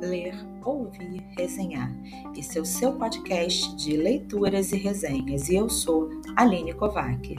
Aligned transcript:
ler, 0.00 0.34
ouvir, 0.64 1.22
resenhar. 1.36 1.90
Esse 2.36 2.58
é 2.58 2.60
o 2.60 2.64
seu 2.64 2.92
podcast 2.92 3.74
de 3.76 3.96
leituras 3.96 4.72
e 4.72 4.76
resenhas 4.76 5.48
e 5.48 5.56
eu 5.56 5.68
sou 5.68 6.08
Aline 6.36 6.72
Kovac. 6.72 7.36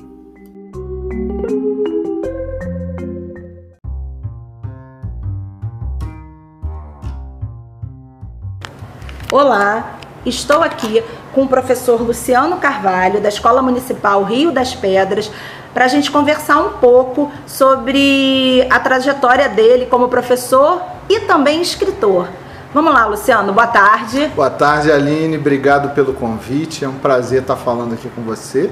Olá, 9.31 9.99
estou 10.25 10.61
aqui 10.61 11.03
com 11.33 11.43
o 11.43 11.47
professor 11.47 12.01
Luciano 12.01 12.57
Carvalho, 12.57 13.21
da 13.21 13.29
Escola 13.29 13.61
Municipal 13.61 14.23
Rio 14.23 14.51
das 14.51 14.75
Pedras, 14.75 15.31
para 15.73 15.85
a 15.85 15.87
gente 15.87 16.11
conversar 16.11 16.61
um 16.61 16.77
pouco 16.77 17.31
sobre 17.47 18.67
a 18.69 18.79
trajetória 18.79 19.49
dele 19.49 19.85
como 19.85 20.09
professor 20.09 20.83
e 21.09 21.21
também 21.21 21.61
escritor. 21.61 22.27
Vamos 22.73 22.93
lá, 22.93 23.05
Luciano, 23.05 23.51
boa 23.51 23.67
tarde. 23.67 24.31
Boa 24.33 24.49
tarde, 24.49 24.89
Aline, 24.89 25.35
obrigado 25.35 25.93
pelo 25.93 26.13
convite. 26.13 26.85
É 26.85 26.87
um 26.87 26.99
prazer 26.99 27.41
estar 27.41 27.57
falando 27.57 27.93
aqui 27.93 28.09
com 28.15 28.21
você 28.21 28.71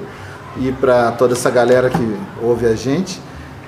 e 0.56 0.72
para 0.72 1.12
toda 1.12 1.34
essa 1.34 1.50
galera 1.50 1.90
que 1.90 2.18
ouve 2.42 2.64
a 2.64 2.74
gente. 2.74 3.20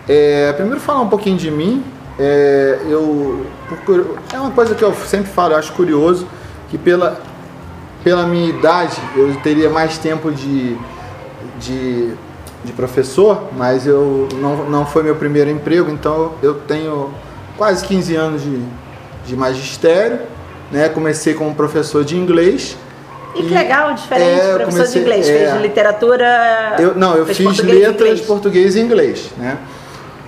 É, 0.08 0.50
primeiro, 0.54 0.80
falar 0.80 1.02
um 1.02 1.08
pouquinho 1.10 1.36
de 1.36 1.50
mim. 1.50 1.84
É, 2.18 2.78
eu, 2.88 3.44
é 4.32 4.40
uma 4.40 4.52
coisa 4.52 4.74
que 4.74 4.82
eu 4.82 4.94
sempre 4.94 5.30
falo, 5.30 5.52
eu 5.52 5.58
acho 5.58 5.74
curioso 5.74 6.26
que 6.70 6.78
pela, 6.78 7.20
pela 8.02 8.26
minha 8.26 8.48
idade 8.48 8.96
eu 9.14 9.36
teria 9.42 9.68
mais 9.68 9.98
tempo 9.98 10.32
de, 10.32 10.78
de, 11.60 12.14
de 12.64 12.72
professor, 12.72 13.48
mas 13.54 13.86
eu 13.86 14.28
não, 14.36 14.64
não 14.70 14.86
foi 14.86 15.02
meu 15.02 15.16
primeiro 15.16 15.50
emprego, 15.50 15.90
então 15.90 16.32
eu 16.42 16.54
tenho 16.54 17.10
quase 17.58 17.84
15 17.84 18.16
anos 18.16 18.42
de, 18.42 18.62
de 19.26 19.36
magistério. 19.36 20.20
Né? 20.70 20.88
Comecei 20.88 21.34
como 21.34 21.54
professor 21.54 22.04
de 22.04 22.16
inglês. 22.16 22.76
E 23.34 23.42
que 23.42 23.54
legal, 23.54 23.94
diferente, 23.94 24.40
é, 24.40 24.54
professor 24.54 24.72
comecei, 24.72 24.92
de 24.92 24.98
inglês, 25.00 25.28
é, 25.28 25.50
fez 25.50 25.62
literatura. 25.62 26.76
Eu, 26.78 26.94
não, 26.94 27.14
eu 27.14 27.24
fiz 27.26 27.58
letras, 27.60 28.20
português 28.20 28.76
e 28.76 28.80
inglês. 28.80 29.30
Né? 29.38 29.56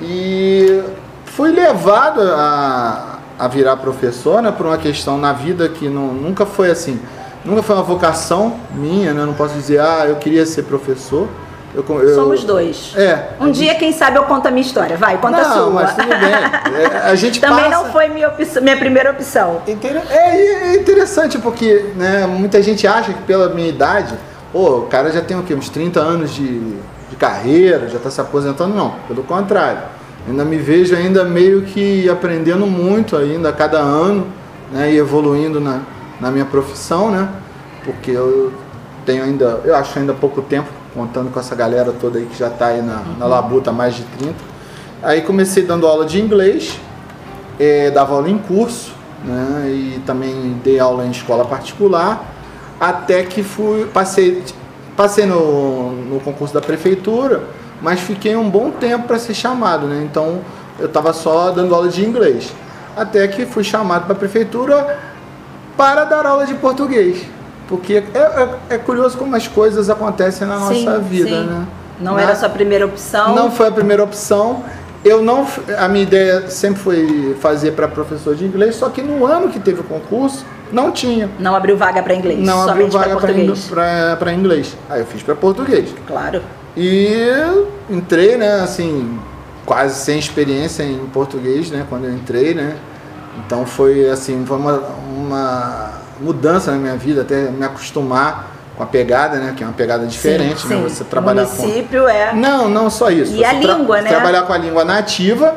E 0.01 0.83
fui 1.27 1.51
levado 1.51 2.21
a, 2.23 3.19
a 3.39 3.49
virar 3.49 3.77
professor, 3.77 4.41
né, 4.41 4.53
por 4.53 4.67
uma 4.67 4.79
questão 4.79 5.19
na 5.19 5.33
vida 5.33 5.69
que 5.69 5.89
não, 5.89 6.15
nunca 6.15 6.47
foi 6.47 6.71
assim, 6.71 7.01
nunca 7.45 7.63
foi 7.63 7.75
uma 7.75 7.83
vocação 7.83 8.59
minha, 8.73 9.13
né, 9.13 9.25
não 9.25 9.35
posso 9.35 9.55
dizer, 9.55 9.81
ah, 9.81 10.07
eu 10.07 10.17
queria 10.17 10.47
ser 10.47 10.63
professor. 10.63 11.29
Eu, 11.75 11.85
eu, 12.01 12.15
Somos 12.15 12.45
dois. 12.45 12.93
É. 12.97 13.31
Um 13.41 13.51
dia, 13.51 13.73
gente... 13.73 13.79
quem 13.79 13.93
sabe, 13.93 14.17
eu 14.17 14.25
conto 14.25 14.47
a 14.47 14.51
minha 14.51 14.65
história. 14.65 14.97
Vai, 14.97 15.19
conta 15.19 15.43
não, 15.43 15.51
a 15.51 15.53
sua. 15.53 15.71
mas 15.71 15.95
tudo 15.95 16.09
bem. 16.09 16.35
É, 16.85 17.11
a 17.11 17.15
gente 17.15 17.41
Também 17.41 17.65
passa... 17.65 17.71
não 17.71 17.93
foi 17.93 18.09
minha, 18.09 18.29
opção, 18.29 18.63
minha 18.63 18.77
primeira 18.77 19.11
opção. 19.11 19.63
Inter... 19.67 20.03
É, 20.11 20.73
é 20.73 20.77
interessante 20.77 21.39
porque 21.39 21.93
né, 21.97 22.27
muita 22.27 22.63
gente 22.63 22.87
acha 22.87 23.13
que 23.13 23.23
pela 23.23 23.49
minha 23.49 23.69
idade, 23.69 24.15
pô, 24.53 24.79
o 24.79 24.87
cara 24.87 25.11
já 25.11 25.21
tem 25.21 25.39
o 25.39 25.43
quê? 25.43 25.55
Uns 25.55 25.69
30 25.69 26.01
anos 26.01 26.35
de, 26.35 26.59
de 27.11 27.17
carreira, 27.17 27.89
já 27.89 27.97
está 27.97 28.11
se 28.11 28.21
aposentando. 28.21 28.75
Não, 28.75 28.95
pelo 29.09 29.23
contrário 29.23 29.83
ainda 30.27 30.45
me 30.45 30.57
vejo 30.57 30.97
ainda 30.97 31.25
meio 31.25 31.63
que 31.63 32.09
aprendendo 32.09 32.67
muito 32.67 33.17
ainda 33.17 33.51
a 33.51 33.53
cada 33.53 33.79
ano, 33.79 34.27
né, 34.73 34.93
e 34.93 34.97
evoluindo 34.97 35.61
na, 35.61 35.81
na 36.21 36.31
minha 36.31 36.45
profissão, 36.45 37.11
né, 37.11 37.29
porque 37.85 38.11
eu 38.11 38.53
tenho 39.05 39.23
ainda, 39.23 39.61
eu 39.65 39.77
acho 39.77 39.99
ainda 39.99 40.15
pouco 40.15 40.41
tempo, 40.41 40.69
contando 40.95 41.33
com 41.33 41.41
essa 41.41 41.55
galera 41.55 41.93
toda 41.93 42.19
aí 42.19 42.27
que 42.27 42.39
já 42.39 42.49
está 42.49 42.69
aí 42.69 42.81
na, 42.81 43.03
na 43.19 43.27
labuta 43.27 43.73
mais 43.73 43.95
de 43.95 44.05
30. 44.05 44.35
Aí 45.03 45.23
comecei 45.23 45.65
dando 45.65 45.87
aula 45.87 46.07
de 46.07 46.21
inglês, 46.21 46.79
é, 47.59 47.91
dava 47.91 48.15
aula 48.15 48.31
em 48.31 48.39
curso, 48.39 48.93
né, 49.25 49.69
e 49.69 50.03
também 50.07 50.61
dei 50.63 50.79
aula 50.79 51.05
em 51.05 51.11
escola 51.11 51.45
particular, 51.45 52.33
até 52.81 53.23
que 53.23 53.43
fui, 53.43 53.87
passei, 53.87 54.43
passei 54.97 55.27
no, 55.27 55.93
no 55.93 56.21
concurso 56.21 56.55
da 56.55 56.61
prefeitura, 56.61 57.43
mas 57.83 58.01
fiquei 58.01 58.37
um 58.37 58.49
bom 58.49 58.71
tempo 58.71 59.07
para 59.07 59.19
ser 59.19 59.35
chamado, 59.35 59.87
né? 59.87 60.03
Então 60.11 60.41
eu 60.79 60.87
estava 60.87 61.13
só 61.13 61.51
dando 61.51 61.75
aula 61.75 61.89
de 61.89 62.05
inglês. 62.05 62.53
Até 62.97 63.27
que 63.29 63.45
fui 63.45 63.65
chamado 63.65 64.05
para 64.05 64.13
a 64.15 64.19
prefeitura 64.19 64.99
para 65.77 66.05
dar 66.05 66.25
aula 66.25 66.47
de 66.47 66.55
português. 66.55 67.27
Porque 67.69 68.03
é, 68.15 68.19
é, 68.19 68.75
é 68.75 68.79
curioso 68.79 69.17
como 69.17 69.35
as 69.35 69.49
coisas 69.49 69.89
acontecem 69.89 70.47
na 70.47 70.59
sim, 70.69 70.85
nossa 70.85 70.99
vida, 70.99 71.29
sim. 71.29 71.47
né? 71.47 71.67
Não 72.01 72.19
era 72.19 72.33
a 72.33 72.37
sua 72.37 72.49
primeira 72.49 72.85
opção? 72.85 73.35
Não 73.35 73.51
foi 73.51 73.69
a 73.69 73.73
primeira 73.73 74.03
opção. 74.03 74.65
Eu 75.05 75.23
não, 75.23 75.47
a 75.79 75.87
minha 75.87 76.03
ideia 76.03 76.49
sempre 76.49 76.81
foi 76.81 77.37
fazer 77.41 77.73
para 77.73 77.87
professor 77.87 78.35
de 78.35 78.45
inglês, 78.45 78.77
só 78.77 78.89
que 78.89 79.03
no 79.03 79.27
ano 79.27 79.51
que 79.51 79.61
teve 79.61 79.81
o 79.81 79.85
concurso, 79.85 80.45
não 80.73 80.91
tinha. 80.91 81.31
Não 81.39 81.55
abriu 81.55 81.77
vaga 81.77 82.03
para 82.03 82.15
inglês? 82.15 82.39
Não 82.39 82.69
abriu 82.69 82.89
vaga 82.89 83.17
para 84.19 84.33
inglês. 84.33 84.77
Aí 84.89 85.01
eu 85.01 85.07
fiz 85.07 85.23
para 85.23 85.35
português. 85.35 85.95
Claro. 86.07 86.43
E 86.77 87.19
entrei, 87.89 88.37
né, 88.37 88.61
assim, 88.61 89.19
quase 89.65 90.01
sem 90.01 90.19
experiência 90.19 90.83
em 90.83 91.07
português, 91.13 91.71
né, 91.71 91.87
quando 91.89 92.07
eu 92.07 92.13
entrei, 92.13 92.55
né. 92.55 92.75
Então 93.39 93.67
foi 93.67 94.09
assim, 94.09 94.45
foi 94.47 94.57
uma, 94.57 94.83
uma 95.07 95.91
mudança 96.21 96.71
na 96.71 96.79
minha 96.79 96.97
vida, 96.97 97.23
até 97.23 97.51
me 97.51 97.65
acostumar 97.65 98.53
com 98.77 98.83
a 98.83 98.87
pegada, 98.87 99.39
né? 99.39 99.55
Que 99.57 99.63
é 99.63 99.67
uma 99.67 99.73
pegada 99.73 100.07
diferente, 100.07 100.63
sim, 100.63 100.69
né? 100.69 100.77
Sim. 100.77 100.83
Você 100.83 101.05
trabalhar 101.05 101.45
o 101.45 101.49
município 101.49 102.03
com... 102.03 102.09
é. 102.09 102.33
Não, 102.35 102.69
não 102.69 102.91
só 102.91 103.11
isso. 103.11 103.35
E 103.35 103.45
a 103.45 103.53
língua, 103.53 104.01
né? 104.01 104.11
Trabalhar 104.11 104.43
com 104.43 104.53
a 104.53 104.59
língua 104.59 104.85
nativa 104.85 105.55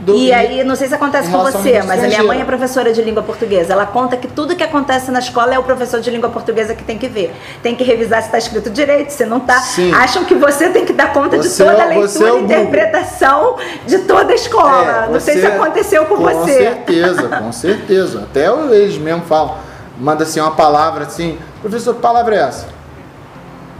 do, 0.00 0.16
e 0.16 0.32
aí, 0.32 0.62
não 0.62 0.76
sei 0.76 0.86
se 0.86 0.94
acontece 0.94 1.28
com 1.28 1.38
você, 1.38 1.82
mas 1.82 2.02
a 2.04 2.06
minha 2.06 2.22
mãe 2.22 2.40
é 2.40 2.44
professora 2.44 2.92
de 2.92 3.02
língua 3.02 3.22
portuguesa. 3.22 3.72
Ela 3.72 3.84
conta 3.84 4.16
que 4.16 4.28
tudo 4.28 4.54
que 4.54 4.62
acontece 4.62 5.10
na 5.10 5.18
escola 5.18 5.52
é 5.52 5.58
o 5.58 5.62
professor 5.64 6.00
de 6.00 6.08
língua 6.08 6.30
portuguesa 6.30 6.72
que 6.72 6.84
tem 6.84 6.96
que 6.96 7.08
ver. 7.08 7.34
Tem 7.64 7.74
que 7.74 7.82
revisar 7.82 8.22
se 8.22 8.28
está 8.28 8.38
escrito 8.38 8.70
direito, 8.70 9.10
se 9.10 9.26
não 9.26 9.38
está. 9.38 9.60
Acham 9.96 10.24
que 10.24 10.36
você 10.36 10.70
tem 10.70 10.84
que 10.84 10.92
dar 10.92 11.12
conta 11.12 11.36
você, 11.36 11.48
de 11.48 11.70
toda 11.70 11.82
a 11.82 11.92
é 11.92 11.98
leitura 11.98 12.28
e 12.28 12.36
é 12.36 12.40
interpretação 12.40 13.56
de 13.86 13.98
toda 14.00 14.32
a 14.32 14.34
escola. 14.36 15.06
É, 15.08 15.12
não 15.12 15.18
sei 15.18 15.40
se 15.40 15.46
aconteceu 15.46 16.06
com, 16.06 16.16
com 16.16 16.22
você. 16.22 16.36
Com 16.36 16.46
certeza, 16.46 17.28
com 17.28 17.52
certeza. 17.52 18.20
Até 18.20 18.46
eles 18.46 18.98
mesmo 18.98 19.22
falam, 19.22 19.56
manda 19.98 20.24
assim 20.24 20.40
uma 20.40 20.52
palavra 20.52 21.04
assim, 21.04 21.38
professor, 21.60 21.94
que 21.94 22.00
palavra 22.00 22.34
é 22.36 22.38
essa? 22.40 22.66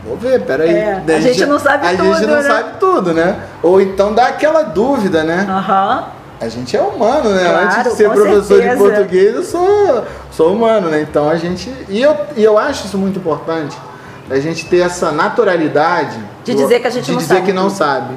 Vou 0.05 0.17
ver, 0.17 0.41
peraí. 0.43 0.71
É, 0.71 1.03
a, 1.07 1.21
gente, 1.21 1.45
não 1.45 1.59
sabe 1.59 1.87
a 1.87 1.91
tudo. 1.91 2.03
A 2.03 2.15
gente 2.15 2.27
não 2.27 2.37
né? 2.37 2.43
sabe 2.43 2.71
tudo, 2.79 3.13
né? 3.13 3.41
Ou 3.63 3.81
então 3.81 4.15
dá 4.15 4.29
aquela 4.29 4.63
dúvida, 4.63 5.23
né? 5.23 5.47
Aham. 5.49 5.99
Uhum. 5.99 6.19
A 6.41 6.49
gente 6.49 6.77
é 6.77 6.81
humano, 6.81 7.31
né? 7.31 7.45
Claro, 7.49 7.67
Antes 7.67 7.83
de 7.83 7.91
ser 7.97 8.11
professor 8.11 8.45
certeza. 8.45 8.77
de 8.77 8.77
português, 8.77 9.35
eu 9.35 9.43
sou, 9.43 10.05
sou 10.31 10.53
humano, 10.55 10.89
né? 10.89 11.01
Então 11.03 11.29
a 11.29 11.37
gente. 11.37 11.69
E 11.89 12.01
eu, 12.01 12.17
e 12.37 12.45
eu 12.45 12.57
acho 12.57 12.87
isso 12.87 12.97
muito 12.97 13.19
importante. 13.19 13.77
A 14.31 14.39
gente 14.39 14.67
ter 14.67 14.79
essa 14.79 15.11
naturalidade. 15.11 16.19
De 16.45 16.55
dizer 16.55 16.81
que 16.81 16.87
a 16.87 16.91
gente 16.91 17.07
de 17.07 17.13
não 17.13 17.19
dizer 17.19 17.35
sabe. 17.35 17.47
que 17.47 17.53
não 17.53 17.69
sabe. 17.69 18.15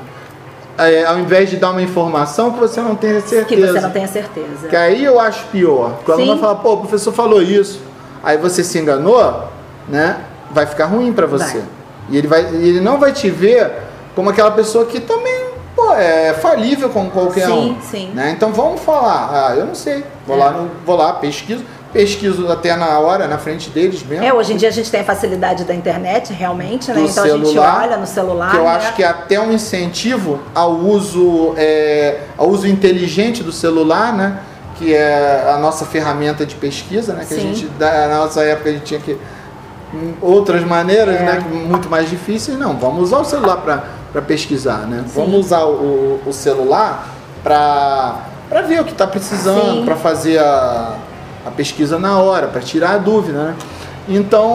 É, 0.77 1.03
ao 1.05 1.19
invés 1.19 1.49
de 1.49 1.57
dar 1.57 1.71
uma 1.71 1.81
informação 1.81 2.51
que 2.51 2.59
você 2.59 2.79
não 2.79 2.95
tenha 2.95 3.21
certeza. 3.21 3.45
Que 3.45 3.55
você 3.55 3.81
não 3.81 3.91
tenha 3.91 4.07
certeza. 4.07 4.67
Que 4.69 4.75
aí 4.75 5.03
eu 5.03 5.19
acho 5.19 5.45
pior. 5.47 5.99
Quando 6.05 6.23
Sim. 6.23 6.39
fala, 6.39 6.55
pô, 6.55 6.73
o 6.73 6.77
professor 6.77 7.11
falou 7.11 7.41
isso, 7.41 7.81
aí 8.23 8.37
você 8.37 8.63
se 8.63 8.77
enganou, 8.79 9.45
né? 9.87 10.21
Vai 10.51 10.65
ficar 10.65 10.85
ruim 10.85 11.13
para 11.13 11.27
você. 11.27 11.59
Vai. 11.59 11.67
E 12.09 12.17
ele, 12.17 12.27
vai, 12.27 12.41
ele 12.41 12.81
não 12.81 12.99
vai 12.99 13.13
te 13.13 13.29
ver 13.29 13.71
como 14.15 14.29
aquela 14.29 14.51
pessoa 14.51 14.85
que 14.85 14.99
também 14.99 15.51
pô, 15.75 15.93
é 15.93 16.33
falível 16.33 16.89
como 16.89 17.09
qualquer 17.09 17.47
sim, 17.47 17.51
um. 17.51 17.81
Sim, 17.81 17.87
sim. 17.89 18.11
Né? 18.13 18.31
Então 18.31 18.51
vamos 18.51 18.81
falar. 18.81 19.29
Ah, 19.49 19.55
eu 19.55 19.65
não 19.65 19.75
sei. 19.75 20.03
Vou, 20.25 20.35
é. 20.35 20.39
lá, 20.39 20.51
no, 20.51 20.69
vou 20.85 20.95
lá, 20.95 21.13
pesquiso. 21.13 21.63
Pesquiso 21.91 22.49
até 22.49 22.73
na 22.77 22.99
hora, 22.99 23.27
na 23.27 23.37
frente 23.37 23.69
deles 23.69 24.01
mesmo. 24.01 24.23
É, 24.23 24.33
hoje 24.33 24.53
em 24.53 24.55
dia 24.55 24.69
a 24.69 24.71
gente 24.71 24.89
tem 24.89 25.01
a 25.01 25.03
facilidade 25.03 25.65
da 25.65 25.75
internet, 25.75 26.31
realmente, 26.31 26.89
né? 26.89 27.01
Então 27.01 27.25
celular, 27.25 27.41
a 27.41 27.45
gente 27.45 27.59
olha 27.89 27.97
no 27.97 28.07
celular. 28.07 28.51
Que 28.51 28.57
eu 28.57 28.63
né? 28.63 28.69
acho 28.69 28.95
que 28.95 29.03
é 29.03 29.07
até 29.07 29.37
um 29.41 29.51
incentivo 29.51 30.39
ao 30.55 30.71
uso, 30.71 31.53
é, 31.57 32.21
ao 32.37 32.47
uso 32.47 32.65
inteligente 32.65 33.43
do 33.43 33.51
celular, 33.51 34.13
né? 34.13 34.39
Que 34.81 34.95
é 34.95 35.51
a 35.53 35.57
nossa 35.57 35.85
ferramenta 35.85 36.45
de 36.45 36.55
pesquisa, 36.55 37.13
né? 37.13 37.23
Que 37.27 37.35
sim. 37.35 37.37
a 37.37 37.41
gente, 37.41 37.71
na 37.79 38.17
nossa 38.17 38.41
época, 38.41 38.69
a 38.69 38.73
gente 38.73 38.85
tinha 38.85 38.99
que 38.99 39.17
outras 40.21 40.63
maneiras, 40.63 41.15
é. 41.15 41.23
né, 41.23 41.39
muito 41.39 41.89
mais 41.89 42.09
difíceis, 42.09 42.57
não. 42.57 42.77
Vamos 42.77 43.03
usar 43.03 43.19
o 43.19 43.25
celular 43.25 43.57
para 43.57 44.21
pesquisar, 44.21 44.87
né? 44.87 45.03
Sim. 45.07 45.21
Vamos 45.21 45.45
usar 45.45 45.65
o, 45.65 46.19
o 46.25 46.33
celular 46.33 47.07
para 47.43 48.61
ver 48.67 48.81
o 48.81 48.85
que 48.85 48.91
está 48.91 49.05
precisando, 49.05 49.85
para 49.85 49.95
fazer 49.95 50.39
a, 50.39 50.95
a 51.45 51.51
pesquisa 51.51 51.99
na 51.99 52.19
hora, 52.19 52.47
para 52.47 52.61
tirar 52.61 52.91
a 52.91 52.97
dúvida, 52.97 53.43
né? 53.43 53.55
Então, 54.09 54.49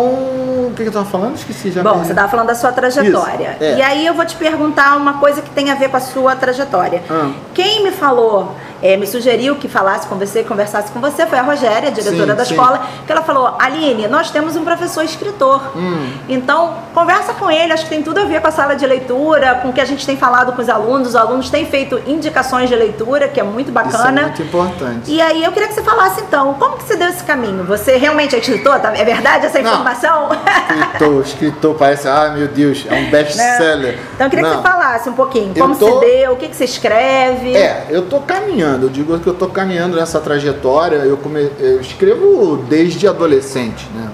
o 0.67 0.73
que, 0.75 0.83
eu 0.83 0.89
estava 0.89 1.07
falando? 1.07 1.37
Esqueci 1.37 1.71
já. 1.71 1.83
Bom, 1.83 1.99
você 1.99 2.11
estava 2.11 2.29
falando 2.29 2.49
da 2.49 2.55
sua 2.55 2.73
trajetória. 2.73 3.57
é. 3.61 3.77
E 3.77 3.83
aí 3.83 4.07
eu 4.07 4.13
vou 4.13 4.25
te 4.25 4.37
perguntar 4.37 4.97
uma 4.97 5.15
coisa 5.15 5.41
que 5.41 5.51
tem 5.51 5.71
a 5.71 5.75
ver 5.75 5.89
com 5.89 5.97
a 5.97 6.01
sua 6.01 6.35
trajetória. 6.35 7.03
Ah. 7.09 7.31
Quem 7.55 7.85
me 7.85 7.93
falou 7.93 8.55
é, 8.83 8.97
me 8.97 9.07
sugeriu 9.07 9.57
que 9.57 9.69
falasse 9.69 10.07
com 10.07 10.17
você, 10.17 10.43
conversasse 10.43 10.91
com 10.93 11.01
você, 11.01 11.27
foi 11.27 11.39
a 11.39 11.43
Rogéria, 11.43 11.89
a 11.89 11.93
diretora 11.93 12.33
sim, 12.33 12.37
da 12.37 12.45
sim. 12.45 12.55
escola, 12.55 12.87
que 13.07 13.13
ela 13.13 13.23
falou, 13.23 13.55
Aline, 13.59 14.09
nós 14.09 14.31
temos 14.31 14.57
um 14.57 14.65
professor 14.65 15.05
escritor. 15.05 15.77
Hum. 15.77 16.13
Então, 16.29 16.75
conversa 16.95 17.35
com 17.35 17.51
ele, 17.51 17.73
acho 17.73 17.85
que 17.85 17.91
tem 17.91 18.03
tudo 18.03 18.21
a 18.21 18.25
ver 18.25 18.41
com 18.41 18.49
a 18.49 18.51
sala 18.51 18.75
de 18.75 18.87
leitura, 18.87 19.57
com 19.57 19.69
o 19.69 19.73
que 19.73 19.81
a 19.81 19.85
gente 19.85 20.05
tem 20.05 20.17
falado 20.17 20.53
com 20.53 20.63
os 20.63 20.69
alunos, 20.69 21.09
os 21.09 21.17
alunos 21.17 21.51
têm 21.51 21.67
feito 21.67 22.01
indicações 22.07 22.69
de 22.69 22.77
leitura, 22.77 23.29
que 23.29 23.41
é 23.41 23.43
muito 23.43 23.73
bacana. 23.73 23.97
Isso 23.97 24.19
é 24.19 24.23
muito 24.23 24.43
importante. 24.43 25.11
E 25.11 25.21
aí 25.21 25.45
eu 25.45 25.53
queria 25.53 25.69
que 25.69 25.75
você 25.75 25.83
falasse 25.83 26.21
então, 26.21 26.55
como 26.55 26.77
que 26.77 26.85
você 26.85 26.97
deu 26.97 27.09
esse 27.09 27.25
caminho? 27.25 27.65
Você 27.65 27.97
realmente 27.97 28.35
é 28.35 28.39
escritor? 28.39 28.79
Tá? 28.81 28.93
É 28.97 29.05
verdade 29.05 29.47
essa 29.47 29.61
informação? 29.61 30.29
Não, 30.29 31.21
escritor, 31.21 31.23
escritor, 31.27 31.75
parece, 31.77 32.09
ah 32.09 32.33
meu 32.37 32.49
Deus, 32.49 32.85
é 32.89 32.95
um 32.95 33.11
best-seller. 33.11 33.99
Então 34.15 34.27
eu 34.27 34.31
queria 34.31 34.45
Não. 34.45 34.51
que 34.51 34.63
você 34.63 34.69
falasse 34.69 35.09
um 35.09 35.15
pouquinho, 35.15 35.55
como 35.55 35.77
tô... 35.77 35.87
você 35.87 36.07
deu, 36.07 36.33
o 36.33 36.37
que, 36.37 36.49
que 36.49 36.57
você 36.57 36.65
escreve. 36.65 37.57
É, 37.57 37.87
eu 37.91 38.03
tô 38.09 38.21
caminhando, 38.21 38.66
eu 38.81 38.89
digo 38.89 39.19
que 39.19 39.27
eu 39.27 39.35
tô 39.35 39.47
caminhando 39.49 39.97
nessa 39.97 40.21
trajetória, 40.21 40.97
eu, 40.97 41.17
come... 41.17 41.51
eu 41.59 41.81
escrevo 41.81 42.65
desde 42.69 43.07
adolescente, 43.07 43.89
né? 43.95 44.11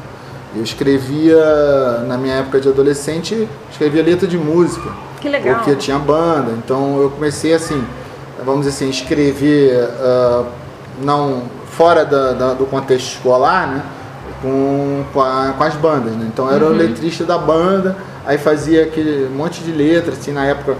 Eu 0.54 0.62
escrevia, 0.62 2.04
na 2.06 2.19
minha 2.19 2.34
época 2.34 2.60
de 2.60 2.69
adolescente, 2.69 3.49
escrevia 3.70 4.02
letra 4.02 4.28
de 4.28 4.37
música. 4.37 4.90
Que 5.20 5.28
legal. 5.28 5.56
Porque 5.56 5.75
tinha 5.76 5.99
banda, 5.99 6.52
então 6.52 7.00
eu 7.00 7.10
comecei 7.10 7.54
assim, 7.54 7.82
vamos 8.44 8.66
dizer 8.66 8.76
assim, 8.76 8.90
escrever 8.90 9.82
uh, 9.84 10.46
não 11.02 11.44
fora 11.70 12.05
da, 12.05 12.32
da, 12.32 12.55
do 12.55 12.66
contexto 12.66 13.16
escolar, 13.16 13.66
né? 13.69 13.82
Com, 14.43 15.05
com, 15.12 15.20
a, 15.20 15.55
com 15.56 15.64
as 15.64 15.75
bandas, 15.76 16.12
né? 16.14 16.28
Então 16.31 16.48
eu 16.48 16.56
era 16.56 16.64
uhum. 16.66 16.72
o 16.72 16.75
letrista 16.75 17.25
da 17.25 17.38
banda, 17.38 17.96
aí 18.26 18.37
fazia 18.37 18.82
aquele 18.82 19.28
monte 19.34 19.62
de 19.62 19.72
letras, 19.72 20.19
assim, 20.19 20.32
na 20.32 20.44
época 20.44 20.76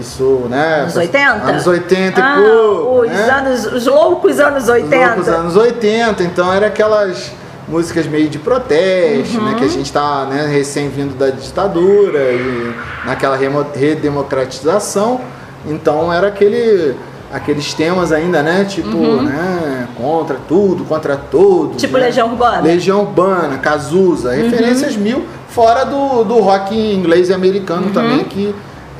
isso, 0.00 0.46
né? 0.48 0.80
Anos 0.82 0.96
80? 0.96 1.30
Anos 1.44 1.66
80 1.66 2.22
ah, 2.22 2.38
e 2.38 2.42
pouco. 2.42 3.00
Os, 3.00 3.08
né? 3.08 3.30
anos, 3.30 3.66
os 3.66 3.86
loucos 3.86 4.40
anos 4.40 4.68
80. 4.68 4.96
Os 4.96 5.06
loucos 5.06 5.28
anos 5.28 5.56
80, 5.56 6.22
então 6.22 6.52
era 6.52 6.66
aquelas 6.66 7.32
músicas 7.68 8.06
meio 8.06 8.28
de 8.28 8.38
protesto, 8.38 9.38
uhum. 9.38 9.44
né, 9.44 9.54
que 9.58 9.64
a 9.64 9.68
gente 9.68 9.86
está 9.86 10.24
né, 10.26 10.46
recém 10.46 10.88
vindo 10.88 11.16
da 11.18 11.30
ditadura 11.30 12.32
e 12.32 12.74
naquela 13.04 13.36
redemocratização, 13.74 15.20
então 15.66 16.12
era 16.12 16.28
aquele 16.28 16.94
aqueles 17.32 17.74
temas 17.74 18.12
ainda, 18.12 18.40
né, 18.40 18.64
tipo, 18.64 18.96
uhum. 18.96 19.22
né, 19.22 19.88
contra 19.96 20.36
tudo, 20.48 20.84
contra 20.84 21.16
todos. 21.16 21.80
Tipo 21.80 21.98
né? 21.98 22.06
Legião 22.06 22.30
Urbana. 22.30 22.60
Legião 22.60 23.00
Urbana, 23.00 23.58
Cazuza, 23.58 24.30
uhum. 24.30 24.36
referências 24.36 24.96
mil, 24.96 25.24
fora 25.48 25.84
do, 25.84 26.22
do 26.22 26.38
rock 26.38 26.74
inglês 26.74 27.28
e 27.28 27.34
americano 27.34 27.88
uhum. 27.88 27.92
também 27.92 28.24
que 28.24 28.54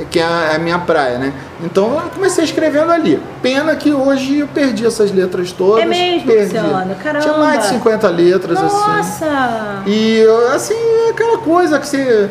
que 0.04 0.18
é 0.18 0.54
a 0.54 0.58
minha 0.58 0.78
praia, 0.78 1.18
né? 1.18 1.32
Então 1.62 1.94
eu 1.94 2.10
comecei 2.10 2.44
escrevendo 2.44 2.92
ali. 2.92 3.20
Pena 3.40 3.74
que 3.76 3.92
hoje 3.92 4.40
eu 4.40 4.48
perdi 4.48 4.84
essas 4.84 5.10
letras 5.10 5.52
todas. 5.52 5.82
É 5.82 5.86
mesmo, 5.86 6.26
perdi. 6.26 6.58
Luciano? 6.58 6.94
Caramba. 6.96 7.24
Tinha 7.24 7.38
mais 7.38 7.62
de 7.62 7.68
50 7.68 8.08
letras 8.10 8.60
Nossa. 8.60 8.76
assim. 8.76 9.24
Nossa! 9.24 9.82
E 9.86 10.26
assim, 10.54 11.10
aquela 11.10 11.38
coisa 11.38 11.78
que 11.78 11.86
você 11.86 12.30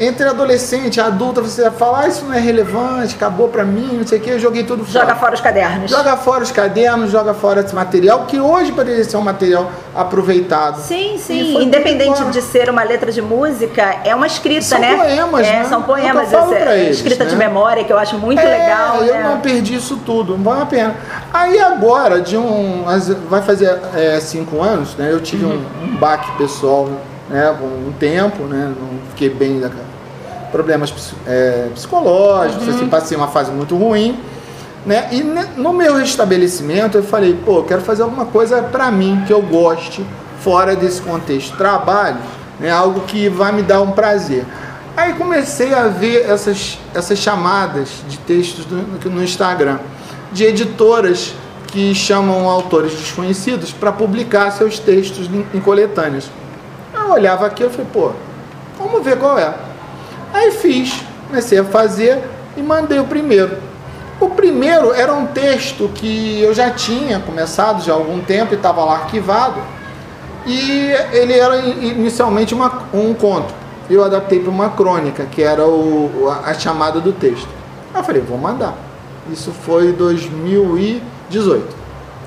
entre 0.00 0.28
adolescente 0.28 0.96
e 0.96 1.00
adulta, 1.00 1.40
você 1.40 1.70
fala, 1.70 2.00
ah, 2.00 2.08
isso 2.08 2.24
não 2.24 2.32
é 2.32 2.40
relevante, 2.40 3.14
acabou 3.14 3.48
pra 3.48 3.64
mim, 3.64 3.98
não 3.98 4.06
sei 4.06 4.18
o 4.18 4.20
que, 4.20 4.30
eu 4.30 4.38
joguei 4.38 4.64
tudo 4.64 4.84
fora. 4.84 5.00
Joga 5.00 5.14
fora 5.14 5.34
os 5.34 5.40
cadernos. 5.40 5.90
Joga 5.90 6.16
fora 6.16 6.42
os 6.42 6.50
cadernos, 6.50 7.10
joga 7.10 7.34
fora 7.34 7.60
esse 7.60 7.74
material, 7.74 8.26
que 8.26 8.40
hoje 8.40 8.72
poderia 8.72 9.04
ser 9.04 9.16
um 9.16 9.22
material 9.22 9.70
aproveitado. 9.94 10.80
Sim, 10.80 11.16
sim. 11.18 11.62
Independente 11.62 12.24
de 12.24 12.42
ser 12.42 12.68
uma 12.68 12.82
letra 12.82 13.12
de 13.12 13.22
música, 13.22 14.00
é 14.04 14.14
uma 14.14 14.26
escrita, 14.26 14.62
são 14.62 14.80
né? 14.80 14.96
Poemas, 14.96 15.46
é, 15.46 15.52
né? 15.52 15.64
São 15.64 15.82
poemas, 15.82 16.32
é, 16.32 16.84
eles, 16.84 16.96
escrita 16.96 17.24
né? 17.24 17.30
de 17.30 17.36
memória, 17.36 17.84
que 17.84 17.92
eu 17.92 17.98
acho 17.98 18.18
muito 18.18 18.40
é, 18.40 18.44
legal. 18.44 18.96
Eu 19.02 19.14
né? 19.14 19.22
não 19.22 19.40
perdi 19.40 19.76
isso 19.76 19.98
tudo, 20.04 20.36
não 20.36 20.44
vale 20.44 20.62
a 20.62 20.66
pena. 20.66 20.96
Aí 21.32 21.58
agora, 21.60 22.20
de 22.20 22.36
um. 22.36 22.84
Vai 23.28 23.42
fazer 23.42 23.78
é, 23.94 24.18
cinco 24.20 24.60
anos, 24.60 24.96
né? 24.96 25.12
Eu 25.12 25.20
tive 25.20 25.44
uhum. 25.44 25.64
um, 25.82 25.84
um 25.84 25.96
baque 25.96 26.36
pessoal, 26.36 26.88
né? 27.28 27.50
Um 27.50 27.92
tempo, 27.92 28.44
né? 28.44 28.74
Não 28.78 28.98
fiquei 29.10 29.30
bem 29.30 29.60
problemas 30.52 30.94
é, 31.26 31.68
psicológicos, 31.74 32.68
uhum. 32.68 32.74
assim, 32.74 32.88
passei 32.88 33.16
uma 33.16 33.28
fase 33.28 33.50
muito 33.50 33.76
ruim. 33.76 34.18
Né? 34.86 35.08
E 35.10 35.22
no 35.58 35.72
meu 35.72 35.96
restabelecimento 35.96 36.98
eu 36.98 37.02
falei, 37.02 37.34
pô, 37.44 37.58
eu 37.58 37.64
quero 37.64 37.80
fazer 37.80 38.02
alguma 38.02 38.26
coisa 38.26 38.62
para 38.62 38.90
mim 38.90 39.24
que 39.26 39.32
eu 39.32 39.40
goste, 39.40 40.04
fora 40.40 40.76
desse 40.76 41.00
contexto 41.00 41.56
trabalho, 41.56 42.18
né? 42.60 42.70
algo 42.70 43.00
que 43.00 43.28
vai 43.28 43.50
me 43.50 43.62
dar 43.62 43.80
um 43.80 43.92
prazer. 43.92 44.44
Aí 44.96 45.14
comecei 45.14 45.74
a 45.74 45.88
ver 45.88 46.30
essas, 46.30 46.78
essas 46.94 47.18
chamadas 47.18 47.88
de 48.08 48.18
textos 48.18 48.64
do, 48.64 49.10
no 49.10 49.24
Instagram, 49.24 49.78
de 50.32 50.44
editoras 50.44 51.34
que 51.68 51.92
chamam 51.94 52.48
autores 52.48 52.92
desconhecidos 52.92 53.72
para 53.72 53.90
publicar 53.90 54.52
seus 54.52 54.78
textos 54.78 55.26
em, 55.26 55.44
em 55.54 55.60
coletâneas. 55.60 56.30
Eu 57.04 57.12
olhava 57.12 57.46
aqui 57.46 57.62
e 57.62 57.68
falei, 57.68 57.86
pô, 57.92 58.12
vamos 58.78 59.04
ver 59.04 59.18
qual 59.18 59.38
é. 59.38 59.54
Aí 60.32 60.50
fiz, 60.52 61.04
comecei 61.28 61.58
a 61.58 61.64
fazer 61.64 62.24
e 62.56 62.62
mandei 62.62 62.98
o 62.98 63.04
primeiro. 63.04 63.58
O 64.18 64.30
primeiro 64.30 64.92
era 64.92 65.12
um 65.12 65.26
texto 65.26 65.90
que 65.94 66.40
eu 66.40 66.54
já 66.54 66.70
tinha 66.70 67.20
começado 67.20 67.84
já 67.84 67.92
há 67.92 67.96
algum 67.96 68.20
tempo 68.20 68.54
e 68.54 68.56
estava 68.56 68.82
lá 68.84 68.94
arquivado. 68.94 69.60
E 70.46 70.90
ele 71.12 71.34
era 71.34 71.58
inicialmente 71.58 72.54
uma, 72.54 72.84
um 72.92 73.12
conto. 73.12 73.52
Eu 73.90 74.02
adaptei 74.02 74.40
para 74.40 74.50
uma 74.50 74.70
crônica, 74.70 75.26
que 75.26 75.42
era 75.42 75.66
o, 75.66 76.30
a, 76.30 76.50
a 76.50 76.54
chamada 76.54 77.00
do 77.00 77.12
texto. 77.12 77.48
Aí 77.92 78.00
eu 78.00 78.04
falei, 78.04 78.22
vou 78.22 78.38
mandar. 78.38 78.74
Isso 79.30 79.52
foi 79.52 79.92
2018. 79.92 81.76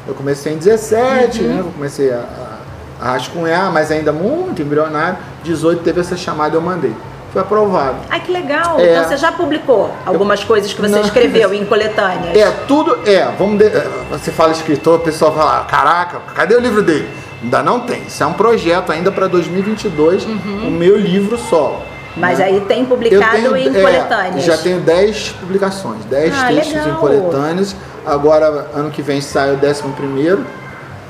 Eu 0.08 0.14
comecei 0.14 0.54
em 0.54 0.58
17, 0.58 1.42
uhum. 1.42 1.48
né? 1.48 1.60
Eu 1.60 1.72
comecei 1.72 2.12
a, 2.12 2.18
a, 2.18 2.57
a 3.00 3.12
rascunhar, 3.12 3.72
mas 3.72 3.92
ainda 3.92 4.12
muito 4.12 4.62
embrionário. 4.62 5.18
18 5.44 5.84
teve 5.84 6.02
essa 6.02 6.18
chamada 6.18 6.56
eu 6.56 6.62
mandei 6.62 6.94
foi 7.38 7.42
aprovado. 7.42 7.98
Ai, 8.10 8.20
que 8.20 8.32
legal! 8.32 8.80
É, 8.80 8.92
então 8.92 9.04
você 9.04 9.18
já 9.18 9.32
publicou 9.32 9.92
algumas 10.06 10.42
eu, 10.42 10.48
coisas 10.48 10.74
que 10.74 10.82
você 10.82 10.96
não, 10.96 11.02
escreveu 11.02 11.54
em 11.54 11.66
coletâneas? 11.66 12.36
É, 12.36 12.50
tudo. 12.68 12.98
É, 13.08 13.32
vamos. 13.38 13.60
De, 13.60 13.66
é, 13.66 13.88
você 14.10 14.32
fala 14.32 14.52
escritor, 14.52 15.00
o 15.00 15.04
pessoal 15.04 15.34
fala: 15.34 15.66
caraca, 15.66 16.20
cadê 16.34 16.56
o 16.56 16.60
livro 16.60 16.82
dele? 16.82 17.08
Ainda 17.44 17.62
não 17.62 17.82
tem. 17.82 18.04
Isso 18.04 18.24
é 18.24 18.26
um 18.26 18.34
projeto 18.34 18.92
ainda 18.92 19.12
para 19.12 19.28
2022, 19.28 20.26
uhum. 20.26 20.68
o 20.68 20.72
meu 20.72 20.98
livro 20.98 21.38
solo. 21.38 21.82
Mas 22.16 22.40
né? 22.40 22.46
aí 22.46 22.62
tem 22.62 22.84
publicado 22.84 23.36
tenho, 23.36 23.56
em 23.56 23.78
é, 23.78 23.82
coletâneas? 23.82 24.44
Já 24.44 24.58
tenho 24.58 24.80
10 24.80 25.36
publicações, 25.40 26.04
10 26.06 26.34
ah, 26.36 26.48
textos 26.48 26.74
legal. 26.74 26.90
em 26.90 26.96
coletâneas. 26.96 27.76
Agora, 28.04 28.68
ano 28.74 28.90
que 28.90 29.04
vem, 29.04 29.22
sai 29.22 29.52
o 29.52 29.58
11, 29.58 30.44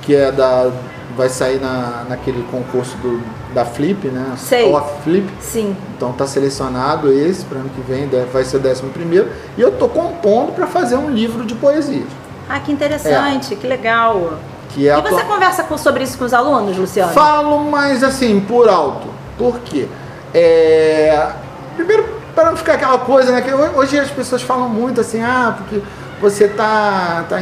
que 0.01 0.13
é 0.13 0.31
da 0.31 0.69
vai 1.17 1.27
sair 1.27 1.59
na, 1.59 2.05
naquele 2.07 2.43
concurso 2.51 2.95
do, 2.97 3.21
da 3.53 3.65
Flip, 3.65 4.07
né? 4.07 4.33
Sei. 4.37 4.71
Off 4.71 5.01
Flip. 5.03 5.27
Sim. 5.41 5.75
Então 5.95 6.13
tá 6.13 6.27
selecionado 6.27 7.11
esse 7.11 7.43
para 7.43 7.59
ano 7.59 7.69
que 7.69 7.81
vem, 7.81 8.07
vai 8.31 8.43
ser 8.43 8.57
o 8.57 8.59
décimo 8.59 8.91
primeiro. 8.91 9.29
E 9.57 9.61
eu 9.61 9.71
tô 9.71 9.89
compondo 9.89 10.53
para 10.53 10.67
fazer 10.67 10.95
um 10.95 11.09
livro 11.09 11.43
de 11.43 11.55
poesia. 11.55 12.05
Ah, 12.47 12.59
que 12.59 12.71
interessante, 12.71 13.53
é. 13.53 13.57
que 13.57 13.67
legal. 13.67 14.33
Que 14.69 14.87
é 14.87 14.97
e 14.97 15.01
você 15.01 15.23
conversa 15.23 15.63
com, 15.63 15.77
sobre 15.77 16.03
isso 16.03 16.17
com 16.17 16.25
os 16.25 16.33
alunos, 16.33 16.77
Luciano? 16.77 17.11
Falo, 17.11 17.59
mas 17.69 18.03
assim, 18.03 18.39
por 18.39 18.69
alto. 18.69 19.07
Por 19.37 19.59
quê? 19.59 19.87
É... 20.33 21.31
Primeiro, 21.75 22.05
para 22.35 22.51
não 22.51 22.57
ficar 22.57 22.73
aquela 22.73 22.99
coisa, 22.99 23.31
né? 23.31 23.41
Que 23.41 23.51
hoje 23.51 23.99
as 23.99 24.11
pessoas 24.11 24.43
falam 24.43 24.69
muito 24.69 25.01
assim, 25.01 25.21
ah, 25.21 25.55
porque 25.57 25.81
você 26.21 26.47
tá, 26.47 27.25
tá 27.27 27.39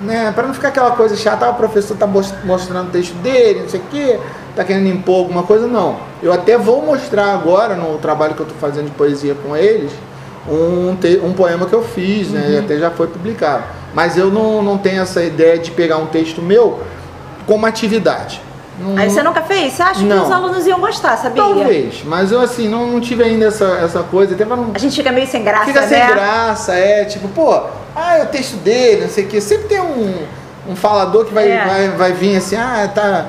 né, 0.00 0.32
para 0.34 0.46
não 0.46 0.54
ficar 0.54 0.68
aquela 0.68 0.92
coisa 0.92 1.16
chata, 1.16 1.46
ah, 1.46 1.50
o 1.50 1.54
professor 1.54 1.96
tá 1.96 2.06
mostrando 2.06 2.88
o 2.88 2.90
texto 2.90 3.14
dele, 3.16 3.62
não 3.62 3.68
sei 3.68 3.80
o 3.80 3.84
quê, 3.90 4.18
tá 4.54 4.64
querendo 4.64 4.88
impor 4.88 5.20
alguma 5.20 5.42
coisa, 5.42 5.66
não. 5.66 5.96
Eu 6.22 6.32
até 6.32 6.56
vou 6.56 6.82
mostrar 6.82 7.32
agora, 7.32 7.74
no 7.74 7.98
trabalho 7.98 8.34
que 8.34 8.40
eu 8.40 8.46
tô 8.46 8.54
fazendo 8.54 8.86
de 8.86 8.92
poesia 8.92 9.34
com 9.34 9.56
eles, 9.56 9.92
um, 10.48 10.96
te, 10.96 11.20
um 11.22 11.32
poema 11.32 11.66
que 11.66 11.74
eu 11.74 11.82
fiz, 11.82 12.28
né, 12.30 12.40
uhum. 12.46 12.52
e 12.52 12.58
até 12.58 12.78
já 12.78 12.90
foi 12.90 13.06
publicado. 13.08 13.64
Mas 13.94 14.16
eu 14.16 14.30
não, 14.30 14.62
não 14.62 14.78
tenho 14.78 15.02
essa 15.02 15.22
ideia 15.22 15.58
de 15.58 15.70
pegar 15.70 15.98
um 15.98 16.06
texto 16.06 16.40
meu 16.40 16.80
como 17.46 17.66
atividade. 17.66 18.40
Não, 18.80 18.96
Aí 18.96 19.10
você 19.10 19.22
nunca 19.22 19.42
fez? 19.42 19.72
Você 19.72 19.82
acha 19.82 20.00
não. 20.02 20.20
que 20.20 20.26
os 20.26 20.30
alunos 20.30 20.66
iam 20.66 20.78
gostar, 20.78 21.16
sabia? 21.16 21.42
Talvez, 21.42 22.04
mas 22.04 22.30
eu 22.30 22.40
assim, 22.40 22.68
não, 22.68 22.86
não 22.86 23.00
tive 23.00 23.24
ainda 23.24 23.46
essa, 23.46 23.64
essa 23.82 24.02
coisa. 24.04 24.34
Até 24.34 24.44
não... 24.44 24.70
A 24.72 24.78
gente 24.78 24.94
fica 24.94 25.10
meio 25.10 25.26
sem 25.26 25.42
graça, 25.42 25.64
fica 25.64 25.80
né? 25.80 25.88
sem 25.88 26.06
graça, 26.06 26.74
é, 26.74 27.04
tipo, 27.04 27.26
pô, 27.28 27.60
ah, 27.98 28.18
é 28.18 28.22
o 28.22 28.26
texto 28.26 28.56
dele, 28.56 29.02
não 29.02 29.10
sei 29.10 29.24
o 29.24 29.28
quê. 29.28 29.40
Sempre 29.40 29.68
tem 29.68 29.80
um, 29.80 30.26
um 30.68 30.76
falador 30.76 31.24
que 31.24 31.34
vai, 31.34 31.50
é. 31.50 31.64
vai, 31.64 31.88
vai 31.90 32.12
vir 32.12 32.36
assim, 32.36 32.56
ah, 32.56 32.90
tá 32.92 33.26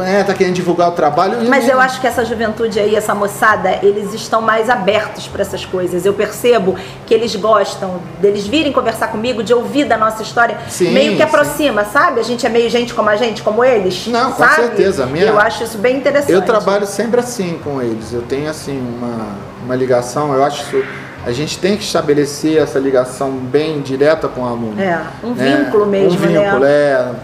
é, 0.00 0.22
tá 0.22 0.32
querendo 0.32 0.54
divulgar 0.54 0.88
o 0.88 0.92
trabalho. 0.92 1.38
Mas 1.48 1.68
eu 1.68 1.78
acho 1.78 2.00
que 2.00 2.06
essa 2.06 2.24
juventude 2.24 2.78
aí, 2.78 2.94
essa 2.96 3.14
moçada, 3.14 3.78
eles 3.82 4.14
estão 4.14 4.40
mais 4.40 4.70
abertos 4.70 5.26
para 5.28 5.42
essas 5.42 5.64
coisas. 5.64 6.06
Eu 6.06 6.14
percebo 6.14 6.76
que 7.06 7.12
eles 7.12 7.34
gostam 7.36 8.00
deles 8.20 8.46
virem 8.46 8.72
conversar 8.72 9.08
comigo, 9.08 9.42
de 9.42 9.52
ouvir 9.52 9.84
da 9.84 9.98
nossa 9.98 10.22
história, 10.22 10.56
sim, 10.68 10.92
meio 10.92 11.16
que 11.16 11.22
aproxima, 11.22 11.84
sim. 11.84 11.90
sabe? 11.92 12.20
A 12.20 12.22
gente 12.22 12.46
é 12.46 12.48
meio 12.48 12.70
gente 12.70 12.94
como 12.94 13.10
a 13.10 13.16
gente, 13.16 13.42
como 13.42 13.64
eles. 13.64 14.06
Não, 14.06 14.34
sabe? 14.34 14.54
com 14.54 14.62
certeza. 14.62 15.06
Minha... 15.06 15.26
Eu 15.26 15.38
acho 15.38 15.64
isso 15.64 15.78
bem 15.78 15.98
interessante. 15.98 16.32
Eu 16.32 16.42
trabalho 16.42 16.86
sempre 16.86 17.20
assim 17.20 17.60
com 17.62 17.82
eles. 17.82 18.12
Eu 18.12 18.22
tenho 18.22 18.48
assim 18.48 18.78
uma, 18.78 19.36
uma 19.64 19.74
ligação, 19.74 20.32
eu 20.32 20.42
acho 20.42 20.62
isso 20.62 20.84
a 21.24 21.32
gente 21.32 21.58
tem 21.58 21.76
que 21.76 21.84
estabelecer 21.84 22.58
essa 22.58 22.78
ligação 22.78 23.30
bem 23.30 23.80
direta 23.80 24.28
com 24.28 24.42
o 24.42 24.46
aluno. 24.46 24.80
É, 24.80 25.00
um 25.22 25.34
né? 25.34 25.64
vínculo 25.64 25.86
mesmo, 25.86 26.18
Um 26.18 26.28
vínculo, 26.28 26.60
né? 26.60 26.68
é. 26.70 27.14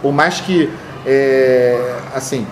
Por 0.00 0.12
mais 0.12 0.40
que, 0.40 0.70
é, 1.06 1.96
assim, 2.14 2.46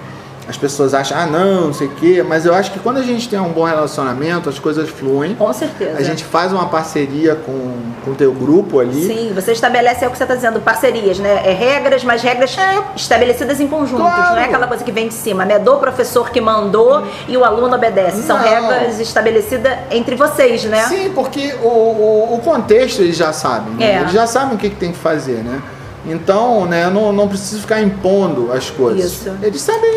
as 0.50 0.57
pessoas 0.57 0.95
acham, 0.95 1.16
ah, 1.16 1.26
não, 1.26 1.66
não 1.66 1.73
sei 1.73 1.87
o 1.87 1.90
quê, 1.90 2.25
mas 2.26 2.45
eu 2.45 2.52
acho 2.52 2.73
que 2.73 2.80
quando 2.80 2.99
a 2.99 3.02
gente 3.02 3.28
tem 3.28 3.38
um 3.38 3.50
bom 3.50 3.62
relacionamento, 3.62 4.49
as 4.49 4.59
coisas 4.59 4.88
fluem. 4.90 5.37
Com 5.37 5.52
certeza. 5.52 5.97
A 5.97 6.02
gente 6.02 6.25
faz 6.25 6.52
uma 6.52 6.66
parceria 6.66 7.37
com, 7.37 8.11
o 8.11 8.14
teu 8.16 8.33
grupo 8.33 8.80
ali. 8.80 9.07
Sim, 9.07 9.33
você 9.33 9.52
estabelece, 9.52 10.04
é 10.04 10.09
o 10.09 10.11
que 10.11 10.16
você 10.16 10.25
está 10.25 10.35
dizendo, 10.35 10.61
parcerias, 10.61 11.21
né? 11.21 11.42
É 11.45 11.52
regras, 11.52 12.02
mas 12.02 12.23
regras 12.23 12.59
é. 12.59 12.83
estabelecidas 12.97 13.61
em 13.61 13.69
conjuntos, 13.69 14.04
claro. 14.04 14.35
não 14.35 14.38
é 14.38 14.47
aquela 14.47 14.66
coisa 14.66 14.83
que 14.83 14.90
vem 14.90 15.07
de 15.07 15.14
cima, 15.14 15.45
né? 15.45 15.59
Do 15.59 15.76
professor 15.76 16.30
que 16.30 16.40
mandou 16.40 17.00
hum. 17.00 17.07
e 17.28 17.37
o 17.37 17.45
aluno 17.45 17.76
obedece. 17.76 18.23
São 18.23 18.37
não. 18.37 18.45
regras 18.45 18.99
estabelecidas 18.99 19.73
entre 19.90 20.16
vocês, 20.16 20.64
né? 20.64 20.83
Sim, 20.87 21.12
porque 21.14 21.54
o, 21.62 21.69
o, 21.69 22.35
o 22.35 22.40
contexto 22.40 23.02
eles 23.02 23.16
já 23.16 23.33
sabem, 23.33 23.75
né? 23.75 23.92
é. 23.92 24.00
Eles 24.00 24.12
já 24.12 24.26
sabem 24.26 24.57
o 24.57 24.59
que, 24.59 24.71
que 24.71 24.76
tem 24.76 24.90
que 24.90 24.99
fazer, 24.99 25.45
né? 25.45 25.62
Então, 26.07 26.64
né, 26.64 26.88
não, 26.88 27.12
não 27.12 27.28
preciso 27.28 27.61
ficar 27.61 27.83
impondo 27.83 28.52
as 28.52 28.71
coisas. 28.71 29.12
Isso. 29.12 29.30
Eles 29.42 29.61
sabem 29.61 29.90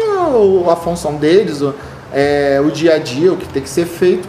a, 0.68 0.74
a 0.74 0.76
função 0.76 1.16
deles, 1.16 1.62
o, 1.62 1.74
é, 2.12 2.62
o 2.64 2.70
dia 2.70 2.96
a 2.96 2.98
dia, 2.98 3.32
o 3.32 3.38
que 3.38 3.48
tem 3.48 3.62
que 3.62 3.70
ser 3.70 3.86
feito. 3.86 4.28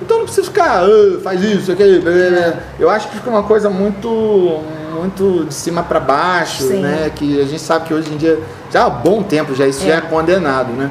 Então 0.00 0.18
não 0.18 0.24
precisa 0.24 0.46
ficar, 0.46 0.84
ah, 0.84 1.20
faz 1.22 1.42
isso, 1.42 1.72
aquilo. 1.72 2.08
É. 2.08 2.58
Eu 2.78 2.90
acho 2.90 3.08
que 3.08 3.16
fica 3.16 3.30
uma 3.30 3.42
coisa 3.42 3.70
muito, 3.70 4.60
muito 4.94 5.46
de 5.46 5.54
cima 5.54 5.82
para 5.82 5.98
baixo, 5.98 6.64
Sim. 6.64 6.80
né? 6.80 7.10
Que 7.14 7.40
a 7.40 7.44
gente 7.44 7.60
sabe 7.60 7.86
que 7.86 7.94
hoje 7.94 8.12
em 8.12 8.16
dia, 8.16 8.38
já 8.70 8.84
há 8.84 8.90
bom 8.90 9.22
tempo 9.22 9.54
já 9.54 9.66
isso 9.66 9.84
é. 9.84 9.88
já 9.88 9.94
é 9.96 10.00
condenado, 10.02 10.72
né? 10.72 10.90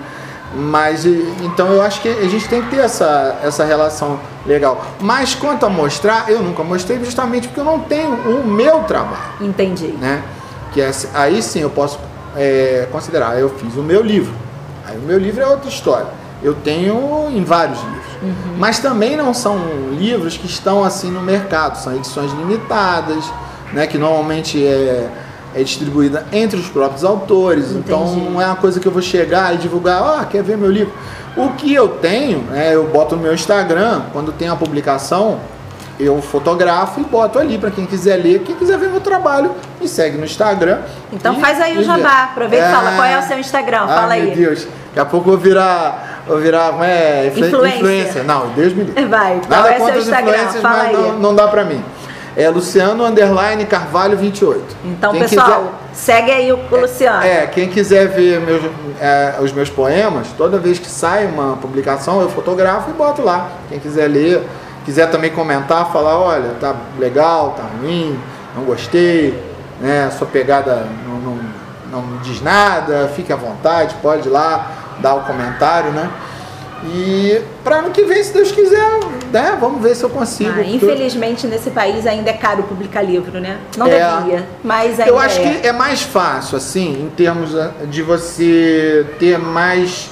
Mas 0.55 1.05
então 1.05 1.67
eu 1.67 1.81
acho 1.81 2.01
que 2.01 2.07
a 2.07 2.29
gente 2.29 2.47
tem 2.47 2.61
que 2.61 2.69
ter 2.69 2.77
essa, 2.77 3.39
essa 3.43 3.65
relação 3.65 4.17
legal. 4.45 4.83
Mas 5.01 5.35
quanto 5.35 5.65
a 5.65 5.69
mostrar, 5.69 6.29
eu 6.29 6.41
nunca 6.41 6.63
mostrei 6.63 6.97
justamente 7.03 7.47
porque 7.47 7.59
eu 7.59 7.65
não 7.65 7.79
tenho 7.79 8.13
o 8.13 8.47
meu 8.47 8.83
trabalho. 8.83 9.33
Entendi. 9.41 9.87
Né? 9.87 10.23
Que 10.71 10.81
é, 10.81 10.91
aí 11.13 11.41
sim 11.41 11.59
eu 11.59 11.69
posso 11.69 11.99
é, 12.37 12.87
considerar, 12.89 13.37
eu 13.37 13.49
fiz 13.49 13.75
o 13.75 13.83
meu 13.83 14.01
livro. 14.01 14.33
Aí 14.87 14.97
o 14.97 15.01
meu 15.01 15.19
livro 15.19 15.41
é 15.41 15.47
outra 15.47 15.69
história. 15.69 16.07
Eu 16.41 16.53
tenho 16.53 17.29
em 17.31 17.43
vários 17.43 17.79
livros. 17.81 18.05
Uhum. 18.21 18.55
Mas 18.57 18.79
também 18.79 19.17
não 19.17 19.33
são 19.33 19.57
livros 19.91 20.37
que 20.37 20.45
estão 20.45 20.83
assim 20.83 21.11
no 21.11 21.21
mercado, 21.21 21.77
são 21.77 21.93
edições 21.95 22.31
limitadas, 22.31 23.25
né? 23.73 23.87
Que 23.87 23.97
normalmente 23.97 24.65
é 24.65 25.09
é 25.55 25.63
distribuída 25.63 26.25
entre 26.33 26.59
os 26.59 26.67
próprios 26.67 27.03
autores. 27.03 27.71
Entendi. 27.71 27.83
Então 27.85 28.15
não 28.15 28.41
é 28.41 28.45
uma 28.45 28.57
coisa 28.57 28.79
que 28.79 28.87
eu 28.87 28.91
vou 28.91 29.01
chegar 29.01 29.55
e 29.55 29.57
divulgar, 29.57 30.03
ó, 30.03 30.21
oh, 30.21 30.25
quer 30.25 30.43
ver 30.43 30.57
meu 30.57 30.69
livro? 30.69 30.93
O 31.35 31.49
que 31.51 31.73
eu 31.73 31.87
tenho, 31.87 32.45
é, 32.53 32.75
eu 32.75 32.85
boto 32.87 33.15
no 33.15 33.21
meu 33.21 33.33
Instagram, 33.33 34.03
quando 34.11 34.31
tem 34.31 34.49
a 34.49 34.55
publicação, 34.55 35.39
eu 35.97 36.21
fotografo 36.21 36.99
e 36.99 37.03
boto 37.03 37.39
ali 37.39 37.57
para 37.57 37.71
quem 37.71 37.85
quiser 37.85 38.17
ler, 38.17 38.39
quem 38.39 38.55
quiser 38.55 38.77
ver 38.77 38.89
meu 38.89 38.99
trabalho, 38.99 39.51
me 39.79 39.87
segue 39.87 40.17
no 40.17 40.25
Instagram. 40.25 40.79
Então 41.11 41.39
faz 41.39 41.59
aí 41.61 41.77
o 41.77 41.83
jabá, 41.83 42.23
aproveita 42.23 42.67
e 42.67 42.71
fala 42.71 42.91
qual 42.95 43.05
é 43.05 43.17
o 43.17 43.21
seu 43.21 43.39
Instagram, 43.39 43.83
ah, 43.83 43.87
fala 43.87 44.13
aí. 44.13 44.27
Meu 44.27 44.35
Deus, 44.35 44.67
daqui 44.87 44.99
a 44.99 45.05
pouco 45.05 45.29
eu 45.29 45.33
vou 45.33 45.41
virar, 45.41 46.23
vou 46.27 46.37
virar, 46.37 46.73
é, 46.83 47.27
influência. 47.27 47.77
influência. 47.77 48.23
Não, 48.23 48.49
Deus 48.49 48.73
me 48.73 48.83
livre. 48.83 49.05
Vai, 49.05 49.39
qual 49.47 49.61
Nada 49.61 49.73
é 49.73 49.79
seu 49.79 49.99
Instagram, 49.99 50.47
fala 50.61 50.83
aí. 50.83 50.93
Não, 50.93 51.19
não 51.19 51.35
dá 51.35 51.47
para 51.47 51.63
mim. 51.63 51.81
É 52.37 52.49
Luciano 52.49 53.05
Underline 53.05 53.65
Carvalho 53.65 54.17
28. 54.17 54.75
Então, 54.83 55.11
quem 55.11 55.21
pessoal, 55.21 55.47
quiser, 55.47 55.71
segue 55.93 56.31
aí 56.31 56.51
o, 56.51 56.59
o 56.69 56.75
Luciano. 56.75 57.23
É, 57.23 57.43
é, 57.43 57.47
quem 57.47 57.69
quiser 57.69 58.09
ver 58.09 58.41
meus, 58.41 58.61
é, 58.99 59.35
os 59.39 59.53
meus 59.53 59.69
poemas, 59.69 60.27
toda 60.37 60.57
vez 60.57 60.77
que 60.77 60.89
sai 60.89 61.25
uma 61.27 61.55
publicação, 61.55 62.21
eu 62.21 62.29
fotografo 62.29 62.89
e 62.89 62.93
boto 62.93 63.21
lá. 63.21 63.49
Quem 63.69 63.79
quiser 63.79 64.07
ler, 64.07 64.43
quiser 64.83 65.09
também 65.09 65.31
comentar, 65.31 65.91
falar, 65.93 66.19
olha, 66.19 66.49
tá 66.59 66.75
legal, 66.99 67.51
tá 67.51 67.63
ruim, 67.81 68.19
não 68.55 68.63
gostei, 68.65 69.41
né? 69.79 70.11
Sua 70.17 70.27
pegada 70.27 70.85
não, 71.07 71.19
não, 71.19 71.39
não 71.91 72.17
diz 72.17 72.41
nada, 72.41 73.09
fique 73.15 73.31
à 73.31 73.35
vontade, 73.37 73.95
pode 74.01 74.27
ir 74.27 74.31
lá 74.31 74.71
dar 74.99 75.15
o 75.15 75.21
comentário, 75.21 75.91
né? 75.91 76.09
E 76.83 77.41
para 77.63 77.77
ano 77.77 77.91
que 77.91 78.03
vem, 78.03 78.23
se 78.23 78.33
Deus 78.33 78.51
quiser, 78.51 78.99
né? 79.31 79.57
Vamos 79.59 79.81
ver 79.81 79.95
se 79.95 80.03
eu 80.03 80.09
consigo. 80.09 80.53
Ah, 80.55 80.61
infelizmente, 80.61 81.47
nesse 81.47 81.71
país 81.71 82.05
ainda 82.05 82.29
é 82.29 82.33
caro 82.33 82.63
publicar 82.63 83.01
livro, 83.01 83.39
né? 83.39 83.59
Não 83.77 83.87
é, 83.87 84.17
devia, 84.17 84.47
mas 84.63 84.99
ainda 84.99 85.11
Eu 85.11 85.17
acho 85.17 85.39
é. 85.39 85.43
que 85.43 85.67
é 85.67 85.71
mais 85.71 86.01
fácil, 86.01 86.57
assim, 86.57 87.05
em 87.05 87.09
termos 87.09 87.51
de 87.89 88.01
você 88.01 89.05
ter 89.19 89.37
mais 89.39 90.09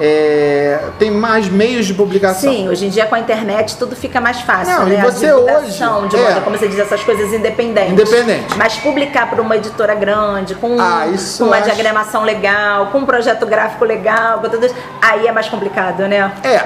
é, 0.00 0.78
tem 0.98 1.10
mais 1.10 1.48
meios 1.48 1.86
de 1.86 1.94
publicação. 1.94 2.52
Sim, 2.52 2.68
hoje 2.68 2.86
em 2.86 2.88
dia 2.88 3.06
com 3.06 3.14
a 3.14 3.20
internet 3.20 3.76
tudo 3.76 3.94
fica 3.94 4.20
mais 4.20 4.40
fácil, 4.40 4.80
Não, 4.80 4.86
né? 4.86 4.98
E 4.98 5.02
você 5.02 5.28
a 5.28 5.36
hoje, 5.36 5.78
de 5.78 5.84
moda, 5.84 6.16
é, 6.16 6.40
como 6.40 6.56
você 6.56 6.68
diz, 6.68 6.78
essas 6.78 7.02
coisas 7.02 7.32
independentes. 7.32 7.92
Independente. 7.92 8.56
Mas 8.56 8.76
publicar 8.78 9.28
para 9.28 9.40
uma 9.40 9.56
editora 9.56 9.94
grande, 9.94 10.54
com, 10.54 10.80
ah, 10.80 11.04
com 11.38 11.44
uma 11.44 11.56
acho... 11.56 11.64
diagramação 11.64 12.24
legal, 12.24 12.86
com 12.86 12.98
um 12.98 13.06
projeto 13.06 13.44
gráfico 13.46 13.84
legal, 13.84 14.38
com 14.40 14.48
tudo 14.48 14.64
isso, 14.64 14.74
aí 15.00 15.26
é 15.26 15.32
mais 15.32 15.48
complicado, 15.48 16.08
né? 16.08 16.32
É, 16.42 16.64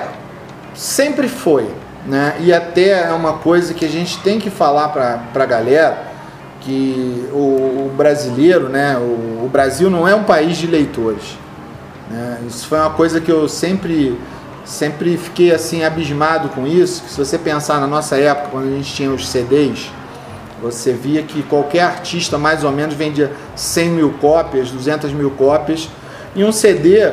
sempre 0.75 1.29
foi, 1.29 1.69
né? 2.07 2.37
E 2.41 2.53
até 2.53 3.09
é 3.09 3.13
uma 3.13 3.35
coisa 3.35 3.75
que 3.75 3.85
a 3.85 3.89
gente 3.89 4.19
tem 4.21 4.39
que 4.39 4.51
falar 4.51 4.89
para 4.89 5.21
a 5.35 5.47
galera 5.47 6.17
que 6.61 7.29
o, 7.33 7.37
o 7.87 7.93
brasileiro, 7.97 8.69
né? 8.69 8.97
O, 8.97 9.45
o 9.45 9.51
Brasil 9.53 9.91
não 9.91 10.07
é 10.07 10.15
um 10.15 10.25
país 10.25 10.57
de 10.57 10.67
leitores. 10.67 11.37
Né? 12.11 12.39
Isso 12.47 12.67
foi 12.67 12.79
uma 12.79 12.91
coisa 12.91 13.21
que 13.21 13.31
eu 13.31 13.49
sempre, 13.49 14.19
sempre 14.65 15.17
fiquei 15.17 15.53
assim 15.53 15.85
abismado 15.85 16.49
com 16.51 16.67
isso. 16.67 17.03
Que 17.03 17.11
se 17.11 17.19
você 17.19 17.39
pensar 17.39 17.81
na 17.81 17.87
nossa 17.87 18.17
época, 18.17 18.49
quando 18.51 18.69
a 18.69 18.77
gente 18.77 18.95
tinha 18.95 19.11
os 19.11 19.29
CDs, 19.29 19.91
você 20.61 20.93
via 20.93 21.23
que 21.23 21.43
qualquer 21.43 21.83
artista 21.83 22.39
mais 22.39 22.65
ou 22.65 22.73
menos 22.73 22.95
vendia 22.95 23.33
100 23.55 23.89
mil 23.91 24.11
cópias, 24.15 24.71
200 24.71 25.13
mil 25.13 25.31
cópias, 25.31 25.89
e 26.35 26.45
um 26.45 26.53
CD 26.53 27.13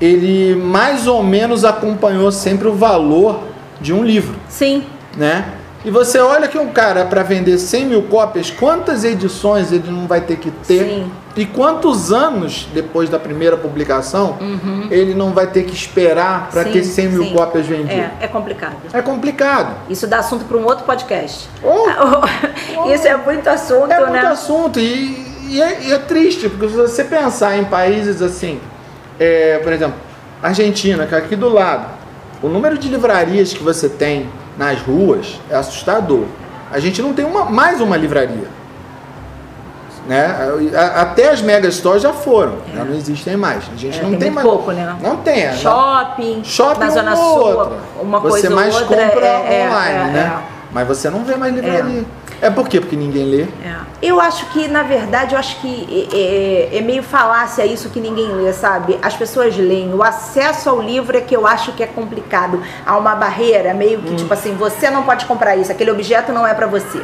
ele 0.00 0.54
mais 0.54 1.06
ou 1.06 1.22
menos 1.22 1.64
acompanhou 1.64 2.30
sempre 2.30 2.68
o 2.68 2.74
valor 2.74 3.40
de 3.80 3.92
um 3.92 4.04
livro. 4.04 4.36
Sim. 4.48 4.84
Né? 5.16 5.44
E 5.84 5.90
você 5.90 6.18
olha 6.18 6.48
que 6.48 6.56
um 6.56 6.72
cara, 6.72 7.04
para 7.04 7.22
vender 7.22 7.58
100 7.58 7.86
mil 7.86 8.02
cópias, 8.04 8.50
quantas 8.50 9.04
edições 9.04 9.70
ele 9.70 9.90
não 9.90 10.06
vai 10.06 10.22
ter 10.22 10.36
que 10.36 10.50
ter? 10.50 10.84
Sim. 10.84 11.12
E 11.36 11.44
quantos 11.44 12.10
anos 12.10 12.66
depois 12.72 13.10
da 13.10 13.18
primeira 13.18 13.56
publicação 13.56 14.38
uhum. 14.40 14.86
ele 14.90 15.14
não 15.14 15.32
vai 15.32 15.48
ter 15.48 15.64
que 15.64 15.74
esperar 15.74 16.48
para 16.50 16.64
ter 16.64 16.84
100 16.84 17.08
mil 17.08 17.24
sim. 17.24 17.34
cópias 17.34 17.66
vendidas? 17.66 17.96
É, 17.96 18.12
é 18.20 18.28
complicado. 18.28 18.76
É 18.92 19.02
complicado. 19.02 19.74
Isso 19.90 20.06
dá 20.06 20.20
assunto 20.20 20.46
para 20.46 20.56
um 20.56 20.64
outro 20.64 20.84
podcast. 20.86 21.50
Oh, 21.62 21.88
oh, 22.80 22.90
Isso 22.90 23.06
é 23.06 23.16
muito 23.16 23.46
assunto, 23.48 23.92
é 23.92 24.00
né? 24.00 24.06
É 24.06 24.06
muito 24.06 24.26
assunto 24.26 24.80
e, 24.80 25.26
e, 25.50 25.60
é, 25.60 25.82
e, 25.82 25.92
é, 25.92 25.98
triste, 25.98 26.48
porque 26.48 26.68
se 26.68 26.76
você 26.76 27.04
pensar 27.04 27.58
em 27.58 27.64
países 27.64 28.22
assim, 28.22 28.58
é, 29.20 29.58
por 29.58 29.72
exemplo, 29.72 29.96
Argentina, 30.42 31.04
que 31.04 31.14
é 31.14 31.18
aqui 31.18 31.36
do 31.36 31.50
lado, 31.50 31.88
o 32.42 32.48
número 32.48 32.78
de 32.78 32.88
livrarias 32.88 33.52
que 33.52 33.62
você 33.62 33.88
tem 33.88 34.28
nas 34.56 34.80
ruas 34.80 35.40
é 35.50 35.56
assustador. 35.56 36.24
A 36.70 36.78
gente 36.78 37.00
não 37.00 37.12
tem 37.12 37.24
uma, 37.24 37.44
mais 37.44 37.80
uma 37.80 37.96
livraria. 37.96 38.48
Né? 40.06 40.26
Até 40.94 41.30
as 41.30 41.40
mega 41.40 41.70
stores 41.70 42.02
já 42.02 42.12
foram, 42.12 42.58
é. 42.72 42.76
já 42.76 42.84
não 42.84 42.94
existem 42.94 43.36
mais. 43.36 43.64
A 43.72 43.76
gente 43.76 43.98
é, 43.98 44.02
não 44.02 44.10
tem, 44.10 44.18
tem 44.18 44.30
mais. 44.30 44.46
pouco, 44.46 44.70
né? 44.70 44.96
Não 45.00 45.16
tem. 45.16 45.44
É, 45.44 45.52
shopping, 45.54 46.42
shopping 46.44 46.80
na 46.80 46.90
Zona 46.90 47.16
Sul, 47.16 47.24
outra. 47.24 47.78
uma 48.02 48.20
coisa 48.20 48.48
Você 48.48 48.54
mais 48.54 48.74
outra 48.74 49.08
compra 49.08 49.26
é, 49.26 49.62
é 49.62 49.68
online, 49.68 50.12
né? 50.12 50.42
Mas 50.72 50.88
você 50.88 51.08
não 51.08 51.24
vê 51.24 51.36
mais 51.36 51.54
livraria. 51.54 52.04
É 52.40 52.50
por 52.50 52.68
quê? 52.68 52.80
Porque 52.80 52.96
ninguém 52.96 53.24
lê. 53.24 53.42
É. 53.42 53.84
Eu 54.02 54.20
acho 54.20 54.46
que, 54.46 54.68
na 54.68 54.82
verdade, 54.82 55.34
eu 55.34 55.38
acho 55.38 55.60
que 55.60 56.08
é, 56.12 56.74
é, 56.74 56.78
é, 56.78 56.80
meio 56.80 57.02
falácia 57.02 57.64
isso 57.64 57.88
que 57.90 58.00
ninguém 58.00 58.28
lê, 58.32 58.52
sabe? 58.52 58.98
As 59.00 59.16
pessoas 59.16 59.56
leem. 59.56 59.94
O 59.94 60.02
acesso 60.02 60.68
ao 60.68 60.80
livro 60.80 61.16
é 61.16 61.20
que 61.20 61.34
eu 61.34 61.46
acho 61.46 61.72
que 61.72 61.82
é 61.82 61.86
complicado. 61.86 62.62
Há 62.84 62.98
uma 62.98 63.14
barreira, 63.14 63.72
meio 63.72 64.00
que 64.00 64.12
hum. 64.12 64.16
tipo 64.16 64.32
assim, 64.34 64.54
você 64.54 64.90
não 64.90 65.04
pode 65.04 65.24
comprar 65.26 65.56
isso, 65.56 65.72
aquele 65.72 65.90
objeto 65.90 66.32
não 66.32 66.46
é 66.46 66.52
para 66.52 66.66
você. 66.66 67.02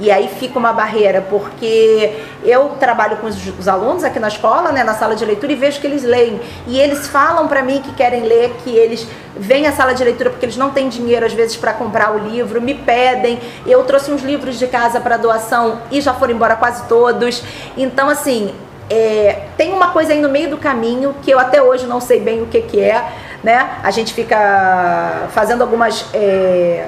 E 0.00 0.10
aí 0.10 0.28
fica 0.28 0.58
uma 0.58 0.72
barreira, 0.72 1.20
porque 1.28 2.20
eu 2.44 2.70
trabalho 2.78 3.16
com 3.16 3.26
os, 3.26 3.36
os, 3.58 3.66
alunos 3.66 4.04
aqui 4.04 4.20
na 4.20 4.28
escola, 4.28 4.70
né, 4.70 4.84
na 4.84 4.94
sala 4.94 5.16
de 5.16 5.24
leitura, 5.24 5.52
e 5.52 5.56
vejo 5.56 5.80
que 5.80 5.86
eles 5.86 6.04
leem. 6.04 6.40
E 6.68 6.78
eles 6.78 7.08
falam 7.08 7.48
para 7.48 7.62
mim 7.62 7.82
que 7.82 7.92
querem 7.92 8.22
ler, 8.22 8.54
que 8.62 8.70
eles 8.70 9.06
vêm 9.36 9.66
à 9.66 9.72
sala 9.72 9.94
de 9.94 10.04
leitura 10.04 10.30
porque 10.30 10.46
eles 10.46 10.56
não 10.56 10.70
têm 10.70 10.88
dinheiro, 10.88 11.26
às 11.26 11.32
vezes, 11.32 11.56
para 11.56 11.72
comprar 11.72 12.14
o 12.14 12.18
livro, 12.18 12.60
me 12.60 12.74
pedem. 12.74 13.40
Eu 13.66 13.82
trouxe 13.84 14.12
uns 14.12 14.22
livros 14.22 14.56
de 14.58 14.68
casa 14.68 15.00
para 15.00 15.16
doação 15.16 15.80
e 15.90 16.00
já 16.00 16.14
foram 16.14 16.32
embora 16.32 16.54
quase 16.54 16.86
todos. 16.86 17.42
Então, 17.76 18.08
assim, 18.08 18.54
é, 18.88 19.46
tem 19.56 19.72
uma 19.72 19.90
coisa 19.90 20.12
aí 20.12 20.20
no 20.20 20.28
meio 20.28 20.48
do 20.48 20.56
caminho 20.56 21.14
que 21.22 21.30
eu 21.30 21.38
até 21.38 21.60
hoje 21.60 21.86
não 21.86 22.00
sei 22.00 22.20
bem 22.20 22.40
o 22.40 22.46
que, 22.46 22.62
que 22.62 22.80
é, 22.80 23.04
né? 23.42 23.78
A 23.82 23.90
gente 23.90 24.14
fica 24.14 25.28
fazendo 25.30 25.62
algumas. 25.62 26.06
É, 26.14 26.86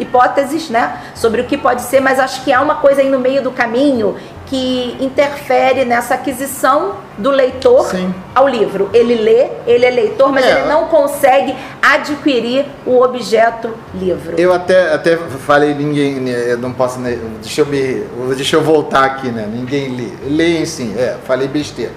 hipóteses, 0.00 0.70
né, 0.70 0.98
sobre 1.14 1.42
o 1.42 1.44
que 1.44 1.56
pode 1.56 1.82
ser, 1.82 2.00
mas 2.00 2.18
acho 2.18 2.42
que 2.42 2.52
há 2.52 2.60
uma 2.60 2.76
coisa 2.76 3.00
aí 3.00 3.08
no 3.08 3.18
meio 3.18 3.42
do 3.42 3.50
caminho 3.50 4.16
que 4.46 4.96
interfere 5.00 5.84
nessa 5.84 6.14
aquisição 6.14 6.96
do 7.16 7.30
leitor 7.30 7.86
Sim. 7.86 8.12
ao 8.34 8.48
livro. 8.48 8.90
Ele 8.92 9.14
lê, 9.14 9.48
ele 9.64 9.86
é 9.86 9.90
leitor, 9.90 10.32
mas 10.32 10.44
é. 10.44 10.50
ele 10.50 10.68
não 10.68 10.86
consegue 10.86 11.54
adquirir 11.80 12.66
o 12.84 13.00
objeto 13.00 13.70
livro. 13.94 14.34
Eu 14.36 14.52
até, 14.52 14.92
até 14.92 15.16
falei, 15.16 15.72
ninguém, 15.72 16.28
eu 16.28 16.58
não 16.58 16.72
posso, 16.72 16.98
né, 16.98 17.16
deixa 17.40 17.60
eu, 17.60 17.66
me, 17.66 18.02
deixa 18.34 18.56
eu 18.56 18.62
voltar 18.62 19.04
aqui, 19.04 19.28
né? 19.28 19.48
Ninguém 19.48 19.94
lê. 19.94 20.10
Leem 20.28 20.66
sim, 20.66 20.96
é, 20.98 21.16
falei 21.24 21.46
besteira. 21.46 21.92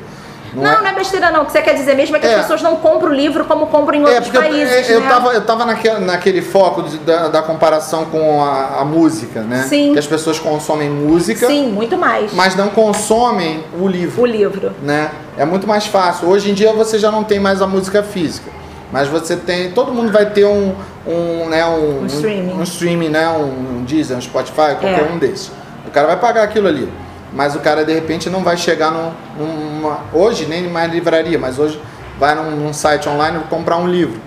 Não, 0.56 0.64
não 0.64 0.72
é... 0.72 0.82
não 0.82 0.88
é 0.88 0.94
besteira 0.94 1.32
não. 1.32 1.44
O 1.44 1.46
que 1.46 1.52
você 1.52 1.62
quer 1.62 1.74
dizer 1.74 1.96
mesmo 1.96 2.16
é 2.16 2.20
que 2.20 2.26
é. 2.26 2.36
as 2.36 2.42
pessoas 2.42 2.62
não 2.62 2.76
compram 2.78 3.12
o 3.12 3.14
livro 3.14 3.46
como 3.46 3.68
compram 3.68 3.98
em 3.98 4.04
é, 4.04 4.16
outros 4.16 4.30
países. 4.30 4.90
Eu, 4.90 5.00
né? 5.00 5.06
eu, 5.06 5.10
tava, 5.10 5.34
eu 5.34 5.46
tava 5.46 5.66
naquele, 5.66 6.00
naquele 6.00 6.42
foco 6.42 6.84
de, 6.84 6.98
da, 7.00 7.28
da, 7.28 7.42
comparação 7.42 8.06
com 8.06 8.44
a, 8.44 8.82
a, 8.82 8.86
música, 8.86 9.42
né? 9.42 9.66
Sim. 9.68 9.94
Que 9.94 10.00
as 10.00 10.08
pessoas 10.08 10.40
consomem 10.40 10.90
música. 10.90 11.48
Sim, 11.48 11.72
muito 11.72 11.98
mais. 11.98 12.34
Mas 12.34 12.56
não 12.56 12.70
consomem 12.70 13.64
o 13.80 13.88
livro. 13.88 14.22
O 14.22 14.26
livro. 14.26 14.72
Né? 14.82 15.12
É 15.38 15.46
muito 15.46 15.68
mais 15.68 15.86
fácil. 15.86 16.28
Hoje 16.28 16.52
em 16.52 16.54
dia 16.54 16.72
você 16.74 17.00
já 17.00 17.12
não 17.12 17.24
tem 17.24 17.40
mais 17.40 17.62
a 17.62 17.68
música 17.68 18.04
física. 18.04 18.52
Mas 18.92 19.08
você 19.08 19.36
tem. 19.36 19.72
Todo 19.72 19.92
mundo 19.92 20.12
vai 20.12 20.28
ter 20.28 20.46
um. 20.46 20.76
Um, 21.06 21.50
né, 21.50 21.66
um, 21.66 22.04
um 22.04 22.06
streaming. 22.06 22.54
Um, 22.54 22.60
um 22.60 22.64
streaming, 22.64 23.10
né? 23.10 23.28
Um, 23.30 23.80
um 23.80 23.84
Deezer, 23.84 24.16
um 24.16 24.22
Spotify, 24.22 24.76
qualquer 24.80 25.10
é. 25.10 25.12
um 25.12 25.18
desses. 25.18 25.52
O 25.86 25.92
cara 25.92 26.08
vai 26.08 26.18
pagar 26.18 26.44
aquilo 26.44 26.68
ali 26.68 26.90
mas 27.34 27.56
o 27.56 27.60
cara 27.60 27.84
de 27.84 27.94
repente 27.94 28.30
não 28.30 28.44
vai 28.44 28.56
chegar 28.58 28.92
num, 28.92 29.12
numa. 29.38 30.02
Hoje, 30.14 30.46
nem 30.46 30.70
mais 30.70 30.92
livraria, 30.92 31.40
mas 31.40 31.58
hoje 31.58 31.82
vai 32.20 32.36
num, 32.36 32.52
num 32.52 32.74
site 32.74 33.10
online 33.10 33.40
comprar 33.50 33.78
um 33.78 33.88
livro. 33.88 34.20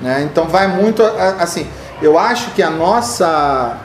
Né? 0.00 0.22
Então 0.30 0.46
vai 0.46 0.66
muito 0.66 1.02
assim. 1.38 1.66
Eu 2.00 2.18
acho 2.18 2.50
que 2.50 2.62
a 2.62 2.70
nossa 2.70 3.78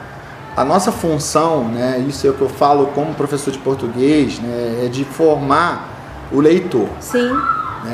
a 0.56 0.64
nossa 0.64 0.90
função, 0.90 1.68
né, 1.68 2.04
isso 2.08 2.26
é 2.26 2.30
o 2.30 2.34
que 2.34 2.40
eu 2.40 2.48
falo 2.48 2.86
como 2.88 3.14
professor 3.14 3.52
de 3.52 3.58
português, 3.58 4.40
né, 4.40 4.86
é 4.86 4.88
de 4.88 5.04
formar 5.04 5.88
o 6.32 6.40
leitor. 6.40 6.88
Sim. 6.98 7.30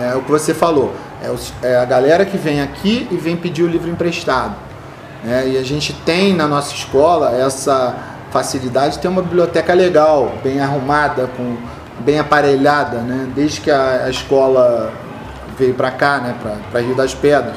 É 0.01 0.15
o 0.15 0.23
que 0.23 0.31
você 0.31 0.55
falou. 0.55 0.95
É, 1.23 1.69
é 1.69 1.77
a 1.77 1.85
galera 1.85 2.25
que 2.25 2.39
vem 2.39 2.63
aqui 2.63 3.07
e 3.11 3.17
vem 3.17 3.37
pedir 3.37 3.65
o 3.65 3.67
livro 3.67 3.91
emprestado. 3.91 4.55
Né? 5.23 5.49
E 5.49 5.59
a 5.59 5.63
gente 5.63 5.93
tem 6.07 6.35
na 6.35 6.49
nossa 6.49 6.75
escola 6.75 7.37
essa 7.37 8.14
facilidade 8.35 8.97
de 8.97 8.99
ter 8.99 9.07
uma 9.07 9.23
biblioteca 9.23 9.73
legal, 9.73 10.35
bem 10.43 10.59
arrumada, 10.59 11.31
com, 11.37 11.57
bem 12.01 12.19
aparelhada, 12.19 12.99
né? 12.99 13.29
Desde 13.33 13.61
que 13.61 13.71
a, 13.71 14.07
a 14.07 14.11
escola 14.11 14.93
veio 15.57 15.73
para 15.75 15.93
cá, 15.93 16.19
né? 16.19 16.35
Para 16.73 16.81
Rio 16.81 16.97
das 16.97 17.15
Pedras. 17.15 17.55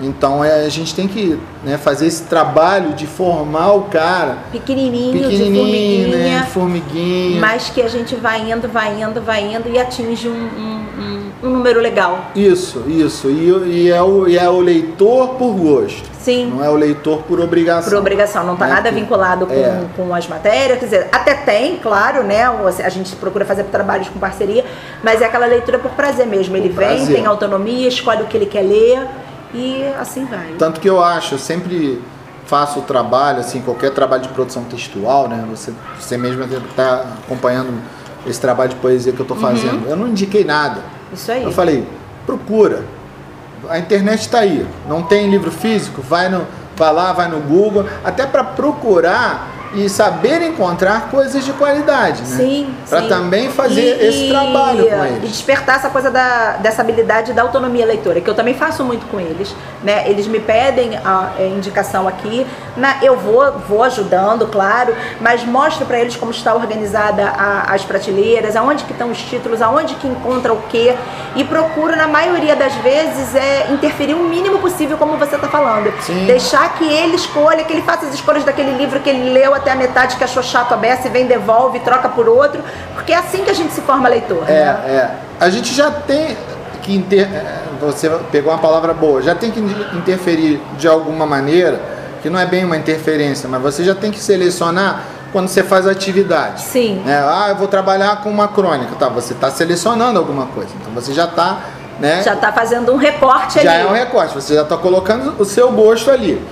Então 0.00 0.42
é, 0.42 0.64
a 0.64 0.68
gente 0.70 0.94
tem 0.94 1.06
que 1.06 1.38
né, 1.62 1.76
fazer 1.76 2.06
esse 2.06 2.22
trabalho 2.22 2.94
de 2.94 3.06
formar 3.06 3.72
o 3.72 3.82
cara 3.82 4.38
pequenininho, 4.50 5.12
pequenininho 5.12 5.52
de 5.52 6.08
formiguinha, 6.08 6.16
né, 6.16 6.46
formiguinha, 6.50 7.40
mas 7.40 7.68
que 7.68 7.82
a 7.82 7.88
gente 7.88 8.16
vai 8.16 8.50
indo, 8.50 8.66
vai 8.66 8.98
indo, 8.98 9.20
vai 9.20 9.42
indo 9.54 9.68
e 9.68 9.78
atinge 9.78 10.26
um, 10.26 10.32
um, 10.32 10.79
um, 11.42 11.50
número 11.50 11.80
legal. 11.80 12.26
Isso, 12.34 12.84
isso. 12.86 13.28
E, 13.28 13.50
e, 13.68 13.90
é 13.90 14.02
o, 14.02 14.28
e 14.28 14.38
é 14.38 14.48
o 14.48 14.60
leitor 14.60 15.34
por 15.34 15.52
gosto. 15.54 16.08
Sim. 16.20 16.46
Não 16.46 16.64
é 16.64 16.68
o 16.68 16.74
leitor 16.74 17.22
por 17.22 17.40
obrigação. 17.40 17.90
Por 17.90 17.98
obrigação, 17.98 18.44
não 18.44 18.54
está 18.54 18.66
né? 18.66 18.74
nada 18.74 18.90
vinculado 18.90 19.46
com, 19.46 19.54
é. 19.54 19.84
com 19.96 20.14
as 20.14 20.28
matérias. 20.28 20.78
Quer 20.78 20.84
dizer, 20.84 21.08
até 21.10 21.34
tem, 21.34 21.76
claro, 21.76 22.22
né? 22.22 22.44
A 22.44 22.88
gente 22.88 23.14
procura 23.16 23.44
fazer 23.44 23.64
trabalhos 23.64 24.08
com 24.08 24.18
parceria, 24.18 24.64
mas 25.02 25.22
é 25.22 25.24
aquela 25.24 25.46
leitura 25.46 25.78
por 25.78 25.90
prazer 25.92 26.26
mesmo. 26.26 26.56
Ele 26.56 26.68
por 26.68 26.84
vem, 26.84 26.96
prazer. 26.96 27.16
tem 27.16 27.26
autonomia, 27.26 27.88
escolhe 27.88 28.22
o 28.22 28.26
que 28.26 28.36
ele 28.36 28.46
quer 28.46 28.62
ler 28.62 29.06
e 29.54 29.84
assim 29.98 30.24
vai. 30.26 30.54
Tanto 30.58 30.80
que 30.80 30.88
eu 30.88 31.02
acho, 31.02 31.34
eu 31.34 31.38
sempre 31.38 32.00
faço 32.46 32.80
o 32.80 32.82
trabalho, 32.82 33.38
assim, 33.38 33.60
qualquer 33.60 33.92
trabalho 33.92 34.22
de 34.22 34.28
produção 34.28 34.64
textual, 34.64 35.28
né? 35.28 35.44
Você, 35.50 35.72
você 35.98 36.16
mesmo 36.16 36.42
está 36.42 37.06
acompanhando 37.24 37.80
esse 38.26 38.40
trabalho 38.40 38.70
de 38.70 38.76
poesia 38.76 39.12
que 39.12 39.20
eu 39.20 39.24
estou 39.24 39.36
fazendo. 39.36 39.84
Uhum. 39.84 39.90
Eu 39.90 39.96
não 39.96 40.08
indiquei 40.08 40.44
nada. 40.44 40.82
Isso 41.12 41.30
aí. 41.30 41.42
Eu 41.42 41.52
falei, 41.52 41.86
procura. 42.26 42.84
A 43.68 43.78
internet 43.78 44.20
está 44.20 44.40
aí. 44.40 44.66
Não 44.88 45.02
tem 45.02 45.30
livro 45.30 45.50
físico? 45.50 46.00
Vai, 46.00 46.28
no, 46.28 46.46
vai 46.76 46.92
lá, 46.92 47.12
vai 47.12 47.28
no 47.28 47.40
Google, 47.40 47.86
até 48.04 48.26
para 48.26 48.42
procurar 48.42 49.60
e 49.74 49.88
saber 49.88 50.42
encontrar 50.42 51.10
coisas 51.10 51.44
de 51.44 51.52
qualidade, 51.52 52.22
né? 52.22 52.36
Sim, 52.36 52.74
Para 52.88 53.02
também 53.02 53.50
fazer 53.50 54.02
e, 54.02 54.06
esse 54.06 54.28
trabalho 54.28 54.88
com 54.88 55.04
eles. 55.04 55.24
E 55.24 55.26
despertar 55.28 55.76
essa 55.76 55.90
coisa 55.90 56.10
da, 56.10 56.56
dessa 56.56 56.82
habilidade 56.82 57.32
da 57.32 57.42
autonomia 57.42 57.86
leitora, 57.86 58.20
que 58.20 58.28
eu 58.28 58.34
também 58.34 58.54
faço 58.54 58.82
muito 58.82 59.06
com 59.06 59.20
eles, 59.20 59.54
né? 59.82 60.08
Eles 60.10 60.26
me 60.26 60.40
pedem 60.40 60.96
a, 60.96 61.32
a 61.38 61.42
indicação 61.44 62.08
aqui, 62.08 62.44
na, 62.80 63.04
eu 63.04 63.16
vou, 63.16 63.52
vou 63.68 63.84
ajudando, 63.84 64.46
claro, 64.46 64.94
mas 65.20 65.44
mostro 65.44 65.86
para 65.86 66.00
eles 66.00 66.16
como 66.16 66.30
está 66.30 66.54
organizada 66.54 67.28
a, 67.28 67.74
as 67.74 67.84
prateleiras, 67.84 68.56
aonde 68.56 68.84
que 68.84 68.92
estão 68.92 69.10
os 69.10 69.18
títulos, 69.18 69.62
aonde 69.62 69.94
que 69.96 70.08
encontra 70.08 70.52
o 70.52 70.62
quê, 70.68 70.96
e 71.36 71.44
procuro, 71.44 71.94
na 71.94 72.08
maioria 72.08 72.56
das 72.56 72.74
vezes, 72.76 73.34
é 73.34 73.68
interferir 73.70 74.14
o 74.14 74.24
mínimo 74.24 74.58
possível, 74.58 74.96
como 74.96 75.16
você 75.16 75.36
está 75.36 75.48
falando. 75.48 75.92
Sim. 76.00 76.26
Deixar 76.26 76.74
que 76.74 76.84
ele 76.84 77.14
escolha, 77.14 77.62
que 77.62 77.72
ele 77.72 77.82
faça 77.82 78.06
as 78.06 78.14
escolhas 78.14 78.42
daquele 78.44 78.76
livro 78.76 79.00
que 79.00 79.10
ele 79.10 79.30
leu 79.30 79.54
até 79.54 79.70
a 79.70 79.76
metade 79.76 80.16
que 80.16 80.24
achou 80.24 80.42
chato 80.42 80.72
a 80.72 80.76
beça 80.76 81.06
e 81.06 81.10
vem, 81.10 81.26
devolve, 81.26 81.78
troca 81.80 82.08
por 82.08 82.28
outro, 82.28 82.62
porque 82.94 83.12
é 83.12 83.16
assim 83.16 83.44
que 83.44 83.50
a 83.50 83.54
gente 83.54 83.72
se 83.72 83.82
forma 83.82 84.08
leitor. 84.08 84.44
É, 84.48 84.64
né? 84.64 84.82
é. 84.86 85.10
A 85.38 85.50
gente 85.50 85.74
já 85.74 85.90
tem 85.90 86.36
que 86.82 86.94
inter... 86.94 87.28
É, 87.32 87.60
você 87.80 88.10
pegou 88.30 88.52
uma 88.52 88.58
palavra 88.58 88.92
boa, 88.92 89.22
já 89.22 89.34
tem 89.34 89.50
que 89.50 89.60
interferir 89.96 90.60
de 90.76 90.86
alguma 90.86 91.26
maneira, 91.26 91.80
que 92.22 92.30
não 92.30 92.38
é 92.38 92.46
bem 92.46 92.64
uma 92.64 92.76
interferência, 92.76 93.48
mas 93.48 93.60
você 93.60 93.84
já 93.84 93.94
tem 93.94 94.10
que 94.10 94.20
selecionar 94.20 95.04
quando 95.32 95.48
você 95.48 95.62
faz 95.62 95.86
a 95.86 95.90
atividade. 95.92 96.62
Sim. 96.62 97.02
É, 97.06 97.14
ah, 97.14 97.46
eu 97.50 97.56
vou 97.56 97.68
trabalhar 97.68 98.22
com 98.22 98.30
uma 98.30 98.48
crônica, 98.48 98.94
tá? 98.98 99.08
Você 99.08 99.32
está 99.32 99.50
selecionando 99.50 100.18
alguma 100.18 100.46
coisa, 100.46 100.70
então 100.80 100.92
você 100.92 101.12
já 101.12 101.24
está 101.24 101.60
né? 102.00 102.22
Já 102.22 102.32
está 102.32 102.50
fazendo 102.50 102.92
um 102.92 102.96
recorte 102.96 103.62
já 103.62 103.72
ali. 103.72 103.82
Já 103.82 103.86
é 103.86 103.86
um 103.86 103.92
recorte, 103.92 104.34
você 104.34 104.54
já 104.54 104.62
está 104.62 104.76
colocando 104.76 105.34
o 105.38 105.44
seu 105.44 105.70
gosto 105.70 106.10
ali. 106.10 106.42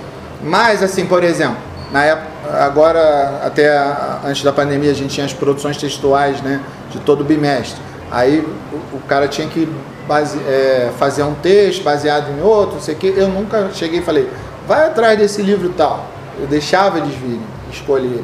Mas, 0.43 0.83
assim, 0.83 1.05
por 1.05 1.23
exemplo, 1.23 1.57
na 1.91 2.03
época, 2.05 2.29
agora, 2.63 3.41
até 3.43 3.75
antes 4.23 4.43
da 4.43 4.53
pandemia, 4.53 4.91
a 4.91 4.93
gente 4.93 5.13
tinha 5.13 5.25
as 5.25 5.33
produções 5.33 5.75
textuais, 5.75 6.39
né? 6.41 6.61
De 6.91 6.99
todo 6.99 7.23
bimestre. 7.23 7.81
Aí 8.11 8.39
o, 8.71 8.97
o 8.97 9.01
cara 9.07 9.27
tinha 9.27 9.47
que 9.47 9.67
base, 10.07 10.39
é, 10.47 10.91
fazer 10.97 11.23
um 11.23 11.33
texto 11.33 11.83
baseado 11.83 12.29
em 12.31 12.41
outro, 12.41 12.75
não 12.75 12.81
sei 12.81 12.93
o 12.95 12.97
quê. 12.97 13.13
Eu 13.17 13.27
nunca 13.27 13.69
cheguei 13.73 13.99
e 13.99 14.03
falei, 14.03 14.29
vai 14.69 14.85
atrás 14.85 15.17
desse 15.17 15.41
livro 15.41 15.73
tal. 15.75 16.05
Eu 16.39 16.45
deixava 16.45 16.99
eles 16.99 17.15
virem, 17.15 17.41
escolherem. 17.71 18.23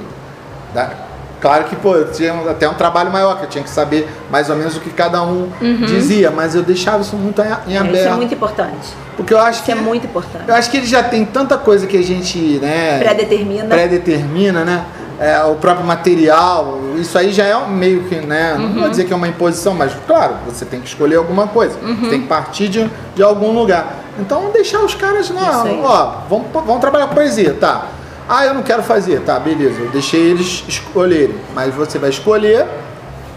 Claro 1.42 1.66
que, 1.66 1.76
pô, 1.76 1.96
eu 1.96 2.12
tinha 2.12 2.34
até 2.50 2.70
um 2.70 2.76
trabalho 2.76 3.12
maior, 3.12 3.38
que 3.38 3.46
eu 3.46 3.50
tinha 3.50 3.64
que 3.64 3.70
saber 3.70 4.08
mais 4.32 4.50
ou 4.50 4.56
menos 4.56 4.78
o 4.78 4.80
que 4.80 4.90
cada 4.92 5.22
um 5.24 5.50
uhum. 5.62 5.86
dizia, 5.86 6.32
mas 6.32 6.56
eu 6.56 6.64
deixava 6.64 7.02
isso 7.02 7.16
muito 7.16 7.42
em 7.68 7.78
aberto. 7.78 7.96
Isso 7.96 8.08
é 8.08 8.14
muito 8.14 8.34
importante. 8.34 8.88
Porque 9.18 9.34
eu 9.34 9.40
acho 9.40 9.58
isso 9.58 9.64
que. 9.64 9.72
é 9.72 9.76
muito 9.76 10.06
importante. 10.06 10.46
Eu 10.48 10.56
acho 10.56 10.70
que 10.70 10.78
ele 10.78 10.86
já 10.86 11.04
tem 11.04 11.26
tanta 11.26 11.58
coisa 11.58 11.88
que 11.88 11.98
a 11.98 12.04
gente, 12.04 12.38
né. 12.60 13.00
Pré-determina. 13.00 13.66
Pré-determina, 13.66 14.64
né? 14.64 14.86
É, 15.20 15.42
o 15.44 15.56
próprio 15.56 15.86
material, 15.86 16.80
isso 16.98 17.18
aí 17.18 17.32
já 17.32 17.46
é 17.46 17.68
meio 17.68 18.04
que, 18.04 18.16
né? 18.16 18.56
Não 18.58 18.74
vou 18.74 18.84
uhum. 18.84 18.90
dizer 18.90 19.06
que 19.06 19.14
é 19.14 19.16
uma 19.16 19.28
imposição, 19.28 19.74
mas 19.74 19.94
claro, 20.06 20.36
você 20.46 20.66
tem 20.66 20.82
que 20.82 20.88
escolher 20.88 21.16
alguma 21.16 21.48
coisa. 21.48 21.78
Uhum. 21.82 21.96
Você 21.96 22.10
tem 22.10 22.22
que 22.22 22.28
partir 22.28 22.68
de, 22.68 22.90
de 23.16 23.24
algum 23.24 23.52
lugar. 23.52 24.05
Então 24.18 24.52
deixar 24.52 24.82
os 24.82 24.96
caras, 24.96 25.30
não, 25.30 25.84
ó, 25.84 26.22
vamos, 26.30 26.48
vamos 26.52 26.80
trabalhar 26.80 27.08
poesia, 27.08 27.54
tá? 27.54 27.88
Ah, 28.28 28.46
eu 28.46 28.54
não 28.54 28.64
quero 28.64 28.82
fazer. 28.82 29.22
Tá, 29.22 29.40
beleza. 29.40 29.80
Eu 29.80 29.90
deixei 29.90 30.32
eles 30.32 30.64
escolherem. 30.68 31.36
Mas 31.54 31.74
você 31.74 32.00
vai 32.00 32.10
escolher, 32.10 32.66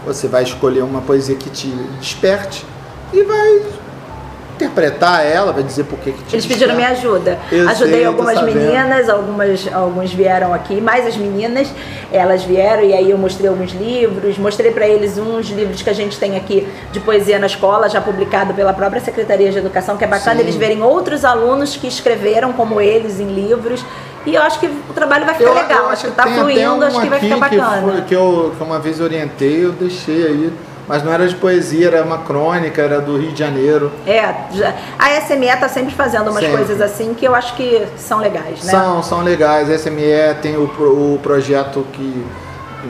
você 0.05 0.27
vai 0.27 0.43
escolher 0.43 0.81
uma 0.81 1.01
poesia 1.01 1.35
que 1.35 1.49
te 1.49 1.67
desperte 1.99 2.65
e 3.13 3.23
vai 3.23 3.61
interpretar 4.59 5.25
ela, 5.25 5.53
vai 5.53 5.63
dizer 5.63 5.85
por 5.85 5.97
que, 5.99 6.11
que 6.11 6.35
Eles 6.35 6.45
pediram 6.45 6.75
minha 6.75 6.89
ajuda. 6.89 7.39
Eu 7.49 7.69
Ajudei 7.69 7.99
sei, 7.99 8.05
algumas 8.05 8.41
meninas, 8.43 9.07
algumas, 9.07 9.73
alguns 9.73 10.13
vieram 10.13 10.53
aqui, 10.53 10.81
mais 10.81 11.07
as 11.07 11.15
meninas, 11.15 11.71
elas 12.11 12.43
vieram 12.43 12.83
e 12.83 12.93
aí 12.93 13.09
eu 13.09 13.17
mostrei 13.17 13.49
alguns 13.49 13.71
livros, 13.71 14.37
mostrei 14.37 14.71
para 14.71 14.87
eles 14.87 15.17
uns 15.17 15.49
livros 15.49 15.81
que 15.81 15.89
a 15.89 15.93
gente 15.93 16.19
tem 16.19 16.35
aqui 16.35 16.67
de 16.91 16.99
poesia 16.99 17.39
na 17.39 17.47
escola, 17.47 17.87
já 17.89 18.01
publicado 18.01 18.53
pela 18.53 18.73
própria 18.73 18.99
Secretaria 18.99 19.49
de 19.49 19.57
Educação, 19.57 19.95
que 19.95 20.03
é 20.03 20.07
bacana 20.07 20.37
Sim. 20.37 20.41
eles 20.41 20.55
verem 20.55 20.81
outros 20.81 21.23
alunos 21.23 21.77
que 21.77 21.87
escreveram 21.87 22.51
como 22.51 22.81
eles 22.81 23.19
em 23.19 23.33
livros. 23.33 23.83
E 24.25 24.35
eu 24.35 24.41
acho 24.41 24.59
que 24.59 24.67
o 24.67 24.93
trabalho 24.93 25.25
vai 25.25 25.35
ficar 25.35 25.49
eu, 25.49 25.55
legal, 25.55 25.83
eu 25.83 25.89
acho 25.89 26.07
que 26.07 26.11
tá 26.11 26.27
fluindo, 26.27 26.83
acho 26.83 26.99
que 26.99 27.07
vai 27.07 27.19
ficar 27.19 27.37
bacana. 27.37 27.77
Que, 27.77 27.91
foi, 27.91 28.01
que, 28.01 28.15
eu, 28.15 28.53
que 28.57 28.63
uma 28.63 28.77
vez 28.77 28.99
orientei, 28.99 29.63
eu 29.65 29.71
deixei 29.71 30.27
aí 30.27 30.53
mas 30.89 31.03
não 31.03 31.13
era 31.13 31.27
de 31.27 31.35
poesia, 31.35 31.87
era 31.89 32.03
uma 32.03 32.17
crônica, 32.17 32.81
era 32.81 32.99
do 32.99 33.15
Rio 33.15 33.31
de 33.31 33.37
Janeiro. 33.37 33.91
É, 34.07 34.21
a 34.97 35.21
SME 35.21 35.45
está 35.45 35.69
sempre 35.69 35.93
fazendo 35.93 36.31
umas 36.31 36.43
sempre. 36.43 36.57
coisas 36.57 36.81
assim 36.81 37.13
que 37.13 37.25
eu 37.25 37.35
acho 37.35 37.55
que 37.55 37.85
são 37.95 38.19
legais, 38.19 38.63
né? 38.63 38.71
São, 38.71 39.03
são 39.03 39.21
legais. 39.21 39.69
A 39.69 39.77
SME 39.77 40.33
tem 40.41 40.57
o, 40.57 40.63
o 40.63 41.19
projeto 41.21 41.85
que 41.93 42.25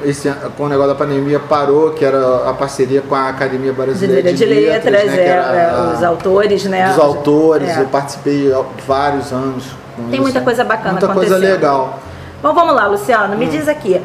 esse, 0.05 0.31
com 0.55 0.63
o 0.63 0.69
negócio 0.69 0.93
da 0.93 0.95
pandemia 0.95 1.41
parou, 1.41 1.91
que 1.91 2.05
era 2.05 2.49
a 2.49 2.53
parceria 2.53 3.01
com 3.01 3.13
a 3.15 3.27
Academia 3.27 3.73
Brasileira 3.73 4.31
de, 4.31 4.37
de 4.37 4.45
Letras, 4.45 4.85
Letras 4.85 5.11
né, 5.11 5.27
é, 5.27 5.69
a, 5.69 5.93
os 5.97 6.01
autores, 6.01 6.63
né? 6.63 6.87
Dos 6.87 6.99
autores, 6.99 7.67
é. 7.67 7.81
eu 7.81 7.85
participei 7.87 8.49
vários 8.87 9.33
anos 9.33 9.65
Tem 9.97 10.13
isso. 10.13 10.21
muita 10.21 10.39
coisa 10.39 10.63
bacana 10.63 10.91
Muita 10.91 11.09
coisa 11.09 11.35
legal. 11.35 11.99
Bom, 12.41 12.53
vamos 12.53 12.73
lá, 12.73 12.87
Luciano, 12.87 13.35
me 13.35 13.45
hum. 13.45 13.49
diz 13.49 13.67
aqui. 13.67 14.01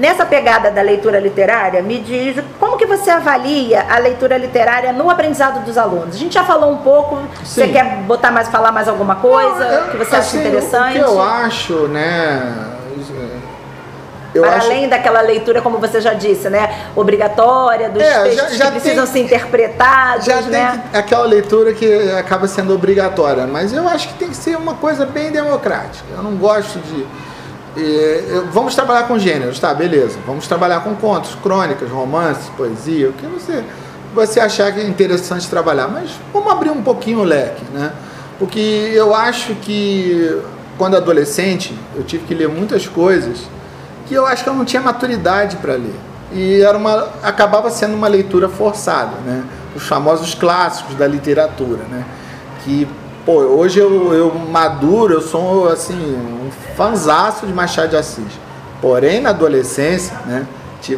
Nessa 0.00 0.24
pegada 0.24 0.70
da 0.70 0.80
leitura 0.80 1.20
literária, 1.20 1.82
me 1.82 1.98
diz 1.98 2.42
como 2.58 2.78
que 2.78 2.86
você 2.86 3.10
avalia 3.10 3.84
a 3.86 3.98
leitura 3.98 4.38
literária 4.38 4.94
no 4.94 5.10
aprendizado 5.10 5.62
dos 5.62 5.76
alunos? 5.76 6.16
A 6.16 6.18
gente 6.18 6.32
já 6.32 6.42
falou 6.42 6.72
um 6.72 6.78
pouco, 6.78 7.18
Sim. 7.44 7.44
você 7.44 7.68
quer 7.68 7.96
botar 8.04 8.30
mais, 8.30 8.48
falar 8.48 8.72
mais 8.72 8.88
alguma 8.88 9.16
coisa 9.16 9.58
Não, 9.58 9.70
eu, 9.70 9.88
que 9.90 9.98
você 9.98 10.16
assim, 10.16 10.38
acha 10.38 10.48
interessante? 10.48 10.98
O 10.98 11.04
que 11.04 11.10
eu 11.10 11.20
acho, 11.20 11.74
né? 11.88 12.76
Eu 14.34 14.42
Para 14.42 14.56
acho... 14.56 14.66
além 14.68 14.88
daquela 14.88 15.20
leitura, 15.20 15.60
como 15.60 15.76
você 15.76 16.00
já 16.00 16.14
disse, 16.14 16.48
né? 16.48 16.86
Obrigatória, 16.96 17.90
dos 17.90 18.02
é, 18.02 18.22
textos 18.22 18.52
já, 18.52 18.56
já 18.56 18.64
que 18.66 18.80
precisam 18.80 19.04
tem, 19.04 19.12
ser 19.12 19.20
interpretados. 19.20 20.24
Já 20.24 20.40
né? 20.40 20.82
tem 20.92 20.98
aquela 20.98 21.26
leitura 21.26 21.74
que 21.74 22.10
acaba 22.12 22.48
sendo 22.48 22.74
obrigatória, 22.74 23.46
mas 23.46 23.70
eu 23.74 23.86
acho 23.86 24.08
que 24.08 24.14
tem 24.14 24.28
que 24.30 24.36
ser 24.36 24.56
uma 24.56 24.76
coisa 24.76 25.04
bem 25.04 25.30
democrática. 25.30 26.06
Eu 26.16 26.22
não 26.22 26.36
gosto 26.36 26.78
de 26.78 27.04
e, 27.76 28.42
vamos 28.52 28.74
trabalhar 28.74 29.04
com 29.04 29.18
gêneros, 29.18 29.58
tá? 29.58 29.72
Beleza. 29.72 30.18
Vamos 30.26 30.46
trabalhar 30.46 30.80
com 30.80 30.94
contos, 30.94 31.36
crônicas, 31.42 31.90
romances, 31.90 32.48
poesia, 32.56 33.10
o 33.10 33.12
que 33.12 33.26
você, 33.26 33.64
você 34.14 34.40
achar 34.40 34.72
que 34.72 34.80
é 34.80 34.86
interessante 34.86 35.48
trabalhar. 35.48 35.88
Mas 35.88 36.10
vamos 36.32 36.50
abrir 36.50 36.70
um 36.70 36.82
pouquinho 36.82 37.20
o 37.20 37.24
leque, 37.24 37.64
né? 37.72 37.92
Porque 38.38 38.90
eu 38.94 39.14
acho 39.14 39.54
que 39.56 40.40
quando 40.78 40.96
adolescente 40.96 41.78
eu 41.94 42.02
tive 42.02 42.24
que 42.24 42.34
ler 42.34 42.48
muitas 42.48 42.88
coisas 42.88 43.40
que 44.06 44.14
eu 44.14 44.26
acho 44.26 44.42
que 44.42 44.48
eu 44.48 44.54
não 44.54 44.64
tinha 44.64 44.82
maturidade 44.82 45.56
para 45.56 45.74
ler. 45.74 45.94
E 46.32 46.60
era 46.60 46.76
uma, 46.76 47.08
acabava 47.22 47.70
sendo 47.70 47.94
uma 47.94 48.08
leitura 48.08 48.48
forçada, 48.48 49.16
né? 49.24 49.44
Os 49.76 49.86
famosos 49.86 50.34
clássicos 50.34 50.96
da 50.96 51.06
literatura, 51.06 51.84
né? 51.90 52.04
Que 52.64 52.88
Pô, 53.24 53.32
hoje 53.32 53.78
eu, 53.78 54.14
eu 54.14 54.34
maduro, 54.34 55.14
eu 55.14 55.20
sou 55.20 55.68
assim, 55.68 55.94
um 55.94 56.50
fanzaço 56.74 57.46
de 57.46 57.52
Machado 57.52 57.88
de 57.88 57.96
Assis. 57.96 58.32
Porém, 58.80 59.20
na 59.20 59.30
adolescência, 59.30 60.16
né? 60.26 60.46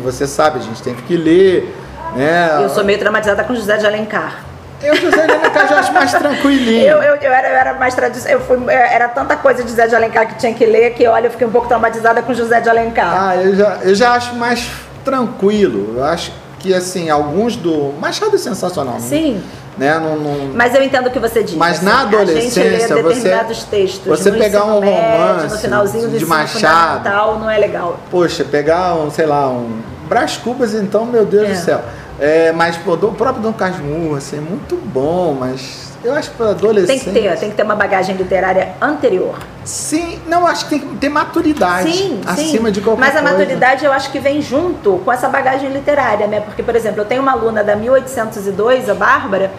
Você 0.00 0.26
sabe, 0.28 0.60
a 0.60 0.62
gente 0.62 0.80
tem 0.80 0.94
que 0.94 1.16
ler, 1.16 1.74
né? 2.14 2.62
Eu 2.62 2.68
sou 2.68 2.84
meio 2.84 2.98
traumatizada 2.98 3.42
com 3.42 3.54
José 3.54 3.76
de 3.76 3.86
Alencar. 3.86 4.44
Eu, 4.80 4.94
José 4.94 5.26
de 5.26 5.32
Alencar, 5.32 5.68
já 5.68 5.78
acho 5.80 5.92
mais 5.92 6.12
tranquilinho. 6.12 6.82
Eu, 6.86 7.02
eu, 7.02 7.16
eu, 7.16 7.32
era, 7.32 7.48
eu 7.48 7.56
era 7.56 7.74
mais 7.74 7.94
tradicional. 7.94 8.38
Eu 8.38 8.46
fui, 8.46 8.58
era 8.72 9.08
tanta 9.08 9.36
coisa 9.36 9.62
de 9.62 9.70
José 9.70 9.88
de 9.88 9.94
Alencar 9.94 10.28
que 10.28 10.38
tinha 10.38 10.54
que 10.54 10.64
ler 10.64 10.94
que, 10.94 11.06
olha, 11.06 11.26
eu 11.26 11.30
fiquei 11.30 11.46
um 11.46 11.50
pouco 11.50 11.68
traumatizada 11.68 12.22
com 12.22 12.32
José 12.32 12.60
de 12.60 12.68
Alencar. 12.68 13.12
Ah, 13.12 13.36
eu 13.36 13.54
já, 13.54 13.78
eu 13.82 13.94
já 13.94 14.12
acho 14.12 14.34
mais 14.34 14.70
tranquilo. 15.04 15.96
Eu 15.96 16.04
acho 16.04 16.32
que, 16.58 16.72
assim, 16.72 17.10
alguns 17.10 17.56
do. 17.56 17.92
Machado 18.00 18.34
é 18.36 18.38
sensacional. 18.38 18.98
Sim. 19.00 19.34
Né? 19.34 19.42
Né? 19.76 19.98
Não, 19.98 20.16
não... 20.16 20.54
Mas 20.54 20.74
eu 20.74 20.82
entendo 20.82 21.06
o 21.06 21.10
que 21.10 21.18
você 21.18 21.42
diz. 21.42 21.54
Mas 21.54 21.78
assim, 21.78 21.86
na 21.86 22.02
adolescência, 22.02 23.02
você, 23.02 23.66
textos, 23.70 24.06
você 24.06 24.30
pegar 24.32 24.64
um 24.64 24.80
romance 24.80 25.54
no 25.54 25.58
finalzinho 25.58 26.08
do 26.08 26.18
de 26.18 26.26
Machado, 26.26 27.38
não 27.38 27.50
é 27.50 27.58
legal. 27.58 27.98
Poxa, 28.10 28.44
pegar 28.44 28.94
um, 28.96 29.10
sei 29.10 29.24
lá, 29.24 29.48
um 29.48 29.80
Brás 30.08 30.36
Cubas, 30.36 30.74
então, 30.74 31.06
meu 31.06 31.24
Deus 31.24 31.48
é. 31.48 31.52
do 31.52 31.56
céu. 31.56 31.80
É, 32.20 32.52
mas 32.52 32.76
pô, 32.76 32.92
o 32.92 33.12
próprio 33.12 33.42
Dom 33.42 33.52
Casmurro, 33.52 34.16
assim, 34.16 34.36
é 34.36 34.40
muito 34.40 34.76
bom, 34.76 35.34
mas 35.40 35.81
eu 36.04 36.14
acho 36.14 36.30
que 36.30 36.36
para 36.36 36.50
adolescente. 36.50 37.04
Tem 37.04 37.12
que 37.12 37.20
ter, 37.20 37.38
tem 37.38 37.50
que 37.50 37.56
ter 37.56 37.62
uma 37.62 37.76
bagagem 37.76 38.16
literária 38.16 38.74
anterior. 38.80 39.38
Sim, 39.64 40.20
não, 40.26 40.46
acho 40.46 40.64
que 40.64 40.70
tem 40.70 40.80
que 40.80 40.96
ter 40.96 41.08
maturidade 41.08 41.92
sim, 41.92 42.20
acima 42.26 42.68
sim. 42.68 42.72
de 42.72 42.80
qualquer 42.80 43.02
coisa. 43.02 43.22
Mas 43.22 43.30
a 43.32 43.36
maturidade 43.36 43.84
eu 43.84 43.92
acho 43.92 44.10
que 44.10 44.18
vem 44.18 44.42
junto 44.42 45.00
com 45.04 45.12
essa 45.12 45.28
bagagem 45.28 45.70
literária, 45.70 46.26
né? 46.26 46.40
Porque, 46.40 46.62
por 46.62 46.74
exemplo, 46.74 47.00
eu 47.00 47.04
tenho 47.04 47.22
uma 47.22 47.32
aluna 47.32 47.62
da 47.62 47.76
1802, 47.76 48.88
a 48.88 48.94
Bárbara, 48.94 49.50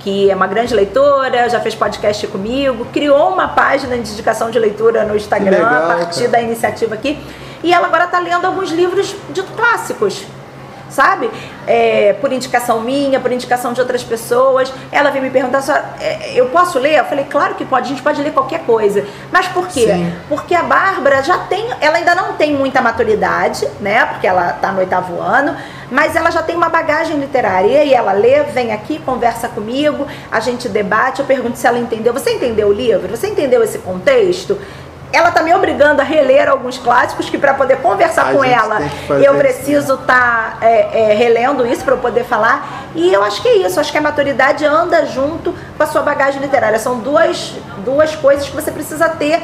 que 0.00 0.30
é 0.30 0.34
uma 0.34 0.46
grande 0.46 0.74
leitora, 0.74 1.48
já 1.48 1.60
fez 1.60 1.74
podcast 1.74 2.26
comigo, 2.28 2.86
criou 2.92 3.32
uma 3.32 3.48
página 3.48 3.98
de 3.98 4.10
indicação 4.10 4.50
de 4.50 4.58
leitura 4.58 5.04
no 5.04 5.16
Instagram 5.16 5.58
legal, 5.58 5.90
a 5.90 5.96
partir 5.96 6.20
cara. 6.20 6.32
da 6.32 6.40
iniciativa 6.40 6.94
aqui. 6.94 7.18
E 7.62 7.72
ela 7.72 7.88
agora 7.88 8.04
está 8.04 8.18
lendo 8.18 8.44
alguns 8.46 8.70
livros 8.70 9.14
de 9.30 9.42
clássicos 9.42 10.24
sabe? 10.88 11.30
É, 11.66 12.14
por 12.20 12.32
indicação 12.32 12.80
minha, 12.80 13.18
por 13.18 13.32
indicação 13.32 13.72
de 13.72 13.80
outras 13.80 14.02
pessoas. 14.02 14.72
Ela 14.90 15.10
veio 15.10 15.24
me 15.24 15.30
perguntar, 15.30 15.96
é, 16.00 16.32
eu 16.34 16.46
posso 16.46 16.78
ler? 16.78 16.98
Eu 16.98 17.04
falei, 17.04 17.26
claro 17.28 17.54
que 17.54 17.64
pode, 17.64 17.86
a 17.86 17.88
gente 17.88 18.02
pode 18.02 18.22
ler 18.22 18.32
qualquer 18.32 18.60
coisa. 18.60 19.04
Mas 19.32 19.46
por 19.48 19.66
quê? 19.68 19.86
Sim. 19.86 20.12
Porque 20.28 20.54
a 20.54 20.62
Bárbara 20.62 21.22
já 21.22 21.38
tem, 21.38 21.66
ela 21.80 21.96
ainda 21.96 22.14
não 22.14 22.34
tem 22.34 22.54
muita 22.54 22.80
maturidade, 22.80 23.66
né? 23.80 24.06
Porque 24.06 24.26
ela 24.26 24.50
está 24.50 24.72
no 24.72 24.78
oitavo 24.78 25.20
ano, 25.20 25.56
mas 25.90 26.16
ela 26.16 26.30
já 26.30 26.42
tem 26.42 26.56
uma 26.56 26.68
bagagem 26.68 27.18
literária. 27.18 27.84
E 27.84 27.92
ela 27.92 28.12
lê, 28.12 28.42
vem 28.44 28.72
aqui, 28.72 28.98
conversa 28.98 29.48
comigo, 29.48 30.06
a 30.30 30.40
gente 30.40 30.68
debate, 30.68 31.20
eu 31.20 31.26
pergunto 31.26 31.58
se 31.58 31.66
ela 31.66 31.78
entendeu. 31.78 32.12
Você 32.12 32.30
entendeu 32.30 32.68
o 32.68 32.72
livro? 32.72 33.16
Você 33.16 33.28
entendeu 33.28 33.62
esse 33.62 33.78
contexto? 33.78 34.58
Ela 35.16 35.30
está 35.30 35.42
me 35.42 35.54
obrigando 35.54 36.02
a 36.02 36.04
reler 36.04 36.46
alguns 36.46 36.76
clássicos 36.76 37.30
que 37.30 37.38
para 37.38 37.54
poder 37.54 37.78
conversar 37.78 38.28
a 38.28 38.32
com 38.34 38.44
ela 38.44 38.80
eu 39.24 39.34
preciso 39.36 39.94
estar 39.94 40.58
tá, 40.60 40.66
é, 40.66 41.10
é, 41.10 41.14
relendo 41.14 41.66
isso 41.66 41.82
para 41.82 41.94
eu 41.94 41.98
poder 41.98 42.24
falar 42.24 42.86
e 42.94 43.12
eu 43.12 43.22
acho 43.22 43.40
que 43.40 43.48
é 43.48 43.56
isso 43.66 43.80
acho 43.80 43.90
que 43.90 43.96
a 43.96 44.02
maturidade 44.02 44.64
anda 44.66 45.06
junto 45.06 45.54
com 45.76 45.82
a 45.82 45.86
sua 45.86 46.02
bagagem 46.02 46.40
literária 46.40 46.78
são 46.78 46.98
duas 46.98 47.54
duas 47.82 48.14
coisas 48.14 48.46
que 48.46 48.54
você 48.54 48.70
precisa 48.70 49.08
ter 49.08 49.40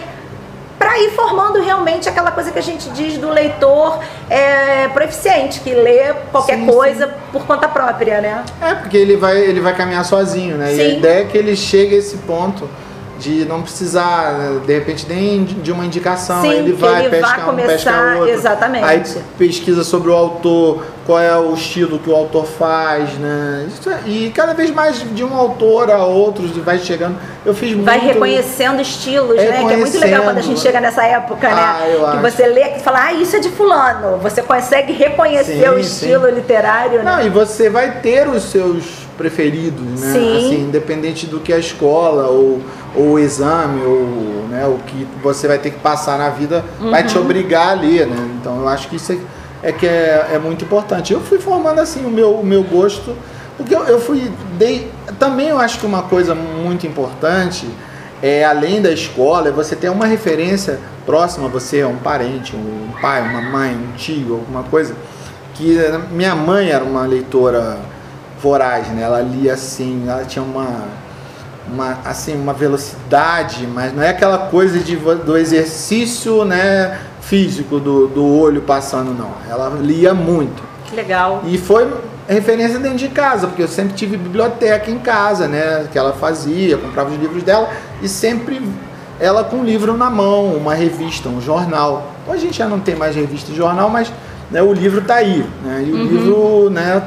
para 0.79 0.99
ir 0.99 1.11
formando 1.13 1.63
realmente 1.63 2.09
aquela 2.09 2.33
coisa 2.33 2.51
que 2.51 2.59
a 2.59 2.63
gente 2.63 2.91
diz 2.91 3.17
do 3.17 3.31
leitor 3.31 4.01
é, 4.29 4.89
proficiente, 4.89 5.61
que 5.61 5.73
lê 5.73 6.13
qualquer 6.33 6.59
sim, 6.59 6.67
coisa 6.67 7.07
sim. 7.07 7.13
por 7.31 7.47
conta 7.47 7.69
própria, 7.69 8.21
né? 8.21 8.45
É, 8.61 8.75
porque 8.75 8.97
ele 8.97 9.17
vai, 9.17 9.39
ele 9.39 9.61
vai 9.61 9.77
caminhar 9.77 10.05
sozinho, 10.05 10.57
né? 10.57 10.71
Sim. 10.71 10.77
E 10.77 10.81
a 10.81 10.89
ideia 10.89 11.21
é 11.21 11.25
que 11.25 11.39
ele 11.39 11.55
chegue 11.55 11.95
a 11.95 11.99
esse 11.99 12.17
ponto 12.19 12.69
de 13.23 13.45
não 13.45 13.63
precisar, 13.63 14.61
de 14.67 14.75
repente, 14.75 15.07
nem 15.09 15.45
de 15.45 15.71
uma 15.71 15.87
indicação. 15.87 16.43
Sim, 16.43 16.51
ele 16.51 16.73
vai, 16.73 17.07
ele 17.07 17.11
pesca 17.11 17.29
vai 17.29 17.45
começar, 17.45 17.73
um, 17.73 17.75
pesca 17.77 18.19
outro. 18.19 18.35
Exatamente. 18.35 18.85
Aí 18.85 19.03
pesquisa 19.39 19.85
sobre 19.85 20.11
o 20.11 20.15
autor, 20.15 20.83
qual 21.07 21.21
é 21.21 21.39
o 21.39 21.55
estilo 21.55 22.01
que 22.01 22.11
o 22.11 22.15
autor 22.15 22.45
faz, 22.45 23.15
né? 23.15 23.69
É, 23.87 24.09
e 24.09 24.31
cada 24.31 24.55
vez 24.55 24.71
mais 24.71 25.05
de 25.15 25.23
um 25.23 25.35
autor 25.35 25.91
a 25.91 26.05
outros 26.05 26.51
vai 26.59 26.79
chegando. 26.79 27.17
Eu 27.47 27.55
fiz 27.55 27.73
Vai 27.79 27.99
reconhecendo 27.99 28.81
estilos, 28.81 29.37
né? 29.37 29.65
Que 29.67 29.73
é 29.73 29.77
muito 29.77 29.99
legal 29.99 30.25
quando 30.25 30.39
a 30.39 30.43
gente 30.43 30.59
chega 30.59 30.81
nessa 30.81 31.05
época, 31.05 31.49
né? 31.49 31.55
ah, 31.55 31.79
né? 31.81 31.97
que 31.97 32.05
acho. 32.05 32.21
você 32.21 32.47
lê 32.47 32.77
e 32.77 32.81
fala, 32.81 33.05
ah, 33.07 33.13
isso 33.13 33.37
é 33.37 33.39
de 33.39 33.51
fulano. 33.51 34.19
Você 34.19 34.43
consegue 34.43 34.93
reconhecer 34.93 35.63
sim, 35.63 35.69
o 35.69 35.79
estilo 35.79 36.27
sim. 36.27 36.35
literário, 36.35 37.03
Não, 37.03 37.19
né? 37.19 37.27
e 37.27 37.31
você 37.31 37.71
vai 37.71 38.01
ter 38.01 38.29
os 38.29 38.45
seus 38.45 39.03
preferidos, 39.17 40.01
né? 40.01 40.13
Sim. 40.13 40.37
Assim, 40.37 40.61
independente 40.63 41.27
do 41.27 41.41
que 41.41 41.53
a 41.53 41.59
escola 41.59 42.29
ou 42.29 42.61
ou 42.95 43.13
o 43.13 43.19
exame, 43.19 43.83
ou 43.83 44.47
né, 44.49 44.67
o 44.67 44.79
que 44.87 45.07
você 45.23 45.49
vai 45.49 45.59
ter 45.59 45.71
que 45.71 45.79
passar 45.79 46.19
na 46.19 46.29
vida, 46.29 46.65
uhum. 46.81 46.91
vai 46.91 47.05
te 47.05 47.17
uhum. 47.17 47.25
obrigar 47.25 47.71
a 47.71 47.81
ler, 47.81 48.07
né? 48.07 48.31
Então 48.41 48.61
eu 48.61 48.69
acho 48.69 48.89
que 48.89 48.97
isso 48.97 49.13
é, 49.13 49.19
é 49.63 49.73
que 49.73 49.87
é, 49.87 50.31
é, 50.35 50.39
muito 50.39 50.65
importante. 50.65 51.13
Eu 51.13 51.21
fui 51.21 51.39
formando 51.39 51.81
assim 51.81 52.05
o 52.05 52.11
meu, 52.11 52.35
o 52.35 52.45
meu 52.45 52.63
gosto, 52.63 53.17
porque 53.57 53.75
eu, 53.75 53.85
eu 53.85 54.01
fui. 54.01 54.31
Dei, 54.59 54.91
também 55.19 55.49
eu 55.49 55.59
acho 55.59 55.79
que 55.79 55.87
uma 55.87 56.03
coisa 56.03 56.35
muito 56.35 56.87
importante 56.87 57.67
é 58.23 58.45
além 58.45 58.81
da 58.81 58.93
escola, 58.93 59.49
é 59.49 59.51
você 59.51 59.75
ter 59.75 59.89
uma 59.89 60.07
referência 60.07 60.79
próxima 61.05 61.47
a 61.47 61.51
você, 61.51 61.85
um 61.85 61.97
parente, 61.97 62.55
um 62.55 62.93
pai, 63.01 63.21
uma 63.21 63.41
mãe, 63.41 63.75
um 63.75 63.97
tio, 63.97 64.35
alguma 64.35 64.63
coisa. 64.63 64.95
Que 65.55 65.77
minha 66.11 66.35
mãe 66.35 66.71
era 66.71 66.85
uma 66.85 67.05
leitora 67.05 67.79
voraz, 68.41 68.89
né? 68.89 69.03
Ela 69.03 69.21
lia 69.21 69.55
assim, 69.55 70.05
ela 70.09 70.25
tinha 70.25 70.43
uma 70.45 71.02
uma, 71.67 71.99
assim, 72.05 72.35
uma 72.35 72.53
velocidade, 72.53 73.67
mas 73.67 73.95
não 73.95 74.03
é 74.03 74.09
aquela 74.09 74.39
coisa 74.49 74.79
de, 74.79 74.97
do 74.97 75.37
exercício 75.37 76.45
né, 76.45 76.99
físico 77.21 77.79
do, 77.79 78.09
do 78.09 78.25
olho 78.25 78.63
passando, 78.63 79.17
não. 79.17 79.33
Ela 79.49 79.69
lia 79.81 80.15
muito. 80.15 80.63
Que 80.87 80.97
legal. 80.97 81.43
E 81.47 81.57
foi 81.57 81.89
referência 82.29 82.79
dentro 82.79 82.99
de 82.99 83.09
casa, 83.09 83.47
porque 83.47 83.63
eu 83.63 83.69
sempre 83.69 83.95
tive 83.95 84.17
biblioteca 84.17 84.91
em 84.91 84.99
casa, 84.99 85.49
né? 85.49 85.87
Que 85.91 85.99
ela 85.99 86.13
fazia, 86.13 86.77
comprava 86.77 87.11
os 87.11 87.19
livros 87.19 87.43
dela 87.43 87.71
e 88.03 88.09
sempre 88.09 88.61
ela 89.19 89.45
com 89.45 89.57
um 89.57 89.65
livro 89.65 89.97
na 89.97 90.11
mão, 90.11 90.55
uma 90.55 90.75
revista, 90.75 91.29
um 91.29 91.41
jornal. 91.41 92.13
Hoje 92.27 92.39
a 92.39 92.41
gente 92.41 92.59
já 92.59 92.67
não 92.67 92.81
tem 92.81 92.95
mais 92.95 93.15
revista 93.15 93.53
e 93.53 93.55
jornal, 93.55 93.89
mas 93.89 94.13
né, 94.51 94.63
o 94.63 94.73
livro 94.73 95.01
está 95.01 95.17
aí. 95.17 95.45
Né? 95.65 95.85
E 95.87 95.93
o 95.93 95.97
uhum. 95.97 96.03
livro 96.03 96.71
né, 96.71 97.03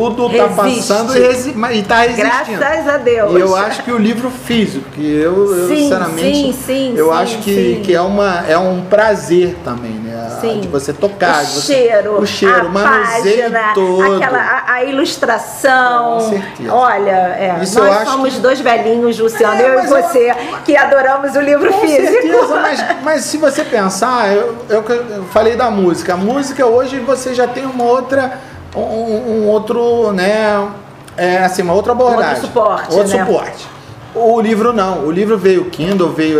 tudo 0.00 0.30
está 0.30 0.48
passando 0.48 1.16
e, 1.16 1.78
está 1.78 2.00
resistindo. 2.00 2.58
Graças 2.58 2.88
a 2.88 2.96
Deus. 2.98 3.32
E 3.32 3.40
eu 3.40 3.56
acho 3.56 3.82
que 3.82 3.90
o 3.90 3.98
livro 3.98 4.30
físico, 4.30 4.88
que 4.90 5.04
eu, 5.04 5.54
eu 5.54 5.68
sim, 5.68 5.76
sinceramente, 5.76 6.52
sim, 6.52 6.52
sim, 6.52 6.94
eu 6.96 7.12
acho 7.12 7.38
que, 7.38 7.80
que 7.84 7.94
é, 7.94 8.00
uma, 8.00 8.44
é 8.48 8.56
um 8.56 8.82
prazer 8.82 9.56
também, 9.64 9.92
né? 9.92 10.38
Sim. 10.40 10.60
De 10.60 10.68
você 10.68 10.92
tocar. 10.92 11.42
O 11.42 11.46
você, 11.46 11.74
cheiro, 11.74 12.20
o 12.20 12.26
cheiro, 12.26 12.66
a 12.66 12.68
manuseio 12.68 13.42
página, 13.42 13.74
todo. 13.74 14.14
Aquela, 14.14 14.38
a, 14.38 14.72
a, 14.74 14.84
ilustração. 14.84 16.18
Com 16.18 16.30
certeza. 16.30 16.72
Olha, 16.72 17.10
é, 17.10 17.58
Isso 17.62 17.78
nós 17.78 18.08
somos 18.08 18.34
que... 18.34 18.40
dois 18.40 18.60
velhinhos, 18.60 19.18
Luciano, 19.18 19.60
é, 19.60 19.68
eu 19.68 19.84
e 19.84 19.86
você, 19.86 20.30
eu... 20.30 20.58
que 20.64 20.76
adoramos 20.76 21.34
o 21.34 21.40
livro 21.40 21.72
Com 21.72 21.80
físico. 21.80 22.12
Certeza, 22.12 22.54
mas, 22.60 22.84
mas 23.02 23.24
se 23.24 23.36
você 23.36 23.64
pensar, 23.64 24.32
eu, 24.32 24.56
eu, 24.68 24.82
eu 24.82 25.24
falei 25.24 25.56
da 25.56 25.70
música. 25.70 26.14
A 26.14 26.16
música 26.16 26.64
hoje 26.66 26.98
você 27.00 27.34
já 27.34 27.46
tem 27.46 27.66
uma 27.66 27.84
outra 27.84 28.38
um, 28.74 28.80
um 28.80 29.46
outro, 29.48 30.12
né? 30.12 30.68
É, 31.16 31.38
assim, 31.38 31.62
uma 31.62 31.74
outra 31.74 31.92
abordagem. 31.92 32.34
Outro 32.34 32.46
suporte. 32.46 32.94
Outro 32.94 33.16
né? 33.16 33.24
suporte. 33.24 33.66
O 34.14 34.40
livro 34.40 34.72
não. 34.72 35.04
O 35.04 35.10
livro 35.10 35.36
veio 35.36 35.66
Kindle, 35.66 36.10
veio 36.10 36.38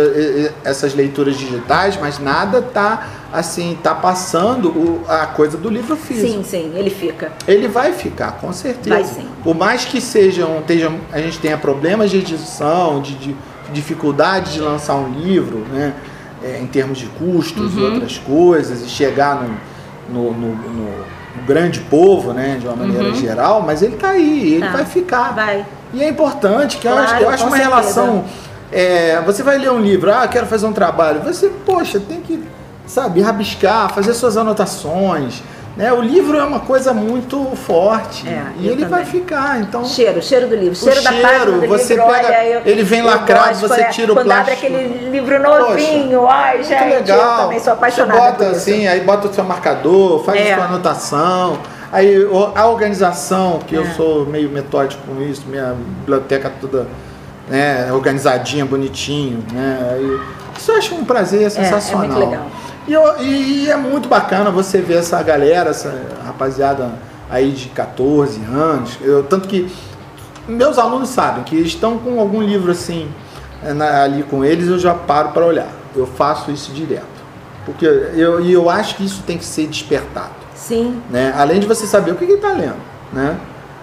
essas 0.63 0.93
leituras 0.93 1.37
digitais, 1.37 1.97
mas 1.99 2.19
nada 2.19 2.61
tá 2.61 3.07
assim, 3.31 3.77
tá 3.81 3.93
passando 3.93 4.69
o, 4.69 5.05
a 5.07 5.27
coisa 5.27 5.57
do 5.57 5.69
livro 5.69 5.95
físico. 5.95 6.27
Sim, 6.27 6.43
sim, 6.43 6.71
ele 6.75 6.89
fica. 6.89 7.31
Ele 7.47 7.67
vai 7.67 7.93
ficar, 7.93 8.33
com 8.33 8.51
certeza. 8.51 8.95
Vai 8.95 9.03
sim. 9.03 9.27
Por 9.43 9.55
mais 9.55 9.85
que 9.85 10.01
sejam, 10.01 10.59
estejam, 10.59 10.99
a 11.11 11.19
gente 11.19 11.39
tenha 11.39 11.57
problemas 11.57 12.09
de 12.09 12.17
edição, 12.17 13.01
de, 13.01 13.15
de 13.15 13.35
dificuldade 13.71 14.53
de 14.53 14.59
lançar 14.59 14.95
um 14.95 15.11
livro, 15.11 15.59
né? 15.71 15.93
É, 16.43 16.59
em 16.59 16.67
termos 16.67 16.97
de 16.97 17.05
custos 17.05 17.75
uhum. 17.75 17.81
e 17.81 17.83
outras 17.83 18.17
coisas, 18.17 18.81
e 18.81 18.87
chegar 18.87 19.43
no, 20.09 20.31
no, 20.31 20.31
no, 20.31 20.55
no, 20.55 21.05
grande 21.45 21.79
povo, 21.81 22.33
né? 22.33 22.57
De 22.59 22.67
uma 22.67 22.75
maneira 22.75 23.09
uhum. 23.09 23.15
geral, 23.15 23.61
mas 23.61 23.81
ele 23.81 23.95
está 23.95 24.09
aí, 24.09 24.53
ele 24.53 24.65
tá. 24.65 24.71
vai 24.71 24.85
ficar. 24.85 25.33
Vai. 25.33 25.65
E 25.93 26.03
é 26.03 26.09
importante, 26.09 26.77
que 26.77 26.87
claro, 26.87 26.99
eu 26.99 27.03
acho, 27.03 27.23
eu 27.23 27.29
acho 27.29 27.43
uma 27.45 27.57
certeza. 27.57 27.69
relação. 27.69 28.25
É, 28.71 29.21
você 29.25 29.41
vai 29.41 29.57
ler 29.57 29.71
um 29.71 29.79
livro, 29.79 30.13
ah, 30.13 30.27
quero 30.27 30.45
fazer 30.45 30.67
um 30.67 30.73
trabalho. 30.73 31.21
Você, 31.21 31.49
poxa, 31.65 31.99
tem 31.99 32.21
que, 32.21 32.43
sabe, 32.85 33.21
rabiscar, 33.21 33.91
fazer 33.93 34.13
suas 34.13 34.37
anotações. 34.37 35.41
Né? 35.79 35.93
O 35.93 36.01
livro 36.01 36.37
é 36.37 36.43
uma 36.43 36.59
coisa 36.59 36.91
muito 36.93 37.55
forte 37.55 38.27
é, 38.27 38.47
e 38.59 38.67
ele 38.67 38.83
também. 38.83 38.89
vai 38.89 39.05
ficar. 39.05 39.61
Então 39.61 39.85
cheiro, 39.85 40.21
cheiro 40.21 40.45
do 40.45 40.53
livro, 40.53 40.75
cheiro, 40.75 41.01
cheiro 41.01 41.21
da 41.21 41.29
página 41.29 41.45
do 41.45 41.67
você 41.69 41.93
livro. 41.93 42.11
Pega, 42.11 42.27
olha, 42.27 42.45
eu, 42.47 42.61
ele 42.65 42.83
vem 42.83 43.01
lacrado, 43.01 43.57
você 43.57 43.79
é, 43.79 43.85
tira 43.85 44.11
o 44.11 44.15
quando 44.15 44.25
plástico. 44.25 44.59
Quando 44.59 44.75
abre 44.75 44.85
aquele 44.85 45.09
livro 45.09 45.41
novinho, 45.41 46.19
Poxa, 46.19 46.33
ai 46.33 46.63
gente, 46.63 46.83
legal. 46.83 47.17
eu 47.17 47.43
também 47.43 47.59
sou 47.61 47.71
apaixonada 47.71 48.19
você 48.19 48.27
bota 48.27 48.47
assim, 48.49 48.87
aí 48.87 48.99
bota 48.99 49.29
o 49.29 49.33
seu 49.33 49.43
marcador, 49.45 50.21
faz 50.25 50.41
é. 50.41 50.51
a 50.51 50.55
sua 50.57 50.65
anotação. 50.65 51.57
Aí 51.93 52.27
a 52.55 52.67
organização, 52.67 53.59
que 53.65 53.73
é. 53.73 53.79
eu 53.79 53.85
sou 53.93 54.25
meio 54.25 54.49
metódico 54.49 55.01
com 55.07 55.21
isso, 55.21 55.45
minha 55.47 55.77
biblioteca 56.01 56.51
toda 56.59 56.87
né, 57.47 57.89
organizadinha, 57.93 58.65
bonitinho, 58.65 59.45
né? 59.53 59.93
Aí, 59.93 60.19
isso 60.57 60.71
eu 60.73 60.75
acho 60.77 60.93
um 60.93 61.05
prazer 61.05 61.49
sensacional. 61.49 62.03
É, 62.03 62.05
é 62.05 62.09
muito 62.09 62.29
legal. 62.29 62.45
E, 62.89 62.93
eu, 62.93 63.21
e, 63.21 63.69
é 63.69 63.77
muito 63.77 64.09
bacana 64.09 64.49
você 64.49 64.81
ver 64.81 64.97
essa 64.97 65.21
galera, 65.21 65.69
essa 65.69 65.93
rapaziada 66.25 66.91
aí 67.29 67.51
de 67.51 67.69
14 67.69 68.41
anos. 68.45 68.97
Eu, 68.99 69.23
tanto 69.23 69.47
que 69.47 69.71
meus 70.47 70.79
alunos 70.79 71.09
sabem 71.09 71.43
que 71.43 71.55
estão 71.55 71.99
com 71.99 72.19
algum 72.19 72.41
livro 72.41 72.71
assim 72.71 73.07
é, 73.63 73.73
na, 73.73 74.01
ali 74.01 74.23
com 74.23 74.43
eles, 74.43 74.67
eu 74.67 74.79
já 74.79 74.95
paro 74.95 75.29
para 75.29 75.45
olhar. 75.45 75.69
Eu 75.95 76.07
faço 76.07 76.49
isso 76.49 76.71
direto. 76.71 77.05
Porque 77.63 77.85
eu, 77.85 78.41
e 78.41 78.51
eu 78.51 78.67
acho 78.71 78.95
que 78.95 79.05
isso 79.05 79.21
tem 79.21 79.37
que 79.37 79.45
ser 79.45 79.67
despertado. 79.67 80.33
Sim. 80.55 80.99
Né? 81.11 81.31
Além 81.37 81.59
de 81.59 81.67
você 81.67 81.85
saber 81.85 82.09
o 82.09 82.15
que 82.15 82.23
ele 82.23 82.33
está 82.33 82.49
lendo, 82.53 82.81
né? 83.13 83.37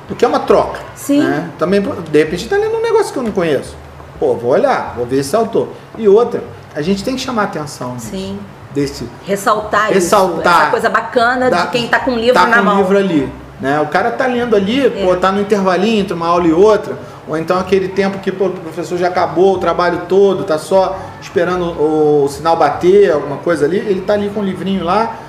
Porque 0.09 0.25
é 0.25 0.29
uma 0.29 0.41
troca. 0.41 0.81
Sim. 0.97 1.21
Né? 1.21 1.49
Também, 1.61 1.81
de 1.81 2.19
repente, 2.19 2.43
está 2.43 2.57
lendo 2.57 2.75
um 2.75 2.83
negócio 2.83 3.13
que 3.13 3.19
eu 3.21 3.23
não 3.23 3.31
conheço. 3.31 3.77
Pô, 4.19 4.35
vou 4.35 4.51
olhar, 4.51 4.95
vou 4.97 5.07
ver 5.07 5.21
esse 5.21 5.37
autor. 5.37 5.69
E 5.97 6.09
outra, 6.09 6.43
a 6.75 6.83
gente 6.83 7.05
tem 7.05 7.15
que 7.15 7.21
chamar 7.21 7.45
atenção. 7.45 7.95
Nisso, 7.95 8.11
Sim. 8.11 8.39
Desse, 8.77 9.09
ressaltar, 9.25 9.89
ressaltar 9.89 10.43
isso, 10.43 10.61
essa 10.61 10.71
coisa 10.71 10.91
bacana 10.91 11.49
da, 11.49 11.63
de 11.63 11.71
quem 11.71 11.87
está 11.87 11.99
com 11.99 12.11
o 12.11 12.19
livro 12.19 12.35
tá 12.35 12.47
na 12.47 12.59
com 12.59 12.65
mão. 12.65 12.75
o 12.75 12.79
livro 12.81 12.99
ali. 12.99 13.33
Né? 13.59 13.81
O 13.81 13.87
cara 13.87 14.11
tá 14.11 14.27
lendo 14.27 14.55
ali, 14.55 14.87
é. 14.87 14.91
pô, 14.91 15.17
tá 15.17 15.33
no 15.33 15.41
intervalinho 15.41 16.03
entre 16.03 16.13
uma 16.13 16.27
aula 16.27 16.47
e 16.47 16.53
outra, 16.53 16.99
ou 17.27 17.39
então 17.39 17.59
aquele 17.59 17.89
tempo 17.89 18.19
que 18.19 18.31
pô, 18.31 18.49
o 18.49 18.51
professor 18.51 18.99
já 18.99 19.09
acabou 19.09 19.55
o 19.55 19.59
trabalho 19.59 20.03
todo, 20.07 20.45
tá 20.45 20.59
só 20.59 20.99
esperando 21.23 21.65
o, 21.65 22.25
o 22.25 22.29
sinal 22.29 22.55
bater, 22.55 23.13
alguma 23.13 23.39
coisa 23.39 23.65
ali, 23.65 23.79
ele 23.79 24.03
tá 24.03 24.13
ali 24.13 24.29
com 24.29 24.41
o 24.41 24.45
livrinho 24.45 24.85
lá, 24.85 25.21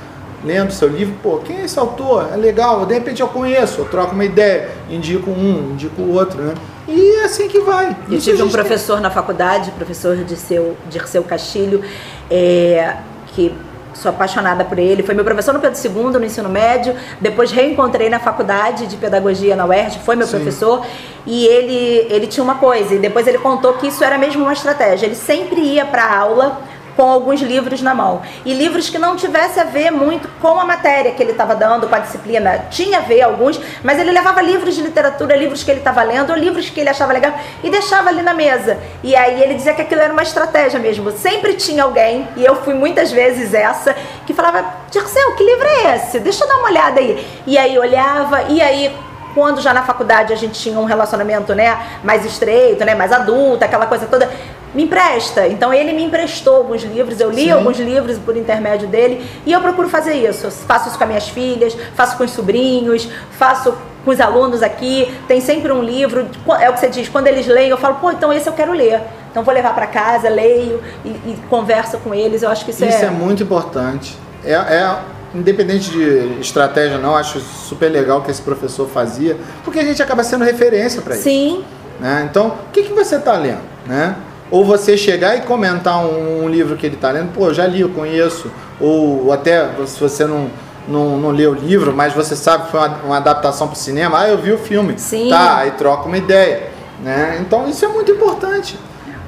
lendo 0.43 0.71
seu 0.71 0.89
livro, 0.89 1.15
pô, 1.23 1.37
quem 1.37 1.61
é 1.61 1.63
esse 1.63 1.79
autor? 1.79 2.27
É 2.33 2.35
legal, 2.35 2.85
de 2.85 2.93
repente 2.93 3.21
eu 3.21 3.29
conheço, 3.29 3.79
eu 3.79 3.85
troco 3.85 4.13
uma 4.13 4.25
ideia, 4.25 4.71
indico 4.89 5.31
um, 5.31 5.71
indico 5.71 6.01
o 6.01 6.13
outro, 6.13 6.41
né? 6.41 6.53
E 6.85 7.21
é 7.21 7.23
assim 7.23 7.47
que 7.47 7.59
vai. 7.59 7.95
Eu 8.09 8.19
tive 8.19 8.43
um 8.43 8.49
professor 8.49 8.95
tem. 8.95 9.03
na 9.03 9.09
faculdade, 9.09 9.71
professor 9.71 10.17
Dirceu, 10.17 10.75
Dirceu 10.89 11.23
Castilho, 11.23 11.81
é, 12.29 12.95
que 13.37 13.53
sou 13.93 14.09
apaixonada 14.09 14.65
por 14.65 14.79
ele. 14.79 15.03
Foi 15.03 15.13
meu 15.13 15.23
professor 15.23 15.53
no 15.53 15.59
Pedro 15.59 15.79
II, 15.79 16.19
no 16.19 16.25
ensino 16.25 16.49
médio. 16.49 16.95
Depois 17.21 17.51
reencontrei 17.51 18.09
na 18.09 18.19
faculdade 18.19 18.87
de 18.87 18.97
pedagogia 18.97 19.55
na 19.55 19.65
UERJ, 19.65 19.99
foi 19.99 20.15
meu 20.15 20.25
Sim. 20.25 20.37
professor. 20.37 20.83
E 21.25 21.45
ele, 21.45 22.07
ele 22.09 22.25
tinha 22.25 22.43
uma 22.43 22.55
coisa, 22.55 22.95
e 22.95 22.99
depois 22.99 23.27
ele 23.27 23.37
contou 23.37 23.73
que 23.73 23.87
isso 23.87 24.03
era 24.03 24.17
mesmo 24.17 24.41
uma 24.41 24.53
estratégia. 24.53 25.05
Ele 25.05 25.15
sempre 25.15 25.61
ia 25.61 25.85
para 25.85 26.03
a 26.03 26.17
aula 26.17 26.61
com 26.97 27.03
alguns 27.03 27.39
livros 27.41 27.81
na 27.81 27.93
mão. 27.93 28.23
E 28.43 28.53
livros 28.53 28.89
que 28.89 28.97
não 28.97 29.15
tivesse 29.15 29.59
a 29.59 29.63
ver 29.63 29.91
muito 29.91 30.27
com 30.41 30.59
a 30.59 30.65
matéria 30.65 31.11
que 31.11 31.21
ele 31.21 31.31
estava 31.31 31.55
dando, 31.55 31.87
com 31.87 31.93
a 31.93 31.99
disciplina. 31.99 32.65
Tinha 32.71 32.97
a 32.97 33.01
ver 33.01 33.21
alguns, 33.21 33.61
mas 33.83 33.99
ele 33.99 34.11
levava 34.11 34.41
livros 34.41 34.75
de 34.75 34.81
literatura, 34.81 35.35
livros 35.35 35.63
que 35.63 35.69
ele 35.69 35.79
estava 35.79 36.01
lendo, 36.01 36.33
livros 36.33 36.69
que 36.71 36.79
ele 36.79 36.89
achava 36.89 37.13
legal, 37.13 37.33
e 37.63 37.69
deixava 37.69 38.09
ali 38.09 38.23
na 38.23 38.33
mesa. 38.33 38.79
E 39.03 39.15
aí 39.15 39.41
ele 39.43 39.53
dizia 39.53 39.75
que 39.75 39.83
aquilo 39.83 40.01
era 40.01 40.11
uma 40.11 40.23
estratégia 40.23 40.79
mesmo. 40.79 41.11
Sempre 41.11 41.53
tinha 41.53 41.83
alguém, 41.83 42.27
e 42.35 42.43
eu 42.43 42.55
fui 42.63 42.73
muitas 42.73 43.11
vezes 43.11 43.53
essa, 43.53 43.95
que 44.25 44.33
falava, 44.33 44.65
Dirceu, 44.89 45.35
que 45.35 45.43
livro 45.43 45.67
é 45.67 45.95
esse? 45.95 46.19
Deixa 46.19 46.43
eu 46.43 46.47
dar 46.47 46.57
uma 46.57 46.69
olhada 46.69 46.99
aí. 46.99 47.27
E 47.45 47.57
aí 47.57 47.77
olhava, 47.77 48.41
e 48.49 48.59
aí 48.59 48.95
quando 49.37 49.61
já 49.61 49.71
na 49.71 49.83
faculdade 49.83 50.33
a 50.33 50.35
gente 50.35 50.59
tinha 50.59 50.79
um 50.79 50.85
relacionamento, 50.85 51.53
né, 51.53 51.77
mais 52.03 52.25
estreito, 52.25 52.83
né, 52.83 52.95
mais 52.95 53.11
adulto, 53.11 53.63
aquela 53.63 53.85
coisa 53.85 54.07
toda, 54.07 54.27
me 54.73 54.83
empresta. 54.83 55.47
Então 55.47 55.73
ele 55.73 55.93
me 55.93 56.03
emprestou 56.03 56.57
alguns 56.57 56.83
livros, 56.83 57.19
eu 57.19 57.29
li 57.29 57.43
Sim. 57.43 57.51
alguns 57.51 57.79
livros 57.79 58.17
por 58.17 58.35
intermédio 58.35 58.87
dele 58.87 59.25
e 59.45 59.51
eu 59.51 59.61
procuro 59.61 59.89
fazer 59.89 60.13
isso. 60.13 60.47
Eu 60.47 60.51
faço 60.51 60.89
isso 60.89 60.97
com 60.97 61.03
as 61.03 61.07
minhas 61.09 61.29
filhas, 61.29 61.77
faço 61.95 62.17
com 62.17 62.23
os 62.23 62.31
sobrinhos, 62.31 63.09
faço 63.31 63.73
com 64.03 64.11
os 64.11 64.19
alunos 64.19 64.61
aqui. 64.61 65.11
Tem 65.27 65.41
sempre 65.41 65.71
um 65.71 65.81
livro, 65.81 66.27
é 66.59 66.69
o 66.69 66.73
que 66.73 66.79
você 66.79 66.89
diz, 66.89 67.09
quando 67.09 67.27
eles 67.27 67.47
leem, 67.47 67.69
eu 67.69 67.77
falo, 67.77 67.95
pô, 67.95 68.11
então 68.11 68.31
esse 68.31 68.47
eu 68.47 68.53
quero 68.53 68.71
ler. 68.71 69.01
Então 69.31 69.43
vou 69.43 69.53
levar 69.53 69.73
para 69.73 69.87
casa, 69.87 70.29
leio 70.29 70.81
e, 71.05 71.09
e 71.09 71.39
converso 71.49 71.97
com 71.99 72.13
eles. 72.13 72.43
Eu 72.43 72.49
acho 72.49 72.65
que 72.65 72.71
isso, 72.71 72.83
isso 72.83 72.93
é. 72.93 72.97
Isso 72.97 73.05
é 73.05 73.09
muito 73.09 73.43
importante. 73.43 74.17
É, 74.43 74.53
é 74.53 74.97
independente 75.35 75.91
de 75.91 76.39
estratégia 76.39 76.97
não, 76.97 77.15
acho 77.15 77.39
super 77.39 77.89
legal 77.89 78.21
que 78.21 78.31
esse 78.31 78.41
professor 78.41 78.87
fazia, 78.87 79.37
porque 79.63 79.79
a 79.79 79.83
gente 79.83 80.01
acaba 80.01 80.23
sendo 80.23 80.43
referência 80.43 81.01
para 81.01 81.15
isso. 81.15 81.23
Sim. 81.23 81.63
Né? 81.99 82.27
Então, 82.29 82.47
o 82.47 82.71
que, 82.71 82.83
que 82.83 82.93
você 82.93 83.15
está 83.15 83.33
lendo? 83.33 83.61
Né? 83.85 84.15
Ou 84.49 84.63
você 84.63 84.97
chegar 84.97 85.35
e 85.37 85.41
comentar 85.41 85.99
um, 86.05 86.45
um 86.45 86.49
livro 86.49 86.77
que 86.77 86.85
ele 86.85 86.95
está 86.95 87.11
lendo, 87.11 87.33
pô, 87.33 87.53
já 87.53 87.67
li, 87.67 87.81
eu 87.81 87.89
conheço. 87.89 88.49
Ou 88.79 89.31
até 89.31 89.69
se 89.85 89.99
você 89.99 90.25
não, 90.25 90.49
não, 90.87 91.17
não 91.17 91.31
leu 91.31 91.51
o 91.51 91.55
livro, 91.55 91.93
mas 91.93 92.13
você 92.13 92.35
sabe 92.35 92.65
que 92.65 92.71
foi 92.71 92.79
uma, 92.79 92.97
uma 93.03 93.17
adaptação 93.17 93.67
para 93.67 93.75
o 93.75 93.77
cinema, 93.77 94.21
ah, 94.21 94.29
eu 94.29 94.37
vi 94.37 94.51
o 94.51 94.57
filme. 94.57 94.97
Sim. 94.97 95.29
Tá, 95.29 95.57
aí 95.57 95.71
troca 95.71 96.07
uma 96.07 96.17
ideia. 96.17 96.69
Né? 97.03 97.37
Então 97.41 97.67
isso 97.67 97.83
é 97.83 97.87
muito 97.87 98.11
importante. 98.11 98.79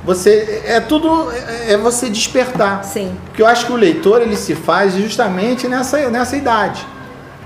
Você 0.06 0.64
é 0.66 0.80
tudo 0.80 1.30
é 1.68 1.76
você 1.78 2.10
despertar. 2.10 2.84
Sim. 2.84 3.16
Porque 3.26 3.42
eu 3.42 3.48
acho 3.48 3.66
que 3.66 3.72
o 3.72 3.76
leitor 3.76 4.22
ele 4.22 4.36
se 4.36 4.56
faz 4.56 4.96
justamente 4.96 5.68
nessa, 5.68 6.10
nessa 6.10 6.36
idade. 6.36 6.86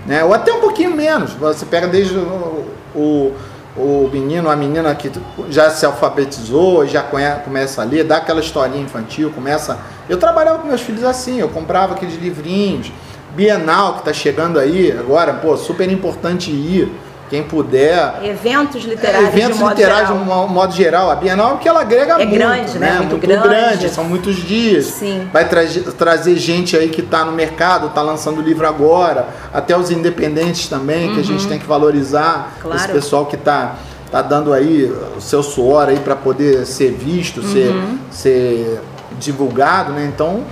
Né? 0.06 0.24
Ou 0.24 0.34
até 0.34 0.54
um 0.54 0.60
pouquinho 0.60 0.96
menos. 0.96 1.32
Você 1.34 1.66
pega 1.66 1.88
desde 1.88 2.16
o, 2.16 2.66
o 2.96 3.34
o 3.76 4.10
menino, 4.12 4.50
a 4.50 4.56
menina 4.56 4.94
que 4.94 5.12
já 5.50 5.70
se 5.70 5.86
alfabetizou, 5.86 6.86
já 6.86 7.02
começa 7.02 7.82
a 7.82 7.86
ler, 7.86 8.04
dá 8.04 8.18
aquela 8.18 8.40
historinha 8.40 8.84
infantil, 8.84 9.32
começa. 9.32 9.80
Eu 10.08 10.18
trabalhava 10.18 10.60
com 10.60 10.68
meus 10.68 10.82
filhos 10.82 11.04
assim, 11.04 11.40
eu 11.40 11.50
comprava 11.50 11.94
aqueles 11.94 12.16
livrinhos. 12.16 12.92
Bienal 13.36 13.94
que 13.94 14.00
está 14.00 14.14
chegando 14.14 14.60
aí 14.60 14.92
agora, 14.92 15.34
pô, 15.34 15.58
super 15.58 15.92
importante 15.92 16.52
ir 16.52 16.92
quem 17.34 17.42
puder. 17.42 18.20
Eventos 18.24 18.84
literários. 18.84 19.24
É, 19.24 19.28
eventos 19.28 19.58
de 19.58 19.64
literários 19.64 20.08
de 20.10 20.14
um 20.14 20.48
modo 20.48 20.72
geral. 20.76 21.10
A 21.10 21.16
Bienal 21.16 21.48
é 21.48 21.54
porque 21.54 21.68
ela 21.68 21.82
agrega 21.82 22.14
é 22.14 22.18
muito. 22.18 22.32
grande, 22.32 22.78
né? 22.78 22.92
né? 22.92 22.98
Muito, 23.00 23.10
muito 23.10 23.28
grande. 23.28 23.48
grande. 23.48 23.90
São 23.90 24.04
muitos 24.04 24.36
dias. 24.36 24.86
Sim. 24.86 25.28
Vai 25.34 25.50
tra 25.50 25.64
trazer 25.98 26.36
gente 26.36 26.78
aí 26.78 26.90
que 26.90 27.02
está 27.02 27.26
no 27.26 27.32
mercado, 27.32 27.88
está 27.88 28.04
lançando 28.04 28.40
livro 28.40 28.68
agora. 28.68 29.30
Até 29.52 29.76
os 29.76 29.90
independentes 29.90 30.68
também, 30.68 31.08
uhum. 31.08 31.16
que 31.16 31.22
a 31.22 31.24
gente 31.24 31.42
uhum. 31.42 31.50
tem 31.50 31.58
que 31.58 31.66
valorizar. 31.66 32.54
Claro. 32.62 32.80
Esse 32.80 32.90
pessoal 32.90 33.26
que 33.26 33.36
está 33.36 33.78
tá 34.12 34.22
dando 34.22 34.54
aí 34.54 34.94
o 35.18 35.20
seu 35.20 35.42
suor 35.42 35.90
aí 35.90 35.98
para 36.02 36.16
poder 36.16 36.68
ser 36.68 36.92
visto, 36.92 37.42
uhum. 37.42 37.52
ser, 37.52 37.74
ser 38.12 38.82
divulgado, 39.20 39.92
né? 39.92 40.06
Então 40.14 40.44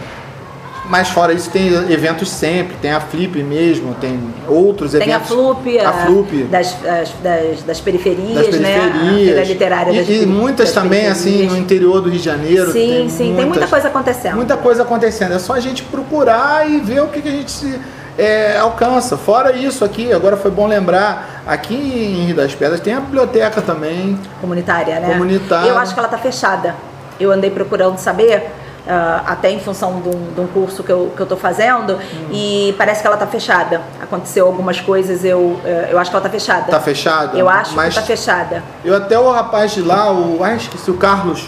mas 0.92 1.08
fora 1.08 1.32
isso 1.32 1.50
tem 1.50 1.70
eventos 1.90 2.30
sempre, 2.30 2.76
tem 2.82 2.92
a 2.92 3.00
Flip 3.00 3.42
mesmo, 3.42 3.94
tem 3.94 4.20
outros 4.46 4.92
tem 4.92 5.02
eventos. 5.02 5.30
Tem 5.30 5.38
a 5.38 5.42
Flup, 5.42 5.80
a, 5.80 5.90
a 5.90 5.94
Flup. 6.06 6.44
Das, 6.52 6.76
das, 6.84 7.64
das, 7.64 7.80
periferias, 7.80 8.36
das 8.36 8.48
periferias, 8.48 8.60
né? 8.60 9.42
A 9.42 9.46
literária 9.46 9.94
das 9.94 10.10
E, 10.10 10.24
e 10.24 10.26
muitas 10.26 10.74
também, 10.74 11.08
assim, 11.08 11.48
no 11.48 11.58
interior 11.58 12.02
do 12.02 12.10
Rio 12.10 12.20
de 12.20 12.26
Janeiro. 12.26 12.74
Sim, 12.74 12.90
tem 12.90 13.10
sim, 13.10 13.24
muitas, 13.24 13.38
tem 13.38 13.46
muita 13.46 13.68
coisa 13.68 13.88
acontecendo. 13.88 14.36
Muita 14.36 14.58
coisa 14.58 14.84
acontecendo. 14.84 15.34
É 15.34 15.40
só 15.40 15.54
a 15.54 15.62
gente 15.62 15.82
procurar 15.84 16.70
e 16.70 16.82
ver 16.82 17.02
o 17.02 17.08
que, 17.08 17.22
que 17.22 17.30
a 17.30 17.32
gente 17.32 17.52
se, 17.52 17.80
é, 18.18 18.58
alcança. 18.58 19.16
Fora 19.16 19.56
isso 19.56 19.86
aqui, 19.86 20.12
agora 20.12 20.36
foi 20.36 20.52
bom 20.52 20.68
lembrar, 20.68 21.42
aqui 21.48 21.74
em 21.74 22.26
Rio 22.26 22.36
das 22.36 22.54
Pedras 22.54 22.82
tem 22.82 22.96
a 22.96 23.00
biblioteca 23.00 23.62
também. 23.62 24.20
Comunitária, 24.42 25.00
né? 25.00 25.14
Comunitária. 25.14 25.70
Eu 25.70 25.78
acho 25.78 25.94
que 25.94 26.00
ela 26.02 26.10
está 26.10 26.18
fechada. 26.18 26.76
Eu 27.18 27.32
andei 27.32 27.50
procurando 27.50 27.98
saber 27.98 28.52
Uh, 28.82 29.22
até 29.28 29.52
em 29.52 29.60
função 29.60 30.02
de 30.02 30.10
um, 30.10 30.34
de 30.34 30.42
um, 30.42 30.48
curso 30.48 30.84
que 30.84 30.92
eu, 30.92 31.14
que 31.16 31.22
eu 31.22 31.28
tô 31.28 31.38
fazendo, 31.38 31.94
hum. 31.94 32.30
e 32.32 32.74
parece 32.80 33.02
que 33.02 33.08
ela 33.08 33.16
tá 33.16 33.28
fechada. 33.28 33.80
Aconteceu 34.02 34.48
algumas 34.48 34.82
coisas, 34.82 35.24
eu, 35.24 35.40
uh, 35.40 35.62
eu 35.90 36.00
acho 36.00 36.10
que 36.10 36.16
ela 36.16 36.24
tá 36.24 36.32
fechada. 36.32 36.72
Tá 36.72 36.80
fechada? 36.80 37.38
Eu 37.38 37.48
acho 37.48 37.76
Mas 37.76 37.94
que 37.94 38.00
tá 38.00 38.06
fechada. 38.06 38.64
Eu 38.84 38.96
até 38.96 39.20
o 39.20 39.32
rapaz 39.32 39.72
de 39.74 39.84
lá, 39.84 40.12
o. 40.12 40.44
Ai, 40.44 40.56
esqueci, 40.56 40.90
o 40.90 40.98
Carlos. 40.98 41.48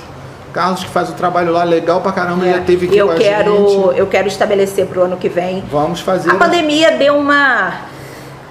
Carlos 0.54 0.84
que 0.84 0.90
faz 0.92 1.10
o 1.10 1.14
trabalho 1.14 1.52
lá 1.52 1.64
legal 1.64 2.02
pra 2.02 2.12
caramba, 2.12 2.46
é. 2.46 2.54
já 2.54 2.62
teve 2.62 2.86
aqui 2.86 2.98
eu 2.98 3.08
com 3.08 3.16
quero, 3.16 3.68
gente. 3.68 3.98
Eu 3.98 4.06
quero 4.06 4.28
estabelecer 4.28 4.86
pro 4.86 5.02
ano 5.02 5.18
que 5.18 5.28
vem. 5.28 5.64
Vamos 5.72 6.02
fazer. 6.02 6.30
A 6.30 6.36
pandemia 6.36 6.92
deu 6.92 7.18
uma 7.18 7.74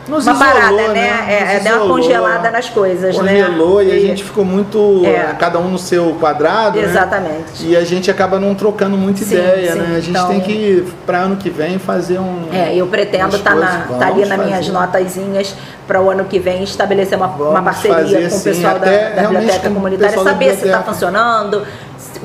nos 0.08 0.26
uma 0.26 0.34
isolou, 0.34 0.52
parada, 0.52 0.88
né? 0.88 0.94
né? 0.94 1.56
É, 1.56 1.60
deu 1.60 1.76
uma 1.76 1.94
congelada 1.94 2.50
nas 2.50 2.68
coisas, 2.68 3.16
Congelou 3.16 3.78
né? 3.78 3.84
e, 3.84 3.88
e 3.88 3.96
a 3.96 4.00
gente 4.08 4.24
ficou 4.24 4.44
muito, 4.44 5.02
é. 5.04 5.34
cada 5.38 5.58
um 5.58 5.68
no 5.68 5.78
seu 5.78 6.16
quadrado, 6.18 6.78
né? 6.78 6.84
Exatamente. 6.84 7.62
Né? 7.62 7.70
E 7.70 7.76
a 7.76 7.84
gente 7.84 8.10
acaba 8.10 8.38
não 8.40 8.54
trocando 8.54 8.96
muita 8.96 9.24
sim, 9.24 9.34
ideia, 9.34 9.72
sim. 9.72 9.78
né? 9.78 9.96
A 9.96 10.00
gente 10.00 10.10
então, 10.10 10.28
tem 10.28 10.40
que, 10.40 10.92
para 11.06 11.18
ano 11.18 11.36
que 11.36 11.50
vem, 11.50 11.78
fazer 11.78 12.18
um... 12.18 12.48
É, 12.52 12.74
eu 12.74 12.86
pretendo 12.86 13.36
estar 13.36 13.54
tá 13.54 13.86
tá 13.98 14.06
ali 14.08 14.24
nas 14.24 14.44
minhas 14.44 14.68
notazinhas 14.68 15.54
para 15.86 16.00
o 16.00 16.10
ano 16.10 16.24
que 16.24 16.38
vem 16.38 16.62
estabelecer 16.62 17.16
uma, 17.16 17.26
uma 17.26 17.62
parceria 17.62 17.96
fazer, 17.96 18.30
com 18.30 18.36
o 18.36 18.40
pessoal 18.40 18.78
da, 18.78 19.08
da 19.10 19.28
biblioteca 19.28 19.70
comunitária, 19.70 20.18
saber 20.18 20.56
se 20.56 20.66
está 20.66 20.82
funcionando, 20.82 21.62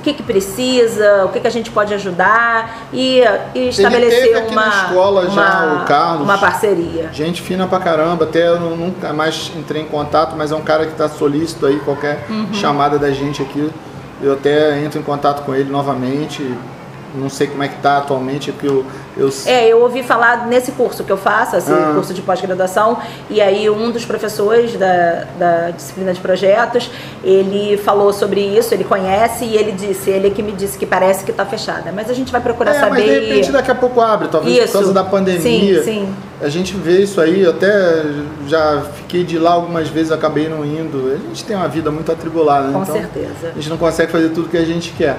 que, 0.08 0.14
que 0.14 0.24
precisa, 0.24 1.26
o 1.26 1.30
que, 1.30 1.40
que 1.40 1.48
a 1.48 1.52
gente 1.52 1.70
pode 1.70 1.94
ajudar 1.94 2.88
e, 2.94 3.22
e 3.54 3.70
estabelecer 3.70 4.46
uma, 4.50 4.68
escola 4.68 5.30
já, 5.30 5.66
uma, 5.66 5.84
o 5.84 5.86
Carlos, 5.86 6.24
uma 6.24 6.38
parceria. 6.38 7.10
Gente 7.12 7.42
fina 7.42 7.68
pra 7.68 7.80
caramba, 7.80 8.24
até 8.24 8.48
eu 8.48 8.60
nunca 8.60 9.12
mais 9.12 9.52
entrei 9.56 9.82
em 9.82 9.86
contato, 9.86 10.36
mas 10.38 10.52
é 10.52 10.56
um 10.56 10.62
cara 10.62 10.86
que 10.86 10.94
está 10.94 11.10
solícito 11.10 11.66
aí, 11.66 11.80
qualquer 11.80 12.26
uhum. 12.30 12.54
chamada 12.54 12.98
da 12.98 13.12
gente 13.12 13.42
aqui, 13.42 13.70
eu 14.22 14.34
até 14.34 14.82
entro 14.82 15.00
em 15.00 15.04
contato 15.04 15.44
com 15.44 15.54
ele 15.54 15.70
novamente, 15.70 16.42
não 17.18 17.30
sei 17.30 17.48
como 17.48 17.64
é 17.64 17.68
que 17.68 17.76
está 17.76 17.98
atualmente, 17.98 18.52
porque 18.52 18.68
eu, 18.68 18.86
eu... 19.16 19.30
É, 19.46 19.68
eu 19.68 19.82
ouvi 19.82 20.04
falar 20.04 20.48
nesse 20.48 20.72
curso 20.72 21.04
que 21.04 21.12
eu 21.12 21.18
faço, 21.18 21.56
esse 21.56 21.72
ah. 21.72 21.92
curso 21.94 22.14
de 22.14 22.22
pós-graduação, 22.22 22.98
e 23.30 23.42
aí 23.42 23.70
um 23.70 23.92
dos 23.92 24.06
professores 24.06 24.76
da, 24.76 25.26
da 25.38 25.72
disciplina 25.72 26.14
de 26.14 26.20
projetos, 26.20 26.90
ele 27.24 27.78
falou 27.78 28.14
sobre 28.14 28.42
isso, 28.42 28.74
ele 28.74 28.84
conhece 28.84 29.46
e 29.46 29.56
ele 29.56 29.72
disse, 29.72 30.10
ele 30.10 30.28
é 30.28 30.30
que 30.30 30.44
me 30.44 30.52
disse 30.52 30.78
que 30.78 30.86
parece 30.86 31.24
que 31.24 31.32
está 31.32 31.46
fechada, 31.46 31.92
mas 31.92 32.10
a 32.10 32.14
gente 32.14 32.32
vai 32.32 32.42
procurar 32.42 32.72
é, 32.72 32.80
saber... 32.80 32.90
mas 32.90 33.04
de 33.04 33.20
repente 33.20 33.52
daqui 33.52 33.72
a 33.72 33.76
pouco 33.76 34.00
abre, 34.02 34.28
talvez 34.28 34.56
isso. 34.56 34.68
por 34.68 34.74
causa 34.74 34.94
da 34.94 35.04
pandemia. 35.04 35.84
Sim, 35.84 35.84
sim. 35.84 36.16
A 36.40 36.50
gente 36.50 36.76
vê 36.76 37.00
isso 37.02 37.20
aí, 37.20 37.42
eu 37.42 37.50
até 37.50 38.04
já 38.48 38.84
fiquei 38.96 39.24
de 39.24 39.40
lá 39.40 39.52
algumas 39.52 39.88
vezes, 39.90 40.12
acabei 40.12 40.48
não 40.48 40.64
indo. 40.64 41.12
A 41.12 41.28
gente 41.30 41.44
tem 41.44 41.56
uma 41.56 41.68
vida 41.68 41.90
muito 41.90 42.12
atribulada, 42.12 42.68
né? 42.68 42.74
Com 42.74 42.84
então 42.84 42.96
certeza. 42.96 43.52
A 43.52 43.56
gente 43.56 43.70
não 43.70 43.78
consegue 43.78 44.12
fazer 44.12 44.30
tudo 44.30 44.48
que 44.48 44.58
a 44.58 44.66
gente 44.66 44.94
quer. 44.94 45.18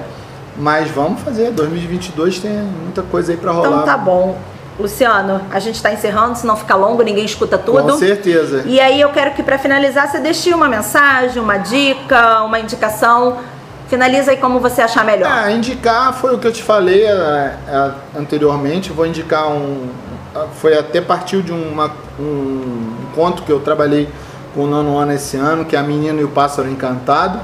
Mas 0.57 0.89
vamos 0.91 1.21
fazer, 1.21 1.51
2022 1.51 2.39
tem 2.39 2.51
muita 2.51 3.01
coisa 3.03 3.31
aí 3.31 3.37
para 3.37 3.51
rolar. 3.51 3.67
Então 3.67 3.85
tá 3.85 3.97
bom. 3.97 4.37
Luciano, 4.79 5.41
a 5.51 5.59
gente 5.59 5.75
está 5.75 5.91
encerrando, 5.91 6.37
senão 6.37 6.55
fica 6.55 6.73
longo, 6.73 7.03
ninguém 7.03 7.25
escuta 7.25 7.57
tudo. 7.57 7.83
Com 7.83 7.97
certeza. 7.97 8.63
E 8.65 8.79
aí 8.79 9.01
eu 9.01 9.09
quero 9.09 9.31
que 9.31 9.43
para 9.43 9.59
finalizar 9.59 10.09
você 10.09 10.19
deixe 10.19 10.53
uma 10.53 10.69
mensagem, 10.69 11.41
uma 11.41 11.57
dica, 11.57 12.43
uma 12.43 12.59
indicação. 12.59 13.37
Finaliza 13.89 14.31
aí 14.31 14.37
como 14.37 14.59
você 14.59 14.81
achar 14.81 15.03
melhor. 15.03 15.29
Ah, 15.29 15.51
indicar 15.51 16.13
foi 16.13 16.33
o 16.33 16.37
que 16.37 16.47
eu 16.47 16.53
te 16.53 16.63
falei 16.63 17.03
é, 17.03 17.11
é, 17.67 17.91
anteriormente. 18.17 18.91
Vou 18.91 19.05
indicar 19.05 19.49
um. 19.49 19.89
Foi 20.61 20.77
até 20.77 21.01
partiu 21.01 21.41
de 21.41 21.51
uma, 21.51 21.91
um 22.17 22.93
conto 23.15 23.43
que 23.43 23.51
eu 23.51 23.59
trabalhei 23.59 24.07
com 24.53 24.61
o 24.61 24.67
nono 24.67 24.97
ano 24.97 25.11
esse 25.11 25.35
ano, 25.35 25.65
que 25.65 25.75
é 25.75 25.79
A 25.79 25.83
Menina 25.83 26.21
e 26.21 26.23
o 26.23 26.29
Pássaro 26.29 26.69
Encantado 26.69 27.39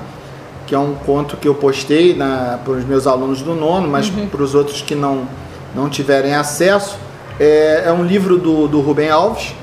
que 0.68 0.74
é 0.74 0.80
um 0.80 0.96
conto 0.96 1.38
que 1.38 1.48
eu 1.48 1.54
postei 1.54 2.16
para 2.16 2.72
os 2.72 2.84
meus 2.86 3.06
alunos 3.06 3.42
do 3.42 3.54
nono, 3.54 3.88
mas 3.88 4.10
uhum. 4.10 4.28
para 4.28 4.42
os 4.42 4.56
outros 4.56 4.82
que 4.82 4.96
não, 4.96 5.28
não 5.76 5.90
tiverem 5.90 6.36
acesso. 6.36 6.98
É, 7.40 7.84
é 7.86 7.92
um 7.92 8.04
livro 8.04 8.38
do, 8.38 8.68
do 8.68 8.82
Rubem 8.82 9.10
Alves, 9.10 9.54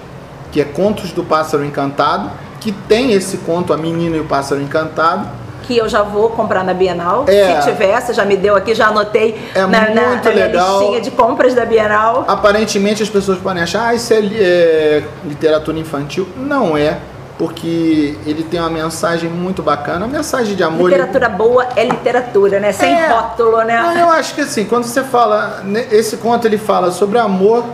que 0.52 0.60
é 0.60 0.64
Contos 0.64 1.10
do 1.12 1.24
Pássaro 1.24 1.64
Encantado, 1.64 2.30
que 2.60 2.70
tem 2.70 3.12
esse 3.12 3.38
conto, 3.38 3.72
A 3.72 3.76
Menina 3.76 4.16
e 4.16 4.20
o 4.20 4.24
Pássaro 4.24 4.60
Encantado. 4.60 5.28
Que 5.62 5.78
eu 5.78 5.88
já 5.88 6.02
vou 6.02 6.28
comprar 6.30 6.64
na 6.64 6.74
Bienal. 6.74 7.24
É, 7.26 7.60
Se 7.60 7.70
tiver, 7.70 8.00
você 8.00 8.12
já 8.12 8.24
me 8.24 8.36
deu 8.36 8.54
aqui, 8.54 8.74
já 8.74 8.88
anotei 8.88 9.40
é 9.54 9.60
na, 9.60 9.80
muito 9.80 9.94
na, 9.94 10.16
na 10.16 10.30
legal. 10.30 10.80
listinha 10.80 11.00
de 11.00 11.10
compras 11.12 11.54
da 11.54 11.64
Bienal. 11.64 12.24
Aparentemente 12.28 13.02
as 13.02 13.08
pessoas 13.08 13.38
podem 13.38 13.62
achar, 13.62 13.88
ah, 13.88 13.94
isso 13.94 14.12
é, 14.12 14.18
é 14.18 15.04
literatura 15.24 15.78
infantil. 15.78 16.28
Não 16.36 16.76
é 16.76 16.98
porque 17.42 18.16
ele 18.24 18.44
tem 18.44 18.60
uma 18.60 18.70
mensagem 18.70 19.28
muito 19.28 19.64
bacana, 19.64 20.06
uma 20.06 20.16
mensagem 20.16 20.54
de 20.54 20.62
amor. 20.62 20.90
Literatura 20.90 21.28
boa 21.28 21.66
é 21.74 21.84
literatura, 21.84 22.60
né? 22.60 22.70
Sem 22.70 22.94
é, 22.94 23.08
rótulo, 23.08 23.62
né? 23.62 23.82
Não, 23.82 23.98
eu 23.98 24.10
acho 24.10 24.36
que 24.36 24.42
assim, 24.42 24.64
quando 24.64 24.84
você 24.84 25.02
fala, 25.02 25.60
né, 25.64 25.88
esse 25.90 26.18
conto 26.18 26.46
ele 26.46 26.56
fala 26.56 26.92
sobre 26.92 27.18
amor 27.18 27.64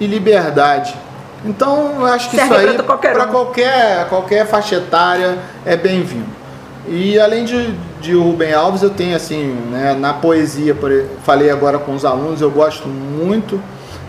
e 0.00 0.06
liberdade. 0.08 0.96
Então, 1.44 1.92
eu 2.00 2.06
acho 2.06 2.28
que 2.28 2.34
Serve 2.34 2.56
isso 2.56 2.70
aí 2.70 3.12
para 3.12 3.26
qualquer, 3.26 4.08
qualquer 4.08 4.46
faixa 4.46 4.74
etária 4.74 5.38
é 5.64 5.76
bem-vindo. 5.76 6.26
E 6.88 7.16
além 7.20 7.44
de, 7.44 7.72
de 8.00 8.14
Rubem 8.14 8.52
Alves, 8.52 8.82
eu 8.82 8.90
tenho 8.90 9.14
assim, 9.14 9.56
né, 9.70 9.94
na 9.94 10.12
poesia, 10.14 10.76
falei 11.22 11.52
agora 11.52 11.78
com 11.78 11.94
os 11.94 12.04
alunos, 12.04 12.40
eu 12.40 12.50
gosto 12.50 12.88
muito 12.88 13.62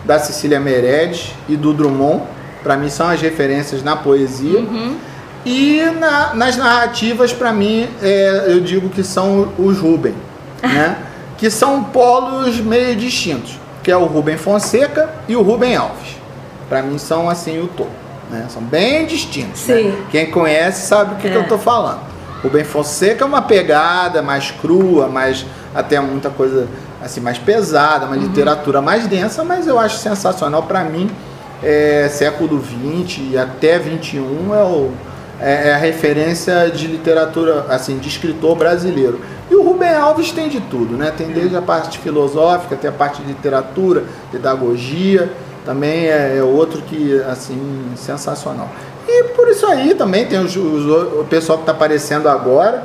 da 0.04 0.18
Cecília 0.18 0.58
Meirelles 0.58 1.32
e 1.48 1.56
do 1.56 1.72
Drummond 1.72 2.22
para 2.62 2.76
mim 2.76 2.88
são 2.88 3.08
as 3.08 3.20
referências 3.20 3.82
na 3.82 3.96
poesia. 3.96 4.58
Uhum. 4.58 4.96
E 5.44 5.80
na, 6.00 6.34
nas 6.34 6.56
narrativas, 6.56 7.32
para 7.32 7.52
mim, 7.52 7.88
é, 8.02 8.46
eu 8.48 8.60
digo 8.60 8.88
que 8.88 9.04
são 9.04 9.52
os 9.56 9.78
Rubem, 9.78 10.14
né? 10.60 10.96
que 11.38 11.50
são 11.50 11.84
polos 11.84 12.58
meio 12.58 12.96
distintos, 12.96 13.58
que 13.82 13.90
é 13.90 13.96
o 13.96 14.06
Rubem 14.06 14.36
Fonseca 14.36 15.08
e 15.28 15.36
o 15.36 15.42
Rubem 15.42 15.76
Alves. 15.76 16.16
Para 16.68 16.82
mim 16.82 16.98
são 16.98 17.30
assim 17.30 17.60
o 17.62 17.68
topo, 17.68 17.90
né? 18.28 18.46
São 18.48 18.60
bem 18.60 19.06
distintos. 19.06 19.64
Né? 19.68 19.94
Quem 20.10 20.30
conhece 20.32 20.88
sabe 20.88 21.14
o 21.14 21.16
que, 21.18 21.28
é. 21.28 21.30
que 21.30 21.36
eu 21.36 21.42
estou 21.42 21.58
falando. 21.58 22.00
Rubem 22.42 22.64
Fonseca 22.64 23.24
é 23.24 23.26
uma 23.26 23.42
pegada 23.42 24.20
mais 24.22 24.50
crua, 24.50 25.06
mais 25.06 25.46
até 25.72 26.00
muita 26.00 26.28
coisa 26.28 26.66
assim 27.00 27.20
mais 27.20 27.38
pesada, 27.38 28.06
uma 28.06 28.16
uhum. 28.16 28.22
literatura 28.22 28.82
mais 28.82 29.06
densa, 29.06 29.44
mas 29.44 29.68
eu 29.68 29.78
acho 29.78 29.98
sensacional 29.98 30.64
para 30.64 30.82
mim 30.82 31.08
é, 31.62 32.08
século 32.10 32.62
XX 32.62 33.18
e 33.32 33.38
até 33.38 33.78
XXI 33.78 34.18
é, 34.18 34.20
o, 34.20 34.90
é, 35.40 35.68
é, 35.68 35.74
a 35.74 35.76
referência 35.76 36.70
de 36.70 36.86
literatura, 36.86 37.66
assim, 37.68 37.98
de 37.98 38.08
escritor 38.08 38.56
brasileiro. 38.56 39.20
E 39.50 39.54
o 39.54 39.62
Rubem 39.62 39.94
Alves 39.94 40.32
tem 40.32 40.48
de 40.48 40.60
tudo, 40.60 40.96
né? 40.96 41.12
Tem 41.16 41.28
desde 41.28 41.56
a 41.56 41.62
parte 41.62 41.98
filosófica, 41.98 42.74
até 42.74 42.88
a 42.88 42.92
parte 42.92 43.22
de 43.22 43.28
literatura, 43.28 44.04
pedagogia, 44.32 45.30
também 45.64 46.06
é, 46.06 46.38
é 46.38 46.42
outro 46.42 46.82
que, 46.82 47.20
assim, 47.22 47.92
sensacional. 47.96 48.68
E 49.06 49.24
por 49.34 49.48
isso 49.48 49.66
aí 49.66 49.94
também 49.94 50.26
tem 50.26 50.38
os, 50.38 50.56
os, 50.56 50.84
o 51.20 51.26
pessoal 51.28 51.58
que 51.58 51.62
está 51.62 51.72
aparecendo 51.72 52.28
agora, 52.28 52.82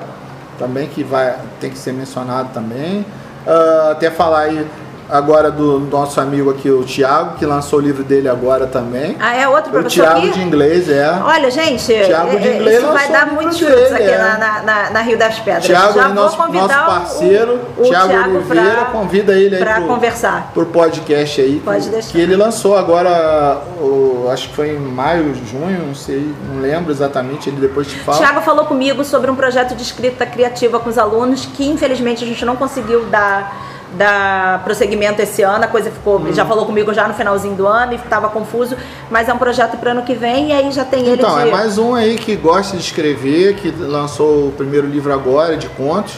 também 0.59 0.87
que 0.87 1.03
vai 1.03 1.35
tem 1.59 1.71
que 1.71 1.77
ser 1.77 1.93
mencionado 1.93 2.49
também. 2.53 3.05
Uh, 3.45 3.91
até 3.91 4.11
falar 4.11 4.41
aí 4.41 4.67
agora 5.11 5.51
do 5.51 5.79
nosso 5.79 6.21
amigo 6.21 6.49
aqui, 6.49 6.71
o 6.71 6.83
Thiago, 6.83 7.37
que 7.37 7.45
lançou 7.45 7.79
o 7.79 7.81
livro 7.81 8.01
dele 8.03 8.29
agora 8.29 8.65
também. 8.65 9.17
Ah, 9.19 9.35
é 9.35 9.47
outro 9.47 9.69
professor 9.69 10.03
O 10.03 10.05
Thiago 10.05 10.27
aqui? 10.27 10.31
de 10.31 10.41
inglês, 10.41 10.89
é. 10.89 11.21
Olha, 11.23 11.51
gente, 11.51 11.85
Thiago 11.85 12.39
de 12.39 12.47
é, 12.47 12.55
inglês 12.55 12.77
isso 12.81 12.91
vai 12.93 13.11
dar 13.11 13.27
muitos 13.27 13.59
frutos 13.59 13.91
aqui 13.91 14.03
é. 14.03 14.17
na, 14.17 14.61
na, 14.63 14.89
na, 14.89 15.01
Rio 15.01 15.17
das 15.17 15.37
Pedras. 15.39 15.65
Thiago 15.65 15.93
Já 15.93 16.05
é 16.05 16.13
nosso, 16.13 16.37
nosso 16.37 16.67
parceiro, 16.67 17.59
o, 17.77 17.81
o 17.81 17.89
Thiago, 17.89 18.07
Thiago 18.07 18.35
Oliveira, 18.37 18.71
pra, 18.71 18.85
convida 18.85 19.33
ele 19.33 19.55
aí 19.55 19.61
para 19.61 19.81
conversar. 19.81 20.51
Pro 20.53 20.65
podcast 20.65 21.41
aí. 21.41 21.61
Pode 21.63 21.83
que, 21.83 21.89
deixar. 21.89 22.11
Que 22.11 22.19
ele 22.19 22.35
lançou 22.37 22.77
agora, 22.77 23.61
o, 23.81 24.29
acho 24.31 24.47
que 24.49 24.55
foi 24.55 24.69
em 24.69 24.79
maio, 24.79 25.35
junho, 25.35 25.87
não 25.87 25.95
sei, 25.95 26.33
não 26.49 26.61
lembro 26.61 26.91
exatamente, 26.91 27.49
ele 27.49 27.59
depois 27.59 27.87
te 27.87 27.99
fala. 27.99 28.17
Thiago 28.17 28.41
falou 28.41 28.65
comigo 28.65 29.03
sobre 29.03 29.29
um 29.29 29.35
projeto 29.35 29.75
de 29.75 29.83
escrita 29.83 30.25
criativa 30.25 30.79
com 30.79 30.89
os 30.89 30.97
alunos 30.97 31.45
que 31.45 31.67
infelizmente 31.67 32.23
a 32.23 32.27
gente 32.27 32.45
não 32.45 32.55
conseguiu 32.55 33.05
dar 33.05 33.70
dar 33.93 34.63
prosseguimento 34.63 35.21
esse 35.21 35.41
ano, 35.41 35.65
a 35.65 35.67
coisa 35.67 35.91
ficou, 35.91 36.19
hum. 36.19 36.33
já 36.33 36.45
falou 36.45 36.65
comigo 36.65 36.93
já 36.93 37.07
no 37.07 37.13
finalzinho 37.13 37.55
do 37.55 37.67
ano 37.67 37.93
e 37.93 37.95
estava 37.95 38.29
confuso, 38.29 38.75
mas 39.09 39.27
é 39.27 39.33
um 39.33 39.37
projeto 39.37 39.77
para 39.77 39.91
ano 39.91 40.03
que 40.03 40.13
vem 40.13 40.49
e 40.49 40.53
aí 40.53 40.71
já 40.71 40.85
tem 40.85 41.01
ele 41.01 41.21
Então, 41.21 41.35
de... 41.35 41.47
é 41.47 41.51
mais 41.51 41.77
um 41.77 41.93
aí 41.93 42.15
que 42.15 42.35
gosta 42.35 42.77
de 42.77 42.83
escrever, 42.83 43.55
que 43.55 43.71
lançou 43.71 44.47
o 44.47 44.51
primeiro 44.51 44.87
livro 44.87 45.13
agora 45.13 45.57
de 45.57 45.67
contos. 45.69 46.13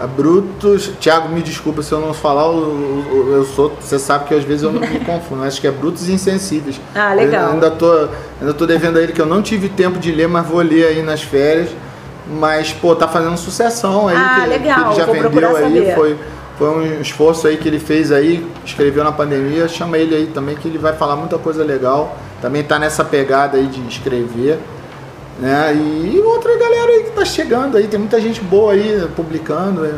A 0.00 0.08
Brutus, 0.08 0.90
Tiago, 0.98 1.28
me 1.28 1.40
desculpa 1.40 1.80
se 1.80 1.92
eu 1.92 2.00
não 2.00 2.12
falar, 2.12 2.46
eu, 2.46 3.28
eu, 3.32 3.44
sou, 3.44 3.72
você 3.80 3.96
sabe 3.96 4.24
que 4.24 4.34
às 4.34 4.42
vezes 4.42 4.64
eu 4.64 4.72
não 4.72 4.80
me 4.80 4.98
confundo, 5.06 5.44
acho 5.44 5.60
que 5.60 5.68
é 5.68 5.70
Brutos 5.70 6.08
Insensíveis. 6.08 6.80
Ah, 6.92 7.14
legal. 7.14 7.44
Eu 7.44 7.52
ainda 7.52 7.70
tô, 7.70 8.08
ainda 8.40 8.52
tô 8.54 8.66
devendo 8.66 8.98
a 8.98 9.02
ele 9.02 9.12
que 9.12 9.20
eu 9.20 9.26
não 9.26 9.40
tive 9.40 9.68
tempo 9.68 10.00
de 10.00 10.10
ler, 10.10 10.26
mas 10.26 10.44
vou 10.44 10.60
ler 10.60 10.86
aí 10.86 11.02
nas 11.02 11.22
férias. 11.22 11.70
Mas, 12.26 12.72
pô, 12.72 12.96
tá 12.96 13.06
fazendo 13.06 13.36
sucessão 13.36 14.08
aí. 14.08 14.16
Ah, 14.16 14.40
que, 14.42 14.48
legal. 14.48 14.76
Que 14.76 14.88
ele 14.88 14.94
já 14.96 15.04
vou 15.04 15.14
vendeu 15.14 15.56
aí, 15.56 15.62
saber. 15.62 15.94
foi 15.94 16.18
foi 16.56 16.68
um 16.68 17.00
esforço 17.00 17.48
aí 17.48 17.56
que 17.56 17.66
ele 17.66 17.80
fez 17.80 18.12
aí, 18.12 18.46
escreveu 18.64 19.02
na 19.02 19.10
pandemia, 19.10 19.66
chama 19.66 19.98
ele 19.98 20.14
aí 20.14 20.26
também 20.26 20.54
que 20.54 20.68
ele 20.68 20.78
vai 20.78 20.92
falar 20.92 21.16
muita 21.16 21.36
coisa 21.36 21.64
legal. 21.64 22.16
Também 22.40 22.62
tá 22.62 22.78
nessa 22.78 23.04
pegada 23.04 23.56
aí 23.56 23.66
de 23.66 23.80
escrever. 23.88 24.58
Né? 25.40 25.74
E 25.74 26.20
outra 26.20 26.56
galera 26.56 26.92
aí 26.92 27.04
que 27.04 27.10
tá 27.10 27.24
chegando 27.24 27.76
aí, 27.76 27.88
tem 27.88 27.98
muita 27.98 28.20
gente 28.20 28.40
boa 28.40 28.72
aí 28.72 29.08
publicando. 29.16 29.84
É, 29.84 29.88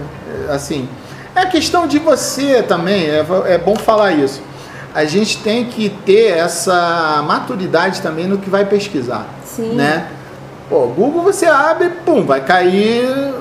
é, 0.49 0.55
assim, 0.55 0.89
É 1.35 1.45
questão 1.45 1.87
de 1.87 1.99
você 1.99 2.63
também, 2.63 3.05
é, 3.05 3.27
é 3.47 3.59
bom 3.59 3.77
falar 3.77 4.13
isso. 4.13 4.41
A 4.95 5.05
gente 5.05 5.43
tem 5.43 5.67
que 5.67 5.91
ter 5.91 6.39
essa 6.39 7.23
maturidade 7.27 8.01
também 8.01 8.27
no 8.27 8.39
que 8.39 8.49
vai 8.49 8.65
pesquisar. 8.65 9.27
Sim. 9.45 9.75
Né? 9.75 10.09
Pô, 10.71 10.87
Google 10.87 11.23
você 11.23 11.45
abre, 11.45 11.91
pum, 12.07 12.25
vai 12.25 12.43
cair 12.43 13.35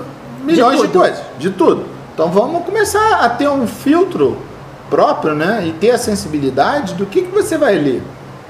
milhões 0.43 0.81
de, 0.81 0.87
de 0.87 0.93
coisas, 0.93 1.21
de 1.39 1.49
tudo. 1.51 1.94
Então 2.15 2.31
vamos 2.31 2.63
começar 2.63 3.25
a 3.25 3.27
ter 3.27 3.49
um 3.49 3.67
filtro 3.67 4.37
próprio, 4.89 5.35
né? 5.35 5.65
E 5.67 5.73
ter 5.73 5.91
a 5.91 5.97
sensibilidade 5.97 6.93
do 6.93 7.05
que, 7.05 7.23
que 7.23 7.31
você 7.31 7.57
vai 7.57 7.75
ler. 7.75 8.01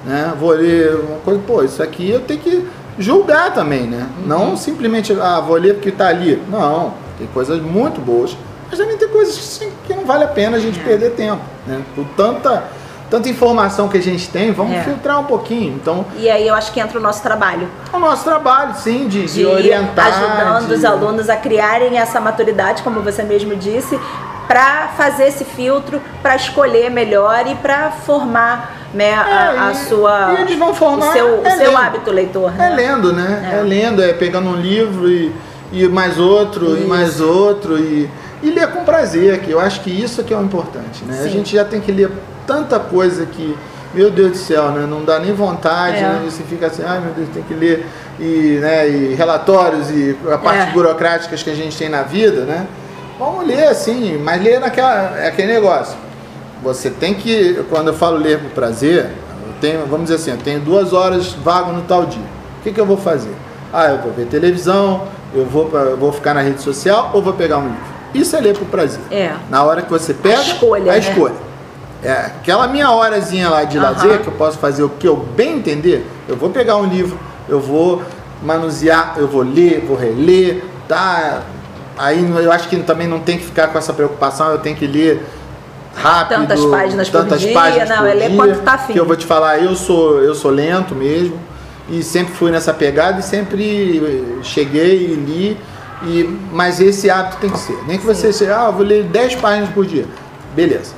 Né? 0.05 0.31
Vou 0.39 0.51
ler 0.51 0.93
uma 0.93 1.17
coisa, 1.17 1.41
pô, 1.47 1.63
isso 1.63 1.81
aqui 1.81 2.11
eu 2.11 2.19
tenho 2.19 2.39
que 2.39 2.67
julgar 2.99 3.55
também, 3.55 3.87
né? 3.87 4.07
Uhum. 4.19 4.27
Não 4.27 4.55
simplesmente, 4.55 5.11
ah, 5.19 5.39
vou 5.39 5.57
ler 5.57 5.73
porque 5.73 5.89
está 5.89 6.09
ali. 6.09 6.39
Não, 6.47 6.93
tem 7.17 7.25
coisas 7.33 7.59
muito 7.59 7.99
boas, 7.99 8.37
mas 8.69 8.77
também 8.77 8.97
tem 8.97 9.07
coisas 9.07 9.59
que, 9.87 9.95
não 9.95 10.05
vale 10.05 10.25
a 10.25 10.27
pena 10.27 10.57
a 10.57 10.59
gente 10.59 10.79
é. 10.79 10.83
perder 10.83 11.15
tempo, 11.15 11.41
né? 11.65 11.81
Por 11.95 12.05
tanta 12.15 12.65
tanta 13.15 13.29
informação 13.29 13.87
que 13.87 13.97
a 13.97 14.01
gente 14.01 14.27
tem, 14.29 14.51
vamos 14.51 14.75
é. 14.75 14.81
filtrar 14.81 15.19
um 15.21 15.23
pouquinho. 15.23 15.73
Então, 15.75 16.05
e 16.17 16.29
aí 16.29 16.45
eu 16.45 16.53
acho 16.53 16.73
que 16.73 16.81
entra 16.81 16.99
o 16.99 17.01
nosso 17.01 17.23
trabalho. 17.23 17.69
O 17.93 17.97
nosso 17.97 18.25
trabalho, 18.25 18.75
sim, 18.75 19.07
de, 19.07 19.25
de, 19.25 19.33
de 19.33 19.45
orientar. 19.45 20.07
Ajudando 20.07 20.67
de... 20.67 20.73
os 20.73 20.83
alunos 20.83 21.29
a 21.29 21.37
criarem 21.37 21.97
essa 21.97 22.19
maturidade, 22.19 22.83
como 22.83 22.99
você 22.99 23.23
mesmo 23.23 23.55
disse, 23.55 23.97
para 24.49 24.89
fazer 24.97 25.27
esse 25.27 25.45
filtro, 25.45 26.01
para 26.21 26.35
escolher 26.35 26.91
melhor 26.91 27.47
e 27.47 27.55
para 27.55 27.89
formar 27.91 28.75
né, 28.93 29.11
é, 29.11 29.13
a, 29.13 29.67
a 29.67 29.71
e, 29.71 29.75
sua 29.75 30.35
e 30.37 30.41
eles 30.41 30.57
vão 30.57 30.73
formar 30.73 31.09
o 31.09 31.13
seu, 31.13 31.45
é 31.45 31.53
o 31.53 31.57
seu 31.57 31.77
hábito 31.77 32.11
leitor. 32.11 32.51
Né? 32.51 32.71
É 32.71 32.75
lendo, 32.75 33.13
né? 33.13 33.51
É. 33.53 33.59
é. 33.59 33.61
lendo, 33.61 34.03
é 34.03 34.11
pegando 34.11 34.49
um 34.49 34.55
livro 34.55 35.09
e, 35.09 35.33
e 35.71 35.87
mais 35.87 36.19
outro, 36.19 36.73
isso. 36.73 36.83
e 36.83 36.87
mais 36.87 37.21
outro, 37.21 37.77
e, 37.77 38.09
e 38.43 38.49
ler 38.51 38.67
com 38.67 38.83
prazer, 38.83 39.39
que 39.39 39.51
eu 39.51 39.59
acho 39.59 39.79
que 39.81 39.89
isso 39.89 40.21
que 40.21 40.33
é 40.33 40.37
o 40.37 40.43
importante. 40.43 41.05
Né? 41.05 41.21
A 41.23 41.29
gente 41.29 41.55
já 41.55 41.63
tem 41.63 41.79
que 41.79 41.93
ler 41.93 42.11
tanta 42.45 42.79
coisa 42.79 43.25
que, 43.25 43.57
meu 43.93 44.11
Deus 44.11 44.31
do 44.31 44.37
céu, 44.37 44.71
né? 44.71 44.85
não 44.85 45.03
dá 45.03 45.19
nem 45.19 45.33
vontade, 45.33 45.97
é. 45.97 46.01
né? 46.01 46.21
você 46.23 46.43
fica 46.43 46.67
assim, 46.67 46.83
ai 46.85 46.99
meu 46.99 47.13
Deus, 47.13 47.29
tem 47.33 47.43
que 47.43 47.53
ler 47.53 47.85
e, 48.19 48.59
né, 48.61 48.87
e 48.87 49.13
relatórios 49.13 49.89
e 49.89 50.17
a 50.31 50.37
parte 50.37 50.69
é. 50.69 50.71
burocráticas 50.71 51.43
que 51.43 51.49
a 51.49 51.55
gente 51.55 51.77
tem 51.77 51.89
na 51.89 52.03
vida, 52.03 52.41
né? 52.41 52.65
Vamos 53.17 53.47
ler 53.47 53.67
assim, 53.67 54.17
mas 54.17 54.41
ler 54.41 54.59
naquela, 54.59 55.17
é 55.17 55.27
aquele 55.27 55.53
negócio. 55.53 55.95
Você 56.63 56.89
tem 56.89 57.13
que, 57.13 57.63
quando 57.69 57.87
eu 57.87 57.93
falo 57.93 58.17
ler 58.17 58.39
por 58.39 58.51
prazer, 58.51 59.05
eu 59.05 59.53
tenho, 59.61 59.85
vamos 59.85 60.09
dizer 60.09 60.15
assim, 60.15 60.31
eu 60.31 60.37
tenho 60.37 60.59
duas 60.59 60.91
horas 60.93 61.33
vago 61.33 61.71
no 61.71 61.83
tal 61.83 62.05
dia. 62.05 62.25
O 62.59 62.63
que, 62.63 62.73
que 62.73 62.79
eu 62.79 62.85
vou 62.85 62.97
fazer? 62.97 63.33
Ah, 63.71 63.89
eu 63.89 63.99
vou 63.99 64.11
ver 64.11 64.25
televisão, 64.25 65.03
eu 65.33 65.45
vou, 65.45 65.69
eu 65.73 65.97
vou 65.97 66.11
ficar 66.11 66.33
na 66.33 66.41
rede 66.41 66.61
social 66.61 67.11
ou 67.13 67.21
vou 67.21 67.33
pegar 67.33 67.59
um 67.59 67.67
livro. 67.67 67.95
Isso 68.13 68.35
é 68.35 68.39
ler 68.39 68.57
por 68.57 68.67
prazer. 68.67 69.01
É. 69.11 69.33
Na 69.49 69.63
hora 69.63 69.81
que 69.81 69.89
você 69.89 70.13
pega, 70.13 70.37
a 70.37 70.41
escolha. 70.41 70.91
A 70.91 70.95
né? 70.95 70.99
escolha. 70.99 71.35
É, 72.05 72.11
aquela 72.27 72.67
minha 72.67 72.91
horazinha 72.91 73.49
lá 73.49 73.63
de 73.63 73.79
lazer, 73.79 74.21
que 74.21 74.27
eu 74.27 74.33
posso 74.33 74.59
fazer 74.59 74.83
o 74.83 74.89
que 74.89 75.07
eu 75.07 75.15
bem 75.15 75.57
entender, 75.57 76.05
eu 76.29 76.35
vou 76.35 76.51
pegar 76.51 76.77
um 76.77 76.85
livro, 76.85 77.17
eu 77.49 77.59
vou 77.59 78.03
manusear, 78.43 79.15
eu 79.17 79.27
vou 79.27 79.41
ler, 79.41 79.83
vou 79.87 79.97
reler, 79.97 80.63
tá? 80.87 81.41
Aí 81.97 82.23
eu 82.43 82.51
acho 82.51 82.69
que 82.69 82.77
também 82.77 83.07
não 83.07 83.19
tem 83.19 83.39
que 83.39 83.45
ficar 83.45 83.69
com 83.69 83.77
essa 83.79 83.91
preocupação, 83.91 84.51
eu 84.51 84.59
tenho 84.59 84.75
que 84.75 84.85
ler 84.85 85.25
rápido, 85.95 86.41
tantas 86.41 86.63
páginas 86.65 87.09
tantas 87.09 87.41
por 87.41 87.47
dia, 87.47 87.53
páginas 87.59 87.89
não, 87.89 87.97
por 87.97 88.07
é 88.07 88.29
quanto 88.29 88.61
tá 88.61 88.73
afim. 88.73 88.93
Que 88.93 88.99
eu 88.99 89.05
vou 89.05 89.15
te 89.15 89.25
falar, 89.25 89.57
eu 89.57 89.75
sou 89.75 90.21
eu 90.21 90.35
sou 90.35 90.51
lento 90.51 90.93
mesmo 90.93 91.39
e 91.89 92.03
sempre 92.03 92.35
fui 92.35 92.51
nessa 92.51 92.71
pegada 92.71 93.19
e 93.19 93.23
sempre 93.23 94.39
cheguei 94.43 95.07
e 95.07 95.15
li 95.15 95.57
e 96.03 96.39
mas 96.51 96.79
esse 96.79 97.09
hábito 97.09 97.37
tem 97.37 97.49
que 97.49 97.57
ser. 97.57 97.79
Nem 97.87 97.97
que 97.97 98.05
você 98.05 98.31
seja, 98.31 98.67
ah, 98.67 98.69
vou 98.69 98.85
ler 98.85 99.05
10 99.05 99.35
páginas 99.37 99.69
por 99.69 99.87
dia. 99.87 100.05
Beleza 100.55 100.93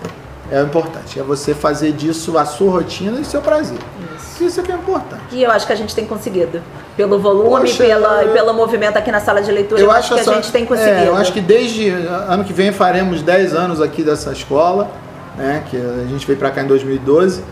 é 0.51 0.61
o 0.61 0.65
importante. 0.65 1.19
É 1.19 1.23
você 1.23 1.53
fazer 1.53 1.91
disso 1.91 2.37
a 2.37 2.45
sua 2.45 2.71
rotina 2.71 3.19
e 3.19 3.25
seu 3.25 3.41
prazer. 3.41 3.79
Isso. 4.15 4.43
Isso 4.43 4.59
é 4.59 4.63
que 4.63 4.71
é 4.71 4.75
importante. 4.75 5.23
E 5.31 5.43
eu 5.43 5.51
acho 5.51 5.65
que 5.65 5.73
a 5.73 5.75
gente 5.75 5.95
tem 5.95 6.05
conseguido. 6.05 6.61
Pelo 6.95 7.19
volume 7.19 7.61
Poxa, 7.61 7.83
pela, 7.83 8.23
e 8.23 8.29
pelo 8.29 8.53
movimento 8.53 8.97
aqui 8.97 9.11
na 9.11 9.19
sala 9.19 9.41
de 9.41 9.51
leitura, 9.51 9.79
eu, 9.79 9.85
eu 9.85 9.91
acho 9.91 10.13
que 10.13 10.19
a 10.19 10.23
gente 10.23 10.51
tem 10.51 10.65
conseguido. 10.65 10.95
É, 10.95 11.07
eu 11.07 11.15
acho 11.15 11.31
que 11.31 11.41
desde 11.41 11.89
ano 11.89 12.43
que 12.43 12.53
vem 12.53 12.71
faremos 12.71 13.21
10 13.21 13.53
anos 13.53 13.81
aqui 13.81 14.03
dessa 14.03 14.31
escola, 14.31 14.89
né, 15.35 15.63
que 15.69 15.77
a 15.77 16.07
gente 16.07 16.25
veio 16.25 16.37
para 16.37 16.51
cá 16.51 16.61
em 16.61 16.67
2012. 16.67 17.43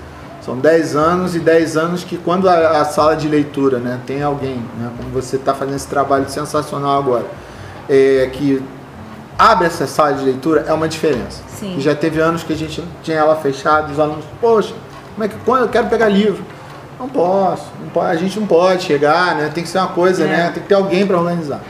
São 0.42 0.58
10 0.58 0.96
anos 0.96 1.36
e 1.36 1.40
10 1.40 1.76
anos 1.76 2.04
que 2.04 2.18
quando 2.18 2.48
a, 2.48 2.82
a 2.82 2.86
sala 2.86 3.16
de 3.16 3.28
leitura 3.28 3.80
né, 3.80 4.00
tem 4.06 4.22
alguém, 4.22 4.58
né, 4.78 4.92
como 4.96 5.10
você 5.10 5.38
está 5.38 5.56
fazendo 5.56 5.76
esse 5.76 5.88
trabalho 5.88 6.30
sensacional 6.30 7.00
agora, 7.00 7.26
é, 7.90 8.30
que 8.32 8.62
abre 9.38 9.68
essa 9.68 9.88
sala 9.88 10.14
de 10.14 10.24
leitura, 10.24 10.66
é 10.68 10.74
uma 10.74 10.88
diferença. 10.88 11.44
Sim. 11.48 11.76
já 11.80 11.96
teve 11.96 12.20
anos 12.20 12.44
que 12.44 12.54
a 12.54 12.56
gente 12.56 12.84
tinha 13.02 13.18
ela 13.18 13.36
fechada, 13.36 13.92
os 13.92 14.00
alunos, 14.00 14.26
poxa, 14.42 14.74
como 15.14 15.24
é 15.24 15.28
que 15.28 15.36
quando 15.46 15.62
eu 15.64 15.70
quero 15.70 15.88
pegar 15.88 16.10
livro? 16.10 16.44
Não 17.00 17.10
posso, 17.10 17.66
não 17.82 17.90
pode, 17.90 18.12
a 18.12 18.16
gente 18.16 18.40
não 18.40 18.48
pode 18.48 18.84
chegar, 18.84 19.36
né? 19.36 19.52
Tem 19.54 19.64
que 19.64 19.70
ser 19.70 19.80
uma 19.80 19.88
coisa, 19.88 20.24
é. 20.24 20.28
né? 20.28 20.52
Tem 20.54 20.64
que 20.64 20.70
ter 20.70 20.76
alguém 20.76 21.06
para 21.06 21.18
organizar. 21.18 21.62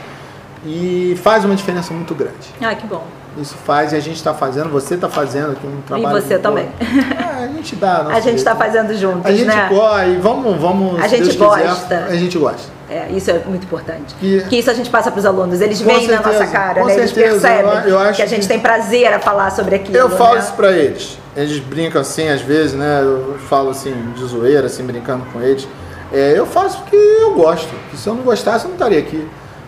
E 0.66 1.18
faz 1.22 1.46
uma 1.46 1.56
diferença 1.56 1.94
muito 1.94 2.14
grande. 2.16 2.54
Ah, 2.62 2.74
que 2.74 2.86
bom. 2.88 3.04
Isso 3.38 3.56
faz 3.56 3.92
e 3.92 3.96
a 3.96 4.00
gente 4.00 4.16
está 4.16 4.34
fazendo, 4.34 4.70
você 4.70 4.96
está 4.96 5.10
fazendo 5.10 5.52
aqui 5.52 5.68
um 5.68 5.82
trabalho. 5.82 6.18
E 6.18 6.22
você 6.22 6.40
também. 6.40 6.70
É, 6.80 7.44
a 7.44 7.48
gente 7.48 7.76
dá. 7.76 8.08
A 8.08 8.20
gente 8.22 8.38
está 8.38 8.56
fazendo 8.56 8.96
juntos, 8.96 9.26
A 9.26 9.32
gente 9.32 9.46
né? 9.46 9.68
gosta 9.70 10.06
e 10.06 10.18
vamos, 10.18 10.58
vamos. 10.58 11.04
A 11.04 11.08
gente 11.08 11.36
gosta. 11.36 11.66
Quiser, 11.76 12.04
a 12.04 12.16
gente 12.16 12.38
gosta. 12.38 12.75
É, 12.90 13.10
isso 13.10 13.32
é 13.32 13.40
muito 13.46 13.64
importante. 13.64 14.14
Que, 14.20 14.44
que 14.44 14.58
isso 14.58 14.70
a 14.70 14.74
gente 14.74 14.90
passa 14.90 15.10
para 15.10 15.20
os 15.20 15.26
alunos. 15.26 15.60
Eles 15.60 15.82
veem 15.82 16.08
na 16.08 16.22
nossa 16.22 16.46
cara, 16.46 16.86
né? 16.86 16.98
Eles 16.98 17.12
percebem 17.12 17.72
eu, 17.88 18.00
eu 18.00 18.14
que 18.14 18.22
a 18.22 18.28
gente 18.28 18.42
que... 18.42 18.48
tem 18.48 18.60
prazer 18.60 19.12
a 19.12 19.20
falar 19.20 19.50
sobre 19.52 19.76
aquilo. 19.76 19.98
Eu 19.98 20.10
falo 20.10 20.36
né? 20.36 20.42
isso 20.42 20.54
para 20.54 20.72
eles. 20.72 21.18
Eles 21.36 21.60
brincam 21.60 22.00
assim, 22.00 22.30
às 22.30 22.42
vezes, 22.42 22.74
né? 22.74 23.02
Eu 23.02 23.38
falo 23.50 23.72
assim, 23.72 23.94
de 24.16 24.24
zoeira, 24.26 24.68
assim, 24.68 24.84
brincando 24.84 25.26
com 25.34 25.42
eles. 25.42 25.68
É, 26.14 26.38
eu 26.38 26.46
faço 26.46 26.80
porque 26.82 26.96
eu 26.96 27.34
gosto. 27.34 27.74
se 27.96 28.08
eu 28.08 28.14
não 28.14 28.24
gostasse, 28.24 28.66
eu 28.66 28.70
não 28.70 28.76
estaria 28.76 29.00
aqui. 29.00 29.28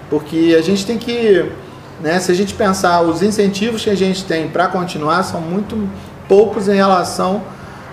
Porque 0.09 0.55
a 0.57 0.61
gente 0.61 0.85
tem 0.85 0.97
que 0.97 1.51
né? 1.99 2.19
Se 2.19 2.31
a 2.31 2.35
gente 2.35 2.53
pensar, 2.53 3.01
os 3.01 3.21
incentivos 3.21 3.83
que 3.83 3.89
a 3.89 3.95
gente 3.95 4.23
tem 4.25 4.47
para 4.47 4.67
continuar 4.67 5.23
são 5.23 5.41
muito 5.41 5.89
poucos 6.27 6.67
em 6.67 6.75
relação 6.75 7.41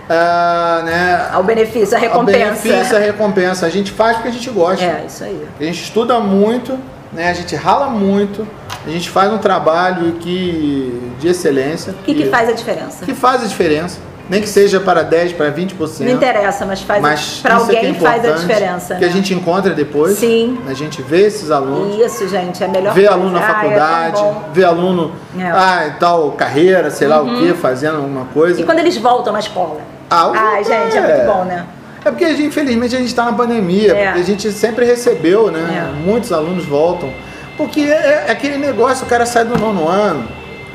uh, 0.05 0.85
né, 0.85 1.29
ao 1.33 1.43
benefício, 1.43 1.97
a 1.97 2.01
recompensa. 2.01 2.39
Ao 2.39 2.55
benefício, 2.55 2.97
a 2.97 3.01
recompensa. 3.01 3.67
A 3.67 3.71
gente 3.71 3.93
faz 3.93 4.17
porque 4.17 4.29
a 4.29 4.33
gente 4.33 4.51
gosta. 4.51 4.85
É, 4.85 5.05
isso 5.07 5.25
aí. 5.25 5.47
A 5.59 5.65
gente 5.65 5.83
estuda 5.83 6.19
muito, 6.21 6.79
né, 7.13 7.31
a 7.31 7.35
gente 7.35 7.55
rala 7.55 7.89
muito, 7.89 8.47
a 8.87 8.91
gente 8.91 9.09
faz 9.09 9.33
um 9.33 9.39
trabalho 9.39 10.15
que, 10.21 11.13
de 11.19 11.29
excelência. 11.29 11.95
E 12.07 12.15
que, 12.15 12.23
que 12.23 12.29
faz 12.29 12.49
a 12.49 12.53
diferença. 12.53 13.05
Que 13.05 13.15
faz 13.15 13.43
a 13.43 13.47
diferença. 13.47 13.99
Nem 14.29 14.41
que 14.41 14.49
seja 14.49 14.81
para 14.81 15.03
10, 15.03 15.35
para 15.35 15.53
20%. 15.53 16.01
Não 16.01 16.13
interessa, 16.13 16.65
mas 16.65 16.81
faz 16.81 17.03
mas 17.03 17.41
para 17.43 17.55
é 17.55 17.57
alguém 17.59 17.91
é 17.91 17.95
faz 17.95 18.25
a 18.25 18.31
diferença. 18.33 18.95
Que 18.95 19.03
né? 19.03 19.07
a 19.07 19.11
gente 19.11 19.35
encontra 19.35 19.75
depois. 19.75 20.17
Sim. 20.17 20.59
A 20.67 20.73
gente 20.73 21.03
vê 21.03 21.27
esses 21.27 21.51
alunos. 21.51 21.99
Isso, 21.99 22.27
gente, 22.27 22.65
é 22.65 22.69
melhor. 22.69 22.95
Vê 22.95 23.07
aluno 23.07 23.33
na 23.33 23.41
ah, 23.41 23.51
é 23.51 23.55
faculdade, 23.55 24.23
é 24.23 24.35
vê 24.55 24.65
aluno 24.65 25.13
é. 25.39 25.43
ah, 25.43 25.97
tal 26.01 26.33
carreira, 26.33 26.91
sei 26.91 27.07
lá 27.07 27.21
uhum. 27.21 27.35
o 27.35 27.39
que, 27.39 27.53
fazendo 27.53 27.97
alguma 27.97 28.25
coisa. 28.27 28.59
E 28.63 28.65
quando 28.65 28.79
eles 28.79 28.97
voltam 28.97 29.31
na 29.31 29.41
escola? 29.41 29.94
Ah, 30.11 30.33
ah 30.35 30.63
gente, 30.63 30.97
é 30.97 31.01
muito 31.01 31.33
bom, 31.33 31.45
né? 31.45 31.67
É 32.05 32.11
porque 32.11 32.25
infelizmente 32.25 32.95
a 32.95 32.99
gente 32.99 33.09
está 33.09 33.25
na 33.25 33.33
pandemia, 33.33 33.93
é. 33.93 34.07
porque 34.07 34.21
a 34.21 34.25
gente 34.25 34.53
sempre 34.53 34.85
recebeu, 34.85 35.51
né? 35.51 35.93
Muitos 36.05 36.33
alunos 36.33 36.65
voltam. 36.67 37.11
Porque 37.57 37.81
é 37.81 38.31
aquele 38.31 38.59
negócio, 38.59 39.07
o 39.07 39.09
cara 39.09 39.25
sai 39.25 39.45
do 39.45 39.57
nono 39.57 39.89
ano 39.89 40.27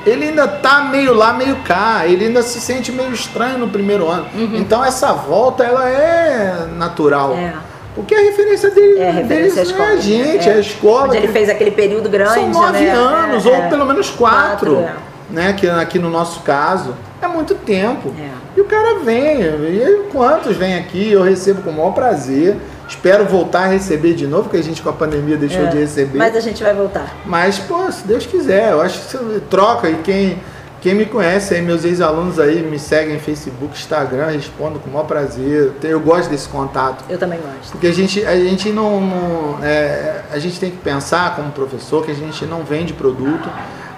ele 0.06 0.30
ainda 0.30 0.48
tá 0.48 0.84
meio 0.84 1.14
lá, 1.14 1.34
meio 1.34 1.58
cá, 1.58 2.06
ele 2.06 2.26
ainda 2.26 2.42
se 2.42 2.60
sente 2.60 2.92
meio 2.92 3.12
estranho 3.12 3.58
no 3.58 3.68
primeiro 3.68 4.08
ano. 4.08 4.26
Uhum. 4.34 4.56
Então 4.56 4.84
essa 4.84 5.14
volta 5.14 5.64
ela 5.64 5.90
é 5.90 6.68
natural. 6.78 7.34
É. 7.34 7.54
Porque 7.96 8.16
a 8.16 8.20
referência 8.20 8.70
dele 8.70 9.00
é, 9.00 9.10
a 9.10 9.12
referência 9.12 9.66
deles 9.66 9.80
é 9.80 9.84
a 9.84 9.96
gente, 9.98 10.50
é, 10.50 10.54
é 10.54 10.56
a 10.56 10.60
escola. 10.60 11.08
Onde 11.08 11.18
ele 11.18 11.28
fez 11.28 11.50
aquele 11.50 11.72
período 11.72 12.10
grande. 12.10 12.34
São 12.34 12.50
nove 12.50 12.80
né? 12.80 12.92
anos, 12.92 13.46
é, 13.46 13.50
ou 13.50 13.70
pelo 13.70 13.86
menos 13.86 14.10
quatro. 14.10 14.76
quatro 14.76 14.96
é. 15.32 15.34
né? 15.34 15.54
Que 15.54 15.70
aqui 15.70 16.00
no 16.00 16.10
nosso 16.10 16.42
caso. 16.42 16.96
É 17.22 17.28
muito 17.28 17.56
tempo. 17.56 18.14
É. 18.18 18.30
E 18.56 18.62
o 18.62 18.66
cara 18.66 19.00
vem. 19.00 19.42
E 19.42 20.10
quantos 20.12 20.56
vêm 20.56 20.78
aqui? 20.78 21.12
Eu 21.12 21.22
recebo 21.22 21.62
com 21.62 21.70
o 21.70 21.74
maior 21.74 21.92
prazer. 21.92 22.58
Espero 22.88 23.26
voltar 23.26 23.66
a 23.66 23.68
receber 23.68 24.16
de 24.16 24.26
novo, 24.26 24.44
porque 24.44 24.58
a 24.58 24.64
gente 24.64 24.82
com 24.82 24.90
a 24.90 24.94
pandemia 24.94 25.38
deixou 25.38 25.64
é, 25.66 25.68
de 25.68 25.78
receber. 25.78 26.18
Mas 26.18 26.36
a 26.36 26.40
gente 26.40 26.64
vai 26.64 26.74
voltar. 26.74 27.16
Mas, 27.24 27.60
pô, 27.60 27.90
se 27.92 28.06
Deus 28.08 28.26
quiser, 28.26 28.72
eu 28.72 28.82
acho 28.82 29.00
que 29.00 29.40
troca 29.42 29.88
e 29.88 29.98
quem, 29.98 30.40
quem 30.82 30.96
me 30.96 31.06
conhece 31.06 31.54
aí, 31.54 31.62
meus 31.62 31.86
ex-alunos 31.86 32.40
aí, 32.40 32.64
me 32.64 32.80
seguem 32.80 33.16
em 33.16 33.20
Facebook, 33.20 33.78
Instagram, 33.78 34.28
respondo 34.32 34.80
com 34.80 34.90
o 34.90 34.94
maior 34.94 35.06
prazer. 35.06 35.74
Eu 35.84 36.00
gosto 36.00 36.32
desse 36.32 36.50
contato. 36.50 37.04
Eu 37.08 37.20
também 37.20 37.40
gosto. 37.40 37.74
Porque 37.74 37.86
a 37.86 37.94
gente, 37.94 38.26
a 38.26 38.36
gente 38.36 38.70
não. 38.70 39.00
não 39.00 39.64
é, 39.64 40.24
a 40.32 40.40
gente 40.40 40.60
tem 40.60 40.72
que 40.72 40.78
pensar 40.78 41.36
como 41.36 41.52
professor 41.52 42.04
que 42.04 42.10
a 42.10 42.16
gente 42.16 42.44
não 42.46 42.64
vende 42.64 42.94
produto, 42.94 43.48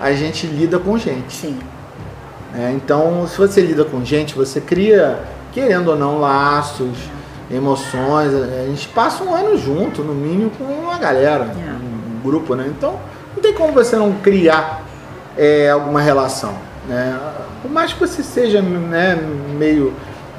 a 0.01 0.11
gente 0.11 0.45
lida 0.47 0.78
com 0.80 0.97
gente. 0.97 1.34
Sim. 1.34 1.57
É, 2.58 2.72
então, 2.72 3.26
se 3.28 3.38
você 3.38 3.62
lida 3.62 3.86
com 3.86 4.04
gente, 4.04 4.36
você 4.36 4.60
cria, 4.60 5.20
querendo 5.54 5.89
ou 5.89 5.95
não, 5.95 6.20
laços 6.20 6.97
emoções. 7.49 8.34
A 8.34 8.66
gente 8.68 8.88
passa 8.89 9.24
um 9.24 9.34
ano 9.34 9.58
junto, 9.58 10.04
no 10.04 10.14
mínimo, 10.14 10.52
com 10.52 10.64
uma 10.64 10.97
galera, 10.97 11.45
é. 11.45 11.72
um, 11.72 12.22
grupo, 12.24 12.56
né? 12.56 12.66
Então, 12.68 12.99
não 13.36 13.41
tem 13.41 13.54
como 13.54 13.74
você 13.74 13.95
não 13.95 14.14
criar 14.14 14.84
é, 15.38 15.70
alguma 15.70 16.02
relação. 16.02 16.54
Né? 16.88 17.18
Por 17.62 17.72
mais 17.72 17.93
que 17.93 17.99
você 17.99 18.24
seja 18.24 18.62
né, 18.62 19.16
meio 19.58 19.93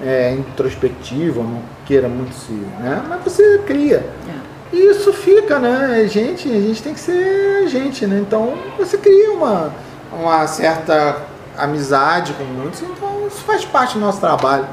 é, 0.05 0.33
introspectivo, 0.33 1.43
não 1.43 1.61
queira 1.87 2.09
muito 2.09 2.35
se. 2.35 2.53
Né? 2.53 3.03
Mas 3.09 3.23
você 3.25 3.59
cria. 3.67 4.05
É. 4.29 4.53
E 4.73 4.91
isso 4.91 5.13
fica, 5.13 5.59
né? 5.59 6.07
Gente, 6.09 6.49
a 6.49 6.61
gente 6.61 6.83
tem 6.83 6.95
que 6.95 7.01
ser 7.01 7.69
gente, 7.69 8.07
né? 8.07 8.19
Então 8.27 8.55
você 8.79 8.97
cria 8.97 9.31
uma, 9.33 9.71
uma 10.11 10.47
certa 10.47 11.21
amizade 11.57 12.33
com 12.35 12.45
muitos, 12.45 12.83
então 12.83 13.27
isso 13.27 13.43
faz 13.45 13.65
parte 13.65 13.95
do 13.95 14.01
nosso 14.01 14.21
trabalho. 14.21 14.67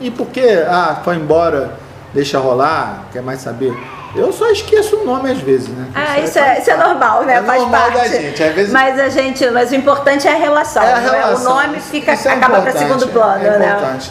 E 0.00 0.10
porque, 0.10 0.64
ah, 0.68 1.00
foi 1.02 1.16
embora, 1.16 1.74
deixa 2.12 2.38
rolar, 2.38 3.04
quer 3.12 3.22
mais 3.22 3.40
saber? 3.40 3.74
Eu 4.14 4.32
só 4.32 4.50
esqueço 4.50 4.96
o 4.96 5.04
nome 5.04 5.30
às 5.30 5.38
vezes, 5.38 5.68
né? 5.68 5.88
Ah, 5.94 6.18
isso, 6.18 6.38
é, 6.38 6.58
isso 6.58 6.70
é 6.70 6.76
normal, 6.76 7.24
né? 7.24 7.34
É 7.34 7.42
Faz 7.42 7.60
normal 7.60 7.92
parte. 7.92 7.98
da 7.98 8.08
gente. 8.08 8.42
Às 8.42 8.54
vezes... 8.54 8.72
Mas 8.72 8.98
a 8.98 9.08
gente, 9.10 9.50
mas 9.50 9.70
o 9.70 9.74
importante 9.74 10.26
é 10.26 10.32
a 10.32 10.38
relação. 10.38 10.82
É 10.82 10.92
a 10.92 10.98
relação. 10.98 11.52
O 11.52 11.54
nome 11.54 11.80
fica, 11.80 12.14
isso 12.14 12.28
é 12.28 12.32
acaba 12.32 12.62
para 12.62 12.72
segundo 12.72 13.08
plano, 13.08 13.44
é 13.44 13.58
né? 13.58 13.66
importante. 13.66 14.10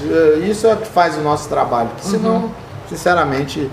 Isso 0.50 0.68
é 0.68 0.74
o 0.74 0.78
que 0.78 0.88
faz 0.88 1.18
o 1.18 1.22
nosso 1.22 1.50
trabalho. 1.50 1.90
Porque 1.90 2.08
senão, 2.08 2.36
uhum. 2.36 2.52
sinceramente, 2.88 3.70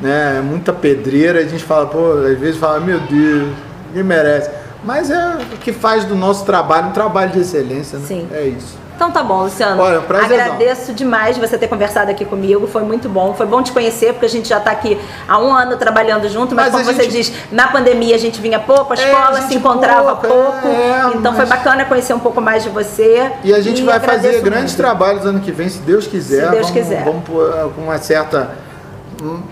né, 0.00 0.36
é 0.38 0.40
muita 0.40 0.72
pedreira, 0.72 1.38
a 1.38 1.44
gente 1.44 1.62
fala, 1.62 1.86
pô, 1.86 2.12
às 2.12 2.38
vezes 2.38 2.56
fala, 2.56 2.80
meu 2.80 2.98
Deus, 3.00 3.52
ninguém 3.88 4.02
merece. 4.02 4.50
Mas 4.84 5.10
é 5.10 5.38
o 5.52 5.56
que 5.58 5.72
faz 5.72 6.04
do 6.04 6.14
nosso 6.14 6.44
trabalho 6.44 6.88
um 6.88 6.92
trabalho 6.92 7.30
de 7.32 7.40
excelência, 7.40 7.98
né? 7.98 8.06
Sim. 8.06 8.28
É 8.32 8.44
isso. 8.44 8.86
Então 8.96 9.10
tá 9.10 9.22
bom, 9.22 9.42
Luciano. 9.42 9.80
Olha, 9.82 10.00
prazer 10.00 10.40
Agradeço 10.40 10.94
demais 10.94 11.36
você 11.36 11.58
ter 11.58 11.68
conversado 11.68 12.10
aqui 12.10 12.24
comigo. 12.24 12.66
Foi 12.66 12.82
muito 12.82 13.10
bom. 13.10 13.34
Foi 13.34 13.44
bom 13.44 13.62
te 13.62 13.70
conhecer, 13.70 14.14
porque 14.14 14.24
a 14.24 14.28
gente 14.28 14.48
já 14.48 14.56
está 14.56 14.70
aqui 14.70 14.98
há 15.28 15.38
um 15.38 15.54
ano 15.54 15.76
trabalhando 15.76 16.26
junto, 16.30 16.54
mas, 16.54 16.72
mas 16.72 16.86
como 16.86 16.96
você 16.96 17.06
diz, 17.06 17.30
na 17.52 17.68
pandemia 17.68 18.14
a 18.14 18.18
gente 18.18 18.40
vinha 18.40 18.58
pouco, 18.58 18.94
a 18.94 18.96
escola 18.96 19.38
é, 19.38 19.42
a 19.42 19.48
se 19.48 19.54
encontrava 19.54 20.16
pouco. 20.16 20.34
pouco 20.34 20.68
é, 20.68 21.10
então 21.14 21.32
mas... 21.32 21.36
foi 21.36 21.46
bacana 21.46 21.84
conhecer 21.84 22.14
um 22.14 22.18
pouco 22.18 22.40
mais 22.40 22.62
de 22.62 22.70
você. 22.70 23.30
E 23.44 23.52
a 23.52 23.60
gente 23.60 23.82
e 23.82 23.84
vai 23.84 24.00
fazer 24.00 24.40
grandes 24.40 24.72
muito. 24.72 24.76
trabalhos 24.76 25.26
ano 25.26 25.40
que 25.40 25.52
vem, 25.52 25.68
se 25.68 25.80
Deus 25.80 26.06
quiser. 26.06 26.46
Se 26.46 26.50
Deus 26.52 26.70
vamos, 26.70 26.70
quiser. 26.70 27.04
Vamos 27.04 27.24
com 27.74 27.82
uma 27.82 27.98
certa 27.98 28.65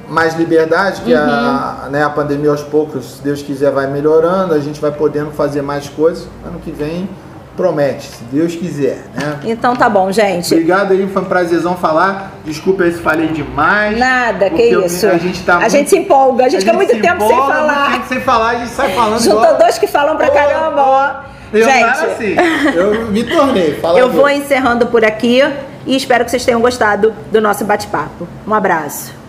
mais 0.08 0.34
liberdade, 0.34 1.02
que 1.02 1.12
uhum. 1.12 1.20
a, 1.20 1.88
né, 1.90 2.04
a 2.04 2.10
pandemia 2.10 2.50
aos 2.50 2.62
poucos, 2.62 3.16
se 3.16 3.22
Deus 3.22 3.42
quiser, 3.42 3.70
vai 3.70 3.86
melhorando, 3.86 4.54
a 4.54 4.60
gente 4.60 4.80
vai 4.80 4.90
podendo 4.90 5.30
fazer 5.30 5.62
mais 5.62 5.88
coisas. 5.88 6.28
Ano 6.44 6.58
que 6.60 6.70
vem 6.70 7.08
promete, 7.56 8.08
se 8.08 8.24
Deus 8.24 8.54
quiser, 8.54 9.04
né? 9.14 9.38
Então 9.44 9.76
tá 9.76 9.88
bom, 9.88 10.10
gente. 10.10 10.52
Obrigado 10.52 10.92
aí, 10.92 11.08
foi 11.08 11.22
um 11.22 11.24
prazerzão 11.24 11.76
falar. 11.76 12.32
Desculpa 12.44 12.82
aí 12.82 12.92
se 12.92 12.98
falei 12.98 13.28
demais. 13.28 13.98
Nada, 13.98 14.50
que 14.50 14.62
isso. 14.62 15.06
a 15.06 15.16
gente 15.18 15.42
tá 15.44 15.54
A 15.54 15.60
muito, 15.60 15.70
gente 15.70 15.90
se 15.90 15.96
empolga, 15.96 16.46
a 16.46 16.48
gente, 16.48 16.60
fica 16.60 16.72
muito 16.72 16.90
tempo 17.00 17.24
empolga, 17.24 17.34
sem 17.34 17.46
falar. 17.46 17.90
Muito 17.90 17.92
tempo 17.92 18.08
sem 18.08 18.20
falar, 18.20 18.48
a 18.48 18.54
gente 18.56 18.70
sai 18.70 18.92
falando 18.92 19.22
Juntou 19.22 19.44
igual... 19.44 19.58
dois 19.58 19.78
que 19.78 19.86
falam 19.86 20.16
pra 20.16 20.30
caramba, 20.30 20.82
ó. 20.82 21.34
Eu 21.52 21.64
gente, 21.64 22.04
assim, 22.04 22.34
eu 22.74 23.06
me 23.12 23.22
tornei. 23.22 23.74
Fala 23.74 23.98
eu 23.98 24.10
vou 24.10 24.28
encerrando 24.28 24.86
por 24.86 25.04
aqui 25.04 25.40
e 25.86 25.94
espero 25.94 26.24
que 26.24 26.32
vocês 26.32 26.44
tenham 26.44 26.60
gostado 26.60 27.14
do 27.30 27.40
nosso 27.40 27.64
bate-papo. 27.64 28.26
Um 28.46 28.52
abraço. 28.52 29.23